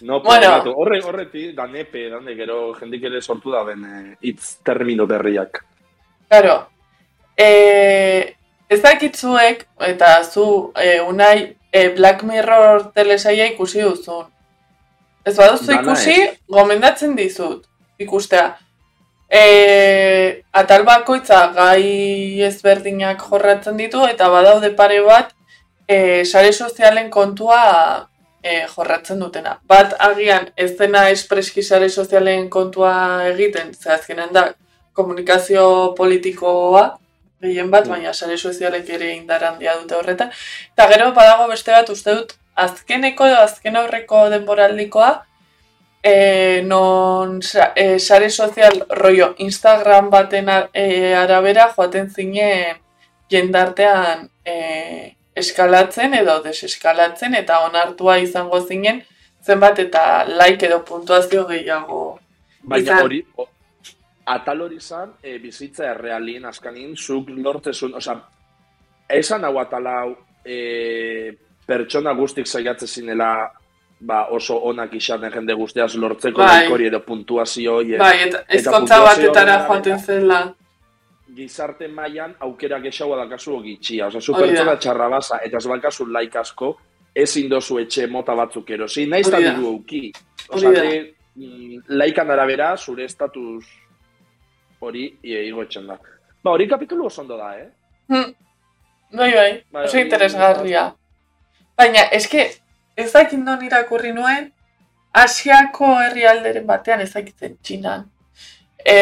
No, 0.00 0.20
Bueno. 0.22 0.48
bueno. 0.62 0.72
horre, 0.76 1.00
horreti, 1.04 1.52
da 1.52 1.66
nepe, 1.66 2.08
dande 2.08 2.34
gero 2.36 2.74
jendik 2.74 3.02
ere 3.04 3.20
sortu 3.20 3.50
da 3.52 3.62
ben 3.64 3.84
eh, 3.84 4.16
hitz 4.22 4.56
termino 4.64 5.06
berriak. 5.06 5.64
Claro. 6.28 6.54
Eh, 7.36 8.34
ez 8.68 8.80
dakitzuek, 8.82 9.66
eta 9.80 10.22
zu, 10.24 10.72
eh, 10.76 11.00
unai, 11.02 11.56
eh, 11.72 11.88
Black 11.96 12.22
Mirror 12.22 12.92
telesaia 12.92 13.46
ikusi 13.52 13.82
duzun. 13.82 14.26
Ez 15.28 15.36
baduzu 15.36 15.74
ikusi, 15.76 16.14
ez. 16.22 16.36
gomendatzen 16.48 17.14
dizut, 17.18 17.66
ikustea. 18.00 18.46
E, 19.28 20.42
atal 20.56 20.84
bakoitza 20.88 21.40
gai 21.56 22.40
ezberdinak 22.48 23.20
jorratzen 23.28 23.76
ditu, 23.76 24.04
eta 24.08 24.30
badaude 24.32 24.70
pare 24.78 25.02
bat, 25.04 25.34
e, 25.86 26.24
sare 26.24 26.52
sozialen 26.52 27.10
kontua 27.12 27.60
e, 28.42 28.62
jorratzen 28.72 29.20
dutena. 29.20 29.58
Bat 29.68 29.94
agian 30.08 30.48
ez 30.56 30.70
dena 30.78 31.08
espreski 31.12 31.62
sare 31.62 31.90
sozialen 31.90 32.48
kontua 32.48 32.94
egiten, 33.34 33.74
ze 33.74 33.92
azkenean 33.92 34.32
da 34.32 34.46
komunikazio 34.96 35.94
politikoa, 35.98 36.86
gehien 37.42 37.68
bat, 37.70 37.84
Mm. 37.86 37.90
baina 37.90 38.12
sare 38.14 38.36
sozialek 38.36 38.88
ere 38.90 39.12
indar 39.14 39.44
handia 39.44 39.76
dute 39.80 39.94
horretan. 39.94 40.30
Eta 40.72 40.88
gero 40.90 41.12
badago 41.12 41.46
beste 41.52 41.70
bat 41.70 41.88
uste 41.90 42.14
dut, 42.14 42.32
azkeneko 42.64 43.26
edo 43.26 43.38
azken 43.44 43.76
aurreko 43.80 44.28
denboraldikoa, 44.32 45.10
e, 46.02 46.62
non 46.64 47.40
e, 47.74 47.98
sare 47.98 48.30
sozial 48.30 48.84
rollo 48.90 49.34
Instagram 49.38 50.10
baten 50.10 50.48
a- 50.48 50.68
e, 50.72 51.14
arabera 51.14 51.68
joaten 51.74 52.10
zine 52.10 52.48
jendartean 53.30 54.28
e, 54.44 55.14
eskalatzen 55.36 56.14
edo 56.14 56.40
deseskalatzen 56.42 57.34
eta 57.34 57.60
onartua 57.66 58.18
izango 58.18 58.60
zinen 58.66 59.02
zenbat 59.44 59.78
eta 59.78 60.24
like 60.26 60.66
edo 60.66 60.82
puntuazio 60.84 61.46
gehiago. 61.46 62.18
Baina 62.62 62.82
Izan. 62.82 63.04
hori, 63.04 63.20
atal 64.26 64.60
hori 64.60 64.80
zan, 64.80 65.12
e, 65.22 65.38
bizitza 65.38 65.86
errealin 65.92 66.44
askanin, 66.50 66.96
zuk 66.96 67.30
lortezun, 67.30 67.94
oza, 67.94 68.16
esan 69.08 69.44
hau 69.44 69.54
atalau 69.62 70.16
e, 70.44 71.32
pertsona 71.68 72.14
guztik 72.16 72.46
saiatze 72.48 72.86
zinela 72.88 73.32
ba, 74.00 74.24
oso 74.34 74.56
onak 74.70 74.94
izaten 74.94 75.32
jende 75.32 75.54
guztiaz 75.58 75.94
lortzeko 76.00 76.40
Bai. 76.40 76.66
hori 76.72 76.86
edo 76.88 77.00
puntuazio 77.04 77.76
hori 77.80 77.94
edo 77.96 78.04
Bai, 78.04 78.22
eta 78.28 78.42
ezkontza 78.58 79.00
batetara 79.04 79.58
joaten 79.66 79.98
zela. 79.98 80.40
gizarte 81.38 81.88
mailan 81.88 82.34
aukera 82.40 82.80
gexaua 82.80 83.16
dakazu 83.24 83.60
gitxia. 83.62 84.06
Hori 84.08 84.32
da. 84.32 84.38
pertsona 84.38 84.76
txarra 84.76 85.08
baza, 85.08 85.38
eta 85.44 85.58
ez 85.58 85.66
bakazu 85.70 86.06
like 86.06 86.38
asko, 86.38 86.72
ezin 87.14 87.48
dozu 87.48 87.78
etxe 87.78 88.06
mota 88.06 88.34
batzuk 88.34 88.70
erosi, 88.70 89.06
nahiz 89.06 89.28
diru 89.30 89.68
euki. 89.74 90.12
Hori 90.48 90.66
Osa, 90.66 90.84
mm, 91.36 91.82
laikan 91.88 92.30
arabera, 92.30 92.76
zure 92.76 93.04
estatus 93.04 93.66
hori 94.80 95.04
ie, 95.22 95.44
igoetzen 95.48 95.86
da. 95.86 95.98
Ba, 96.42 96.50
hori 96.50 96.68
kapitulu 96.68 97.06
oso 97.06 97.22
ondo 97.22 97.36
da, 97.36 97.52
eh? 97.58 97.68
Hm. 98.08 98.32
Bai, 99.12 99.32
bai, 99.34 99.64
Bai, 99.72 99.84
oso 99.84 99.98
interesgarria. 99.98 100.94
Baina, 101.78 102.02
eske, 102.12 102.48
ez 102.98 103.10
dakit 103.12 103.38
non 103.38 103.62
irakurri 103.64 104.12
nuen, 104.12 104.50
Asiako 105.18 105.94
herrialderen 106.02 106.66
batean 106.66 107.00
ez 107.00 107.12
dakitzen 107.14 107.54
txinan. 107.64 108.04
E, 108.84 108.96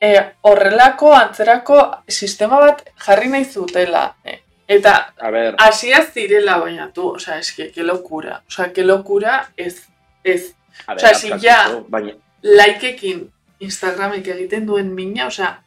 e, 0.00 0.10
horrelako 0.46 1.12
antzerako 1.16 1.78
sistema 2.08 2.58
bat 2.60 2.82
jarri 3.06 3.30
nahi 3.32 3.46
zutela. 3.46 4.04
E, 4.24 4.36
eta 4.68 4.92
A 5.18 5.30
ber, 5.30 5.54
Asia 5.68 6.02
zirela 6.04 6.58
baina 6.62 6.90
tu, 6.92 7.08
osea, 7.16 7.38
eske, 7.42 7.70
que 7.72 7.82
locura. 7.86 8.42
Osea, 8.50 8.72
que 8.72 8.84
locura 8.84 9.38
ez, 9.56 9.86
ez. 10.24 10.52
osea, 10.86 11.14
si 11.14 11.32
ja- 11.42 11.80
baina, 11.88 12.12
Likeekin 12.42 13.24
Instagramek 13.64 14.26
egiten 14.28 14.66
duen 14.66 14.92
mina, 14.94 15.26
osea, 15.26 15.62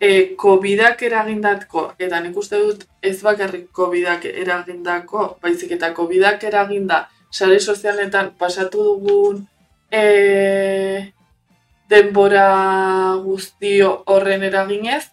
e, 0.00 0.36
COVIDak 0.36 1.02
eragindatko, 1.02 1.92
eta 1.98 2.20
nik 2.22 2.36
uste 2.36 2.60
dut 2.62 2.84
ez 3.02 3.18
bakarrik 3.22 3.68
COVIDak 3.74 4.24
eragindako, 4.30 5.28
baizik 5.42 5.74
eta 5.76 5.92
COVIDak 5.94 6.44
eraginda 6.44 7.06
sare 7.30 7.60
sozialetan 7.60 8.32
pasatu 8.38 8.84
dugun 8.84 9.46
e, 9.90 11.12
denbora 11.88 13.16
guztio 13.24 14.02
horren 14.06 14.44
eraginez, 14.44 15.04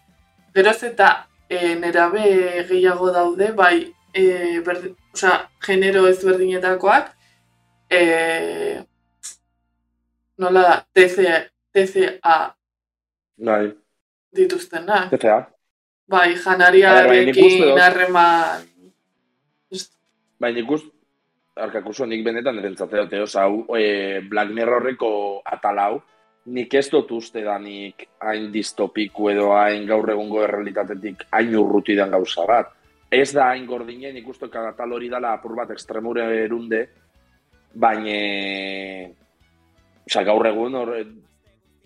geroz 0.54 0.82
eta 0.88 1.10
e, 1.48 1.74
nerabe 1.80 2.66
gehiago 2.68 3.10
daude, 3.12 3.52
bai, 3.52 3.92
e, 4.12 4.60
berdi, 4.66 4.92
osea, 5.14 5.38
genero 5.66 6.06
ezberdinetakoak, 6.08 7.10
e, 7.90 8.02
nola 10.38 10.62
da, 10.62 10.76
TCA 10.92 12.36
Bai, 13.36 13.74
dituztenak. 14.36 15.10
TCA. 15.10 15.38
Bai, 16.06 16.28
nik 16.34 16.42
janariarekin 16.44 17.46
uste 17.46 17.64
dut- 17.64 17.80
harreman. 17.82 18.66
Bai, 20.38 20.52
nik 20.54 20.70
uste, 20.70 20.92
arkakuso 21.56 22.06
nik 22.06 22.22
benetan 22.24 22.60
erentzate 22.60 23.00
dute, 23.00 23.22
oza, 23.24 23.46
hau, 23.46 23.64
e, 23.76 24.20
Black 24.28 24.52
Mirrorreko 24.54 25.10
atalau, 25.44 25.98
nik 26.46 26.74
ez 26.78 26.86
dut 26.92 27.10
uste 27.16 27.42
da 27.42 27.56
nik 27.58 28.06
hain 28.22 28.50
distopiku 28.52 29.30
edo 29.32 29.50
hain 29.56 29.86
gaur 29.88 30.12
egungo 30.12 30.44
errealitatetik 30.44 31.26
hain 31.32 31.56
urruti 31.58 31.96
den 31.98 32.12
gauza 32.14 32.46
bat. 32.46 32.70
Ez 33.10 33.32
da 33.32 33.48
hain 33.50 33.66
gordine, 33.66 34.12
nik 34.12 34.28
uste 34.28 34.46
atal 34.46 34.92
hori 34.92 35.08
dala 35.08 35.32
apur 35.34 35.56
bat 35.56 35.70
ekstremure 35.74 36.26
erunde, 36.44 36.84
baina, 37.74 39.08
oza, 40.06 40.22
gaur 40.22 40.46
egun 40.46 40.74
hor, 40.74 40.94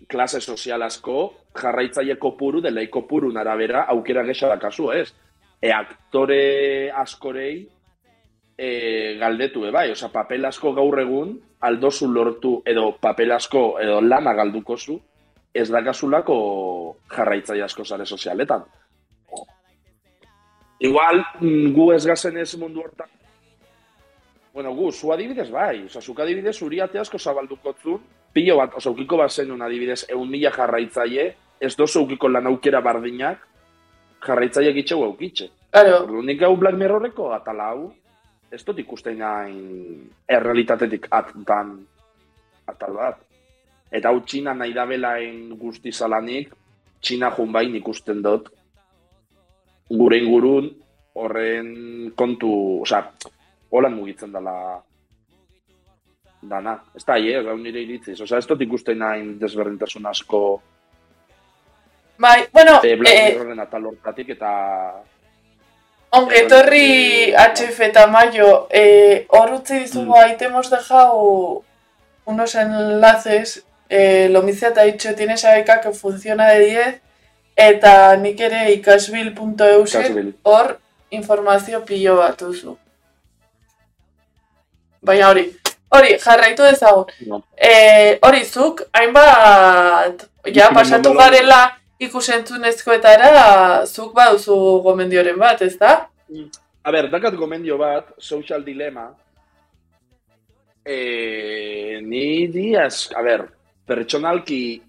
klase 0.07 0.41
sozial 0.41 0.81
asko, 0.81 1.33
jarraitzaile 1.55 2.17
kopuru, 2.19 2.61
delei 2.61 2.87
kopuru 2.87 3.31
arabera, 3.37 3.85
aukera 3.89 4.23
gesa 4.23 4.47
da 4.47 4.57
kasu, 4.59 4.91
ez? 4.91 5.13
E, 5.61 5.71
aktore 5.71 6.91
askorei, 6.91 7.67
e, 8.57 9.17
galdetu, 9.19 9.65
e, 9.65 9.71
bai, 9.71 9.91
osea, 9.91 10.09
papel 10.09 10.45
asko 10.45 10.73
gaur 10.73 10.99
egun, 10.99 11.37
aldozu 11.61 12.07
lortu, 12.07 12.61
edo 12.65 12.97
papel 12.99 13.31
asko, 13.31 13.79
edo 13.79 14.01
lana 14.01 14.33
galduko 14.33 14.77
zu, 14.77 14.99
ez 15.53 15.69
dakasulako 15.69 16.37
jarraitzaile 17.11 17.63
asko 17.63 17.85
sare 17.85 18.05
sozialetan. 18.05 18.63
Igual, 20.81 21.23
mm, 21.39 21.73
gu 21.75 21.91
ez 21.93 22.05
gazen 22.05 22.37
ez 22.37 22.55
mundu 22.57 22.81
hortan, 22.81 23.09
Bueno, 24.53 24.73
gu, 24.75 24.91
zu 24.91 25.13
adibidez 25.13 25.49
bai, 25.49 25.85
oza, 25.85 26.01
zuk 26.01 26.19
adibidez 26.19 26.57
zuri 26.57 26.81
ate 26.83 26.99
asko 26.99 27.17
zabalduko 27.17 27.73
zun, 27.81 28.01
pilo 28.33 28.57
bat, 28.57 28.75
oza, 28.75 28.91
ukiko 28.91 29.17
bat 29.17 29.31
zenun 29.31 29.61
adibidez, 29.61 30.03
egun 30.09 30.29
mila 30.29 30.51
jarraitzaile, 30.51 31.27
ez 31.59 31.71
dozu 31.77 32.03
ukiko 32.03 32.27
lan 32.27 32.49
aukera 32.51 32.81
bardinak, 32.81 33.47
jarraitzaile 34.25 34.73
gitxeu 34.75 35.05
eukitxe. 35.05 35.49
Claro, 35.71 36.21
nik 36.21 36.43
hau 36.43 36.57
Black 36.59 36.75
Mirrorreko 36.75 37.31
atala 37.31 37.69
hau, 37.71 37.93
ez 38.51 38.59
dut 38.67 38.79
ikusten 38.83 39.21
hain 39.23 40.09
errealitatetik 40.27 41.07
atan 41.15 41.77
atal 42.67 42.97
bat. 42.99 43.21
Eta 43.91 44.11
hau 44.11 44.19
Txina 44.19 44.53
nahi 44.53 44.75
da 44.75 44.85
belaen 44.87 45.53
guzti 45.59 45.91
zalanik, 45.91 46.51
Txina 46.99 47.31
jun 47.37 47.55
bain 47.55 47.75
ikusten 47.79 48.19
dut, 48.21 48.51
gure 49.89 50.19
ingurun 50.19 50.67
horren 51.15 52.11
kontu, 52.15 52.51
osea, 52.83 53.05
holan 53.71 53.95
mugitzen 53.95 54.31
dela 54.31 54.55
dana. 56.41 56.79
Ez 56.95 57.05
da, 57.05 57.17
eh, 57.17 57.41
gau 57.43 57.57
nire 57.57 57.81
iritziz. 57.81 58.19
Osea, 58.21 58.37
ez 58.37 58.47
dut 58.47 58.61
ikusten 58.61 59.01
hain 59.01 59.39
desberdintasun 59.39 60.05
asko 60.05 60.61
bai, 62.21 62.47
bueno, 62.53 62.79
eh, 62.83 62.95
Black 62.95 63.15
eh, 63.15 63.31
Mirrorren 63.33 63.59
atal 63.59 63.85
hortatik 63.89 64.29
eta 64.37 64.51
Onge, 66.11 66.41
etorri 66.43 67.31
HF 67.33 67.85
eta 67.87 68.05
Mayo, 68.11 68.67
eh, 68.69 69.25
hor 69.29 69.53
utzi 69.55 69.79
dizugu, 69.79 70.17
ahí 70.17 70.35
te 70.37 70.45
hemos 70.45 70.69
dejado 70.69 71.63
unos 72.25 72.55
enlaces, 72.55 73.65
eh, 73.87 74.27
Lomicia 74.29 74.73
te 74.73 74.81
ha 74.81 74.83
dicho, 74.83 75.15
tienes 75.15 75.45
a 75.45 75.53
beca 75.55 75.79
que 75.79 75.91
funciona 75.91 76.49
de 76.49 76.65
10, 76.65 77.01
eta 77.55 78.17
nik 78.17 78.39
ere 78.41 78.73
ikasbil.eus 78.73 79.95
Ikasbil. 79.95 80.35
hor 80.43 80.79
informazio 81.11 81.85
pilo 81.85 82.17
bat 82.17 82.37
duzu. 82.41 82.77
Baina 85.01 85.29
hori, 85.31 85.47
hori, 85.89 86.17
jarraitu 86.21 86.63
dezagun. 86.63 87.05
no, 87.27 87.43
Eh, 87.57 88.19
hori 88.21 88.43
zuk, 88.45 88.83
hainbat, 88.93 90.27
ja, 90.53 90.69
pasatu 90.73 91.13
garela 91.17 91.71
ikusentzunezkoetara, 91.99 93.85
zuk 93.85 94.13
baduzu 94.13 94.55
gomendioren 94.85 95.37
bat, 95.39 95.61
ez 95.61 95.77
da? 95.77 96.07
A 96.83 96.91
ber, 96.91 97.09
dakat 97.09 97.35
gomendio 97.35 97.77
bat, 97.77 98.13
social 98.17 98.63
dilema, 98.63 99.07
e, 100.85 101.99
ni 102.01 102.47
diaz, 102.53 103.09
a 103.15 103.21
ber, 103.25 103.47
pertsonalki, 103.85 104.81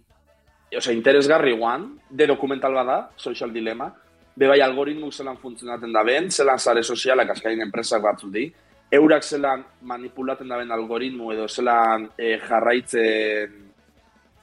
osea, 0.76 0.92
interesgarri 0.92 1.56
guan, 1.56 1.98
de 2.10 2.26
dokumental 2.26 2.72
bada, 2.74 2.98
social 3.16 3.52
dilema, 3.52 3.88
be 4.36 4.48
bai 4.48 4.60
algoritmu 4.60 5.10
zelan 5.12 5.36
funtzionaten 5.40 5.92
da 5.92 6.04
ben, 6.04 6.30
zelan 6.30 6.58
sare 6.58 6.82
sozialak 6.82 7.30
askain 7.30 7.60
enpresak 7.60 8.00
batzu 8.02 8.30
di, 8.32 8.46
eurak 8.93 9.24
zelan 9.24 9.64
manipulaten 9.88 10.49
da 10.49 10.59
ben 10.61 10.70
algoritmu 10.70 11.32
edo 11.32 11.47
zelan 11.49 12.11
e, 12.18 12.36
jarraitzen, 12.38 13.55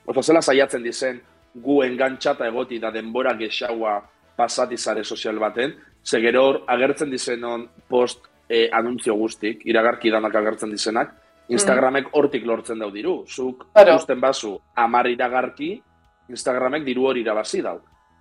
oza, 0.10 0.22
zelan 0.24 0.42
saiatzen 0.42 0.84
dizen 0.84 1.20
gu 1.54 1.84
engantxata 1.86 2.48
egoti 2.48 2.80
da 2.80 2.90
denbora 2.92 3.34
gexaua 3.38 4.00
pasati 4.36 4.78
sare 4.78 5.04
sozial 5.04 5.38
baten, 5.40 5.74
ze 6.04 6.22
gero 6.22 6.44
hor 6.48 6.62
agertzen 6.68 7.10
dizenon 7.12 7.68
post 7.88 8.26
e, 8.50 8.70
anuntzio 8.74 9.14
guztik, 9.16 9.62
iragarki 9.66 10.10
danak 10.10 10.36
agertzen 10.36 10.72
dizenak, 10.72 11.12
Instagramek 11.50 12.12
hortik 12.14 12.44
lortzen 12.46 12.78
dau 12.80 12.92
diru. 12.94 13.24
Zuk 13.26 13.66
Claro. 13.74 13.96
ikusten 13.96 14.20
bazu 14.22 14.52
amar 14.76 15.08
iragarki, 15.10 15.82
Instagramek 16.30 16.84
diru 16.86 17.08
hori 17.10 17.22
irabazi 17.22 17.62
dau. 17.66 17.80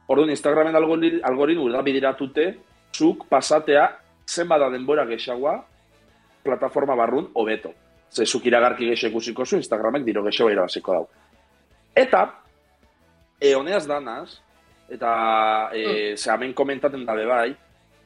Orduan 0.08 0.30
Instagramen 0.32 0.74
algori- 0.74 1.20
algoritmu 1.22 1.68
da 1.70 1.82
bideratute, 1.82 2.46
zuk 2.92 3.26
pasatea 3.28 3.84
zenbada 4.26 4.70
denbora 4.70 5.04
gexaua 5.06 5.58
plataforma 6.42 6.96
barrun 6.96 7.30
hobeto. 7.34 7.72
Ze 8.10 8.26
zuk 8.26 8.46
iragarki 8.46 8.88
gexe 8.88 9.08
ikusiko 9.08 9.44
zu, 9.44 9.56
Instagramek 9.56 10.04
diru 10.04 10.24
gexaua 10.24 10.52
irabaziko 10.52 10.92
dau. 10.92 11.06
Eta, 11.94 12.22
e, 13.40 13.54
honeaz 13.54 13.86
danaz, 13.86 14.38
eta 14.88 15.12
e, 15.74 16.16
ze 16.16 16.30
hemen 16.32 16.54
komentaten 16.54 17.04
dabe 17.06 17.26
bai, 17.28 17.56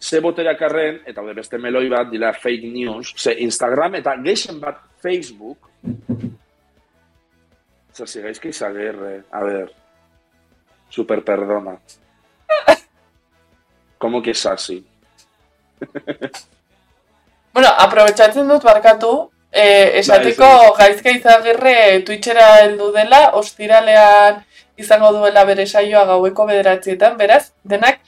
ze 0.01 0.21
boterak 0.21 0.63
arren, 0.63 1.01
eta 1.07 1.23
beste 1.35 1.59
meloi 1.59 1.89
bat, 1.91 2.11
dila 2.11 2.33
fake 2.33 2.73
news, 2.73 3.15
ze 3.17 3.37
Instagram 3.45 4.01
eta 4.01 4.17
geixen 4.25 4.59
bat 4.61 4.81
Facebook, 5.03 5.71
zer 7.93 8.09
zigaizki 8.09 8.49
izagerre, 8.49 9.23
a 9.31 9.45
ver, 9.45 9.73
super 10.89 11.23
perdona. 11.25 11.79
¿Cómo 13.99 14.23
que 14.23 14.31
es 14.31 14.47
así? 14.47 14.85
Bueno, 17.53 17.69
aprobetxatzen 17.85 18.49
dut 18.49 18.65
barkatu, 18.65 19.13
eh, 19.53 19.99
esateko 20.01 20.47
Bai, 20.47 20.77
gaizka 20.79 21.13
izagirre 21.13 21.75
Twitchera 22.07 22.47
heldu 22.63 22.89
dela, 22.95 23.19
ostiralean 23.41 24.39
izango 24.81 25.11
duela 25.13 25.45
bere 25.45 25.67
saioa 25.67 26.07
gaueko 26.09 26.47
bederatzietan, 26.49 27.19
beraz, 27.19 27.51
denak 27.63 28.01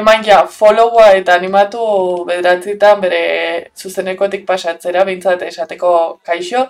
eman 0.00 0.24
ja 0.26 0.42
followa 0.58 1.06
eta 1.16 1.38
animatu 1.40 1.80
bederatzietan 2.28 3.00
bere 3.00 3.22
zuzenekotik 3.74 4.44
pasatzera, 4.46 5.06
behintzat 5.08 5.46
esateko 5.48 5.94
kaixo, 6.26 6.66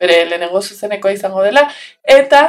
bere 0.00 0.24
lehenengo 0.30 0.62
zuzenekoa 0.62 1.12
izango 1.12 1.44
dela, 1.44 1.66
eta 2.18 2.42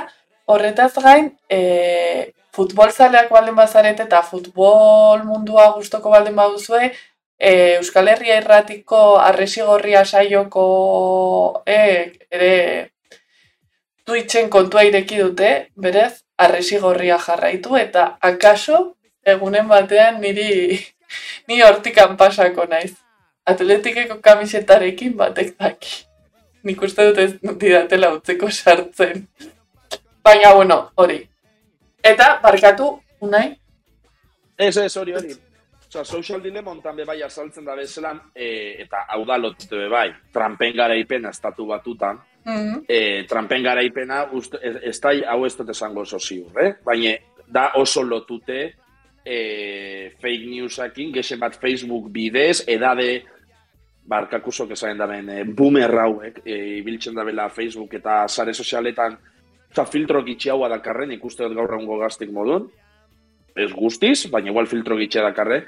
horretaz 0.48 0.94
gain, 1.04 1.34
e, 1.50 2.32
futbol 2.56 2.92
zaleak 2.92 3.30
baldin 3.34 3.56
bazarete 3.58 4.06
eta 4.08 4.22
futbol 4.26 5.26
mundua 5.28 5.72
gustoko 5.76 6.14
baldin 6.16 6.40
baduzue, 6.40 6.94
e, 7.40 7.52
Euskal 7.80 8.12
Herria 8.12 8.38
irratiko 8.42 9.18
arresigorria 9.18 10.04
saioko 10.06 11.64
e, 11.66 11.80
ere 12.30 12.54
Twitchen 14.10 14.50
kontua 14.50 14.84
ireki 14.88 15.20
dute, 15.22 15.50
berez, 15.78 16.24
arresigorria 16.38 17.20
jarraitu 17.22 17.78
eta 17.78 18.18
akaso 18.26 18.80
egunen 19.24 19.68
batean 19.70 20.20
niri 20.22 20.80
ni 21.48 21.62
hortikan 21.62 22.18
pasako 22.18 22.66
naiz. 22.70 22.94
Atletikeko 23.50 24.20
kamisetarekin 24.22 25.16
batek 25.18 25.56
daki. 25.58 26.04
Nik 26.64 26.82
uste 26.86 27.06
dut 27.08 27.22
ez 27.24 27.32
didatela 27.42 28.12
utzeko 28.14 28.50
sartzen. 28.52 29.26
Baina, 30.24 30.54
bueno, 30.54 30.80
hori. 30.96 31.22
Eta, 32.04 32.34
barkatu, 32.44 32.92
unai? 33.26 33.46
Ez, 34.58 34.76
ez, 34.78 34.92
hori, 34.98 35.16
hori. 35.16 35.49
Osa, 35.90 36.04
social 36.06 36.42
dilemma 36.42 36.70
ontan 36.72 36.96
be 36.96 37.06
bai 37.06 37.22
azaltzen 37.26 37.66
da 37.66 37.74
bezelan, 37.76 38.20
e, 38.36 38.76
eta 38.84 39.08
hau 39.10 39.24
da 39.26 39.40
lotute 39.40 39.76
be 39.76 39.88
bai, 39.90 40.12
Trumpen 40.32 40.76
garaipena 40.78 41.32
estatu 41.34 41.66
batutan, 41.66 42.20
Mhm. 42.46 42.84
e, 42.88 43.24
Trumpen 43.28 43.64
garaipena, 43.64 44.28
uste, 44.32 44.60
ez, 44.62 45.00
da, 45.02 45.10
hau 45.28 45.46
ez 45.46 45.56
dut 45.58 45.70
esango 45.70 46.02
oso 46.02 46.20
ziur, 46.20 46.52
eh? 46.62 46.76
baina 46.86 47.16
da 47.48 47.72
oso 47.76 48.04
lotute 48.04 48.76
e, 49.26 50.12
fake 50.22 50.46
newsakin, 50.46 51.12
gexen 51.12 51.40
bat 51.40 51.58
Facebook 51.60 52.12
bidez, 52.12 52.64
edade, 52.68 53.24
barkakusok 54.06 54.72
esaten 54.72 54.98
da 54.98 55.08
ben, 55.08 55.30
e, 55.30 55.44
boomer 55.44 55.92
hauek, 55.92 56.42
e, 56.46 56.78
ibiltzen 56.78 57.16
da 57.16 57.24
bela 57.24 57.50
Facebook 57.50 57.94
eta 57.94 58.28
sare 58.28 58.54
sozialetan 58.54 59.18
Osa, 59.72 59.86
filtro 59.86 60.24
gitxiagoa 60.26 60.70
dakarren 60.70 61.12
ikuste 61.12 61.44
dut 61.44 61.54
gaur 61.54 61.74
egungo 61.74 61.98
gaztik 62.00 62.32
modun. 62.34 62.72
Ez 63.56 63.72
guztiz, 63.74 64.30
baina 64.32 64.52
igual 64.52 64.68
filtro 64.68 64.98
gitxea 64.98 65.24
dakarre. 65.30 65.60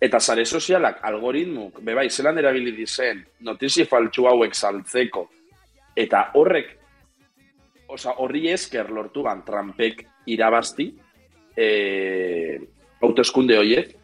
Eta 0.00 0.20
sare 0.20 0.44
sozialak, 0.44 1.00
algoritmuk, 1.08 1.80
bebai, 1.84 2.10
zelan 2.10 2.38
erabili 2.38 2.74
dizen, 2.76 3.22
notizi 3.48 3.86
faltxu 3.88 4.26
hauek 4.28 4.54
saltzeko. 4.54 5.22
Eta 5.96 6.30
horrek, 6.36 6.74
osa, 7.88 8.12
horri 8.20 8.50
esker 8.52 8.90
lortu 8.92 9.22
ban 9.24 9.40
Trumpek 9.46 10.02
irabazti, 10.28 10.90
e, 11.56 11.68
hauteskunde 13.00 13.56
horiek, 13.56 13.94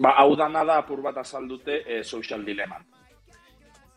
ba, 0.00 0.14
hau 0.22 0.32
dana 0.36 0.64
da 0.64 0.78
apur 0.80 1.04
bat 1.04 1.20
azaldute 1.20 1.82
e, 1.84 2.00
social 2.02 2.44
dileman. 2.46 2.88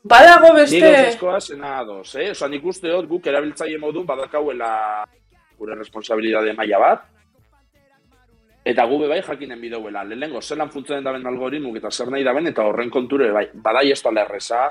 Badago 0.04 0.52
beste... 0.58 0.76
Ni 0.76 0.84
gauzazkoa 0.84 1.40
zena 1.40 1.78
ados, 1.80 2.10
eh? 2.20 2.32
Osa, 2.34 2.50
nik 2.52 2.66
uste 2.68 2.92
dut 2.92 3.08
guk 3.08 3.28
erabiltzaile 3.32 3.80
modu 3.80 4.04
badakauela 4.04 4.74
gure 5.56 5.78
responsabilidade 5.80 6.52
maila 6.58 6.80
bat, 6.84 7.06
eta 8.66 8.86
gu 8.86 9.08
bai 9.08 9.22
jakinen 9.22 9.62
bideuela. 9.62 10.04
Lehenengo, 10.04 10.42
zelan 10.42 10.72
funtzionen 10.72 11.04
daben 11.04 11.28
algoritmuk 11.28 11.78
eta 11.78 11.92
zer 11.92 12.10
nahi 12.12 12.24
daben, 12.24 12.48
eta 12.48 12.64
horren 12.64 12.90
konture 12.90 13.32
bai, 13.32 13.50
badai 13.54 13.92
ez 13.92 14.02
da 14.02 14.12
erreza. 14.22 14.64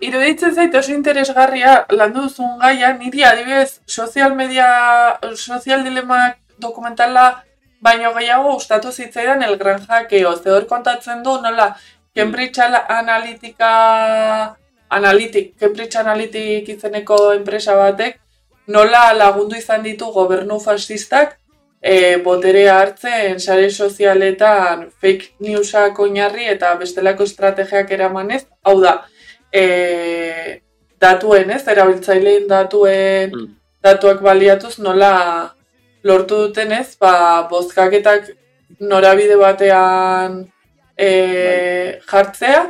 Iruditzen 0.00 0.54
zait 0.54 0.74
oso 0.74 0.94
interesgarria 0.94 1.84
landu 1.92 2.22
duzun 2.22 2.58
gaia, 2.60 2.94
niri 2.96 3.24
adibidez 3.24 3.80
sozial 3.86 4.34
media, 4.34 5.18
sozial 5.36 5.84
dilemak 5.84 6.38
dokumentala 6.58 7.44
baino 7.80 8.14
gehiago 8.14 8.54
gustatu 8.54 8.92
zitzaidan 8.92 9.42
el 9.42 9.58
gran 9.58 9.84
hackeo. 9.88 10.36
Ze 10.36 10.50
hor 10.50 10.66
kontatzen 10.66 11.22
du 11.22 11.36
nola 11.42 11.76
Cambridge 12.14 12.60
Analytica 12.60 14.56
Analytic, 14.88 15.58
Cambridge 15.58 15.96
Analytic 15.96 16.68
izeneko 16.68 17.32
enpresa 17.34 17.76
batek 17.76 18.18
nola 18.66 19.12
lagundu 19.12 19.56
izan 19.56 19.82
ditu 19.82 20.10
gobernu 20.16 20.58
fascistak 20.60 21.39
e, 21.82 22.16
boterea 22.24 22.78
hartzen 22.80 23.40
sare 23.40 23.70
sozialetan 23.70 24.88
fake 25.00 25.34
newsak 25.40 25.98
oinarri 25.98 26.46
eta 26.52 26.74
bestelako 26.80 27.24
estrategiak 27.28 27.90
eramanez, 27.96 28.44
hau 28.64 28.76
da, 28.82 28.96
e, 29.52 30.60
datuen, 31.00 31.50
ez, 31.50 31.62
erabiltzaileen 31.68 32.46
datuen 32.48 33.32
mm. 33.32 33.48
datuak 33.82 34.20
baliatuz 34.22 34.76
nola 34.78 35.14
lortu 36.04 36.46
duten 36.46 36.72
ez, 36.72 36.94
ba, 37.00 37.48
bozkaketak 37.50 38.30
norabide 38.80 39.36
batean 39.40 40.44
e, 40.96 41.10
jartzea, 42.08 42.62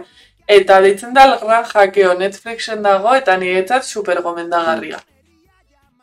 eta 0.51 0.81
ditzen 0.83 1.15
da 1.15 1.27
gran 1.43 1.67
jakeo 1.67 2.15
Netflixen 2.19 2.83
dago, 2.83 3.15
eta 3.15 3.37
niretzat 3.39 3.87
super 3.87 4.23
gomendagarria. 4.23 4.99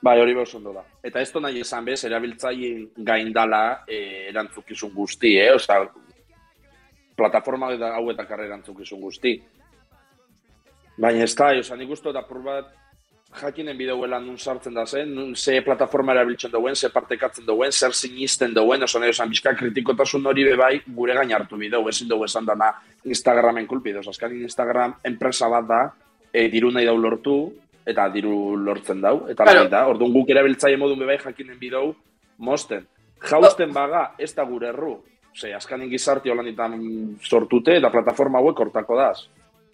Bai, 0.03 0.20
hori 0.22 0.36
behar 0.38 0.74
da. 0.74 0.84
Eta 1.08 1.22
ez 1.24 1.32
nahi 1.39 1.62
esan 1.64 1.86
bez, 1.86 2.01
erabiltzaile 2.03 3.03
gaindala 3.10 3.84
e, 3.88 4.28
erantzukizun 4.30 4.91
guzti, 4.93 5.38
eh? 5.39 5.53
Osa, 5.55 5.80
plataforma 7.16 7.72
eta 7.74 7.93
hau 7.95 8.10
eta 8.12 8.26
karre 8.28 8.47
erantzukizun 8.49 8.99
guzti. 9.01 9.38
Baina 10.97 11.24
ez 11.24 11.36
da, 11.38 11.53
oza, 11.60 11.78
nik 11.78 11.93
uste 11.95 12.12
da 12.12 12.26
bat 12.28 12.74
jakinen 13.41 13.78
bideuela 13.78 14.20
nun 14.20 14.38
sartzen 14.38 14.74
da 14.74 14.86
zen, 14.86 15.14
nun 15.16 15.36
ze 15.36 15.62
plataforma 15.62 16.14
erabiltzen 16.14 16.51
duen, 16.51 16.76
ze 16.76 16.89
partekatzen 16.89 17.45
duen, 17.45 17.72
zer 17.72 17.93
sinisten 17.93 18.53
duen, 18.53 18.84
oso 18.84 18.99
nahi 18.99 19.10
esan 19.10 19.30
bizka 19.30 19.53
kritikotasun 19.55 20.26
hori 20.26 20.43
bebai 20.43 20.82
gure 20.88 21.14
gain 21.14 21.32
hartu 21.34 21.58
bideu, 21.58 21.88
ezin 21.89 22.08
dugu 22.08 22.26
esan 22.26 22.45
dana 22.45 22.72
Instagramen 23.03 23.68
kulpi, 23.68 23.93
doz, 23.93 24.08
azkan 24.08 24.34
Instagram 24.41 24.95
enpresa 25.03 25.49
bat 25.49 25.68
da, 25.68 25.82
e, 26.34 26.47
diru 26.49 26.72
nahi 26.72 26.86
dau 26.86 26.97
lortu, 26.97 27.38
eta 27.88 28.09
diru 28.11 28.57
lortzen 28.59 29.01
dau, 29.01 29.21
eta 29.31 29.45
claro. 29.47 29.67
da, 29.71 29.85
orduan 29.88 30.13
guk 30.15 30.29
erabiltzaile 30.33 30.79
modun 30.79 30.99
bebai 30.99 31.17
jakinen 31.21 31.57
bideu, 31.59 31.93
mosten. 32.38 32.85
Jausten 33.29 33.71
baga, 33.73 34.11
ez 34.19 34.33
da 34.35 34.43
gure 34.45 34.69
erru, 34.69 34.97
ze, 35.33 35.53
azkanin 35.55 35.89
gizarti 35.89 36.29
holan 36.29 36.51
sortute, 37.21 37.77
eta 37.77 37.89
plataforma 37.89 38.39
hauek 38.39 38.57
kortako 38.57 38.97
daz. 38.97 39.27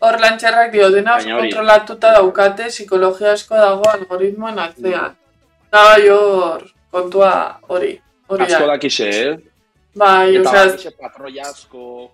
Hor 0.03 0.19
lantxerrak 0.19 0.71
dio, 0.71 0.89
dena 0.91 1.17
kontrolatuta 1.23 2.13
daukate, 2.17 2.67
psikologia 2.67 3.33
asko 3.33 3.55
dago 3.55 3.89
algoritmoan 3.89 4.59
atzean. 4.59 5.15
Da, 5.71 5.83
hor, 6.11 6.65
kontua 6.91 7.59
hori. 7.67 7.95
hori 8.27 8.43
asko 8.49 8.67
dakixe, 8.67 9.09
eh? 9.09 9.33
Bai, 9.95 10.35
Eta 10.39 10.65
osea... 10.73 10.91
patroia 10.99 11.47
asko, 11.47 12.11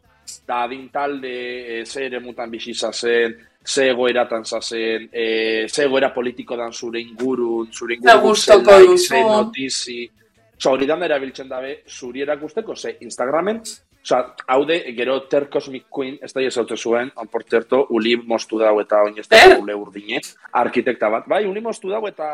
da 0.48 0.64
adintalde, 0.64 1.36
e, 1.80 1.86
ze 1.86 2.06
ere 2.06 2.20
mutan 2.20 2.52
bizi 2.52 2.74
zazen, 2.74 3.38
ze 3.70 3.90
egoeratan 3.90 4.46
zazen, 4.46 5.10
e, 5.12 5.68
ze 5.68 5.84
egoera 5.84 6.10
politiko 6.14 6.56
dan 6.58 6.74
zure 6.74 7.00
ingurun, 7.00 7.68
zure 7.72 7.94
ingurun 7.96 8.36
ze 8.36 8.58
like, 8.58 8.98
ze 8.98 9.22
notizi. 9.22 10.10
Osa, 10.58 10.72
hori 10.72 10.86
dan 10.86 11.04
erabiltzen 11.04 11.48
dabe, 11.48 11.84
zuri 11.88 12.22
erakusteko, 12.22 12.76
ze 12.76 12.98
Instagramen, 13.00 13.62
Osa, 14.02 14.36
haude, 14.48 14.80
gero 14.96 15.22
Ter 15.28 15.50
Cosmic 15.50 15.86
Queen, 15.90 16.18
ez 16.24 16.32
da 16.34 16.42
jesaute 16.42 16.78
zuen, 16.78 17.12
por 17.32 17.44
cierto, 17.44 17.86
uli 17.90 18.16
mostu 18.16 18.58
dau 18.58 18.80
eta 18.80 19.04
oin 19.04 19.20
ez 19.20 19.28
da 19.28 19.42
ule 19.60 19.76
urdine, 19.76 20.22
arkitekta 20.52 21.10
bat. 21.10 21.28
Bai, 21.28 21.44
uli 21.46 21.62
mostu 21.62 21.92
dau 21.92 22.02
eta 22.08 22.30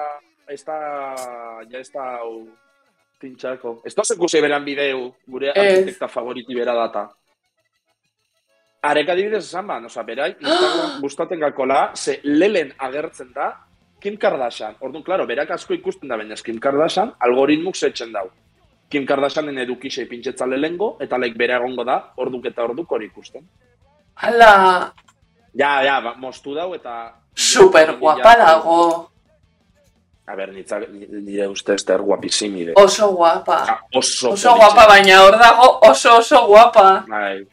ez 0.47 0.61
da, 0.63 0.77
ja 1.69 1.81
ez 1.81 1.89
da, 1.91 2.05
tintxako. 3.19 3.81
Ez 3.83 3.95
da 3.97 4.05
zekusei 4.05 4.41
beran 4.45 4.63
bideu, 4.63 5.09
gure 5.27 5.51
arkitekta 5.51 6.07
favoriti 6.07 6.55
bera 6.55 6.77
data. 6.77 7.09
Areka 8.85 9.15
dibidez 9.17 9.43
esan 9.43 9.67
ba, 9.67 9.79
oza, 9.85 10.03
berai, 10.05 10.35
Instagram 10.39 10.99
gustaten 11.05 11.39
gakola, 11.41 11.91
ze 11.95 12.19
lelen 12.23 12.73
agertzen 12.77 13.31
da, 13.33 13.51
Kim 13.99 14.17
Kardashian. 14.21 14.75
Orduan, 14.85 15.03
klaro, 15.03 15.25
berak 15.25 15.55
asko 15.55 15.73
ikusten 15.73 16.11
da 16.11 16.17
baina 16.19 16.37
Kim 16.45 16.59
Kardashian, 16.61 17.15
algoritmuk 17.27 17.75
zetzen 17.75 18.13
dau. 18.13 18.27
Kim 18.91 19.07
Kardashianen 19.09 19.57
edukixe 19.63 20.05
pintxetzale 20.05 20.59
lengo, 20.61 20.95
eta 21.01 21.17
laik 21.17 21.37
bere 21.37 21.57
egongo 21.57 21.87
da, 21.87 21.97
orduk 22.21 22.45
eta 22.51 22.67
orduk 22.67 22.91
hori 22.91 23.09
ikusten. 23.09 23.47
Hala! 24.21 24.51
Ja, 25.55 25.79
ja, 25.83 25.99
ba, 26.03 26.13
mostu 26.21 26.53
dau 26.53 26.73
eta... 26.75 27.15
Super 27.35 27.97
guapa 27.99 28.35
dago! 28.39 28.79
A 30.25 30.35
ber, 30.37 30.53
nitzak, 30.53 30.87
nire 30.89 31.45
uste 31.51 31.75
ez 31.77 31.83
der 31.85 32.01
guapizimi 32.01 32.63
de. 32.65 32.73
Oso 32.81 33.11
guapa. 33.13 33.59
Ja, 33.67 33.75
oso, 33.93 34.31
oso 34.31 34.55
guapa, 34.57 34.87
baina 34.89 35.19
hor 35.21 35.37
dago 35.37 35.67
oso 35.85 36.15
oso 36.17 36.39
guapa. 36.47 36.85
Bai. 37.09 37.43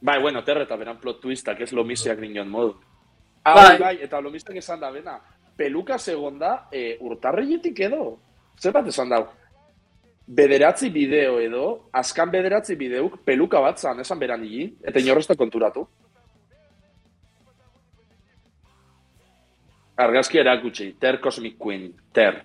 Bai, 0.00 0.20
bueno, 0.20 0.44
terre 0.44 0.62
eta 0.62 0.76
beran 0.76 1.00
plot 1.00 1.20
twistak, 1.20 1.60
ez 1.60 1.72
lomisiak 1.72 2.20
nion 2.22 2.48
modu. 2.48 2.76
Ah, 3.44 3.54
bai. 3.54 3.78
bai, 3.78 3.96
eta 4.04 4.20
lomistak 4.20 4.56
esan 4.60 4.80
da, 4.80 4.90
bena, 4.94 5.18
peluka 5.56 5.98
segonda, 5.98 6.68
e, 6.70 6.96
urtarreietik 7.00 7.80
edo. 7.88 8.18
Zer 8.58 8.74
bat 8.74 8.86
esan 8.86 9.10
dau? 9.10 9.24
Bederatzi 10.28 10.90
bideo 10.92 11.38
edo, 11.40 11.64
azkan 11.92 12.30
bederatzi 12.30 12.76
bideuk 12.76 13.22
peluka 13.24 13.62
bat 13.64 13.80
zan, 13.80 14.02
esan 14.04 14.20
beran 14.20 14.44
higi, 14.44 14.68
eta 14.84 15.00
inorrezta 15.00 15.34
konturatu. 15.38 15.86
Argazki 19.98 20.38
erakutsi, 20.38 20.92
Ter 21.00 21.18
Cosmic 21.20 21.56
Queen, 21.58 21.90
Ter. 22.14 22.44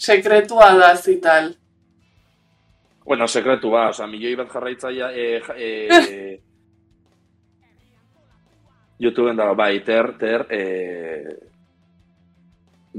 Sekretua 0.00 0.72
da 0.74 0.94
zital. 0.96 1.52
Bueno, 3.10 3.26
sekretu 3.26 3.72
ba, 3.72 3.88
oza, 3.90 4.06
milioi 4.06 4.36
bat 4.38 4.52
jarraitzaia, 4.52 5.08
e, 5.10 5.42
e, 5.58 5.68
YouTubeen 9.02 9.40
dago, 9.40 9.56
bai, 9.58 9.80
Ter, 9.82 10.12
Ter, 10.20 10.44
e, 10.46 10.60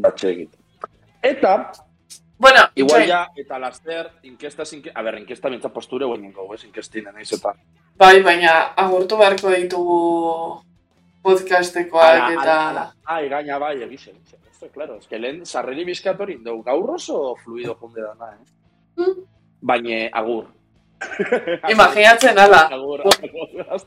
batxe 0.03 0.33
egit. 0.33 0.59
Eta, 1.31 1.53
Bueno, 2.41 2.65
Igual 2.73 3.05
ya, 3.07 3.21
eta 3.37 3.59
laster, 3.61 4.09
inkestas, 4.27 4.73
inke... 4.73 4.91
a 4.93 5.01
ber, 5.05 5.19
inkesta 5.21 5.47
bintza 5.47 5.69
posture 5.71 6.05
guen 6.09 6.25
ningo, 6.25 6.49
ez, 6.55 6.63
inkestinen, 6.65 7.15
eiz 7.21 7.31
eta. 7.37 7.53
Bai, 7.95 8.19
baina 8.25 8.73
agurtu 8.83 9.15
beharko 9.15 9.47
ditugu 9.55 9.99
podcastekoak 11.23 12.33
eta... 12.35 12.89
Ai, 13.05 13.29
gaina 13.29 13.59
bai, 13.61 13.77
egixe, 13.85 14.11
egixe. 14.11 14.35
Esto, 14.51 14.67
claro, 14.73 14.97
es 14.97 15.07
que 15.07 15.19
lehen 15.21 15.45
sarreri 15.45 15.85
bizkatori 15.87 16.33
indau, 16.41 16.63
gaur 16.65 16.97
oso 16.97 17.37
fluido 17.45 17.77
junde 17.79 18.01
dana, 18.01 18.33
eh? 18.33 19.05
Mm. 19.05 19.21
Baina, 19.61 20.07
agur. 20.11 20.47
Imaginatzen, 21.73 22.37
ala. 22.37 22.67
agur, 22.73 23.01
agur. 23.05 23.85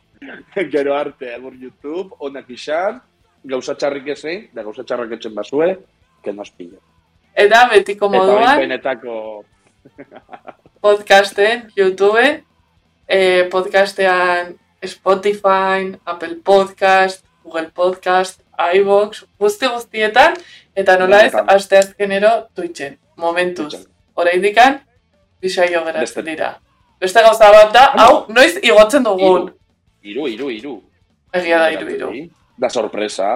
Gero 0.74 0.94
arte, 0.94 1.34
agur 1.34 1.54
YouTube, 1.54 2.16
onak 2.18 2.50
isan, 2.50 3.00
gauza 3.44 3.74
txarrik 3.74 4.08
ezein, 4.14 4.48
da 4.54 4.62
gauza 4.62 4.84
txarrak 4.86 5.16
etxen 5.18 5.34
basue, 5.34 5.74
que 6.22 6.32
nos 6.32 6.50
pillo. 6.50 6.80
Eta 7.34 7.66
betiko 7.72 8.08
moduan... 8.08 8.42
Eta 8.42 8.60
benetako... 8.62 9.44
podcasten, 10.84 11.68
YouTube, 11.76 12.44
eh, 13.08 13.48
podcastean 13.50 14.54
Spotify, 14.84 15.92
Apple 16.04 16.36
Podcast, 16.44 17.24
Google 17.42 17.70
Podcast, 17.74 18.40
iVoox, 18.74 19.24
guzti 19.40 19.68
guztietan, 19.68 20.36
eta 20.76 20.96
nola 21.00 21.22
ez, 21.24 21.32
aste 21.34 21.78
azkenero 21.80 22.48
Twitchen, 22.54 22.98
momentuz. 23.16 23.86
Hora 24.14 24.34
indikan, 24.36 24.80
Bisaio 25.44 25.84
geratzen 25.84 26.24
dira. 26.24 26.54
Beste 27.00 27.22
gauza 27.24 27.50
bat 27.52 27.72
da, 27.74 27.84
hau, 28.00 28.12
noiz 28.32 28.54
igotzen 28.62 29.04
dugun. 29.04 29.50
Iru, 30.04 30.28
iru, 30.32 30.48
iru. 30.52 30.74
Egia 31.36 31.58
da, 31.60 31.68
iru, 31.74 31.90
iru. 31.92 32.10
Da 32.60 32.70
sorpresa. 32.70 33.32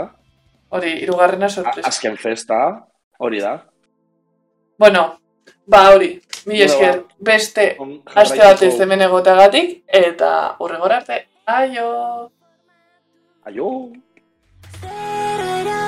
Hori, 0.73 0.95
irugarrena 1.05 1.49
sorpresa. 1.53 1.89
Azken 1.89 2.17
festa, 2.21 2.61
hori 3.19 3.43
da. 3.45 3.55
Bueno, 4.79 5.05
ba 5.67 5.83
hori, 5.93 6.11
mi 6.47 6.63
esker, 6.65 7.01
ba, 7.03 7.17
beste 7.33 7.65
aste 8.15 8.41
batez 8.45 8.75
hemen 8.81 9.05
egotagatik, 9.09 9.83
eta 10.01 10.31
horregor 10.59 10.95
arte, 11.01 11.23
aio! 11.59 11.89
Aio! 13.49 13.73
Zerera 14.81 15.83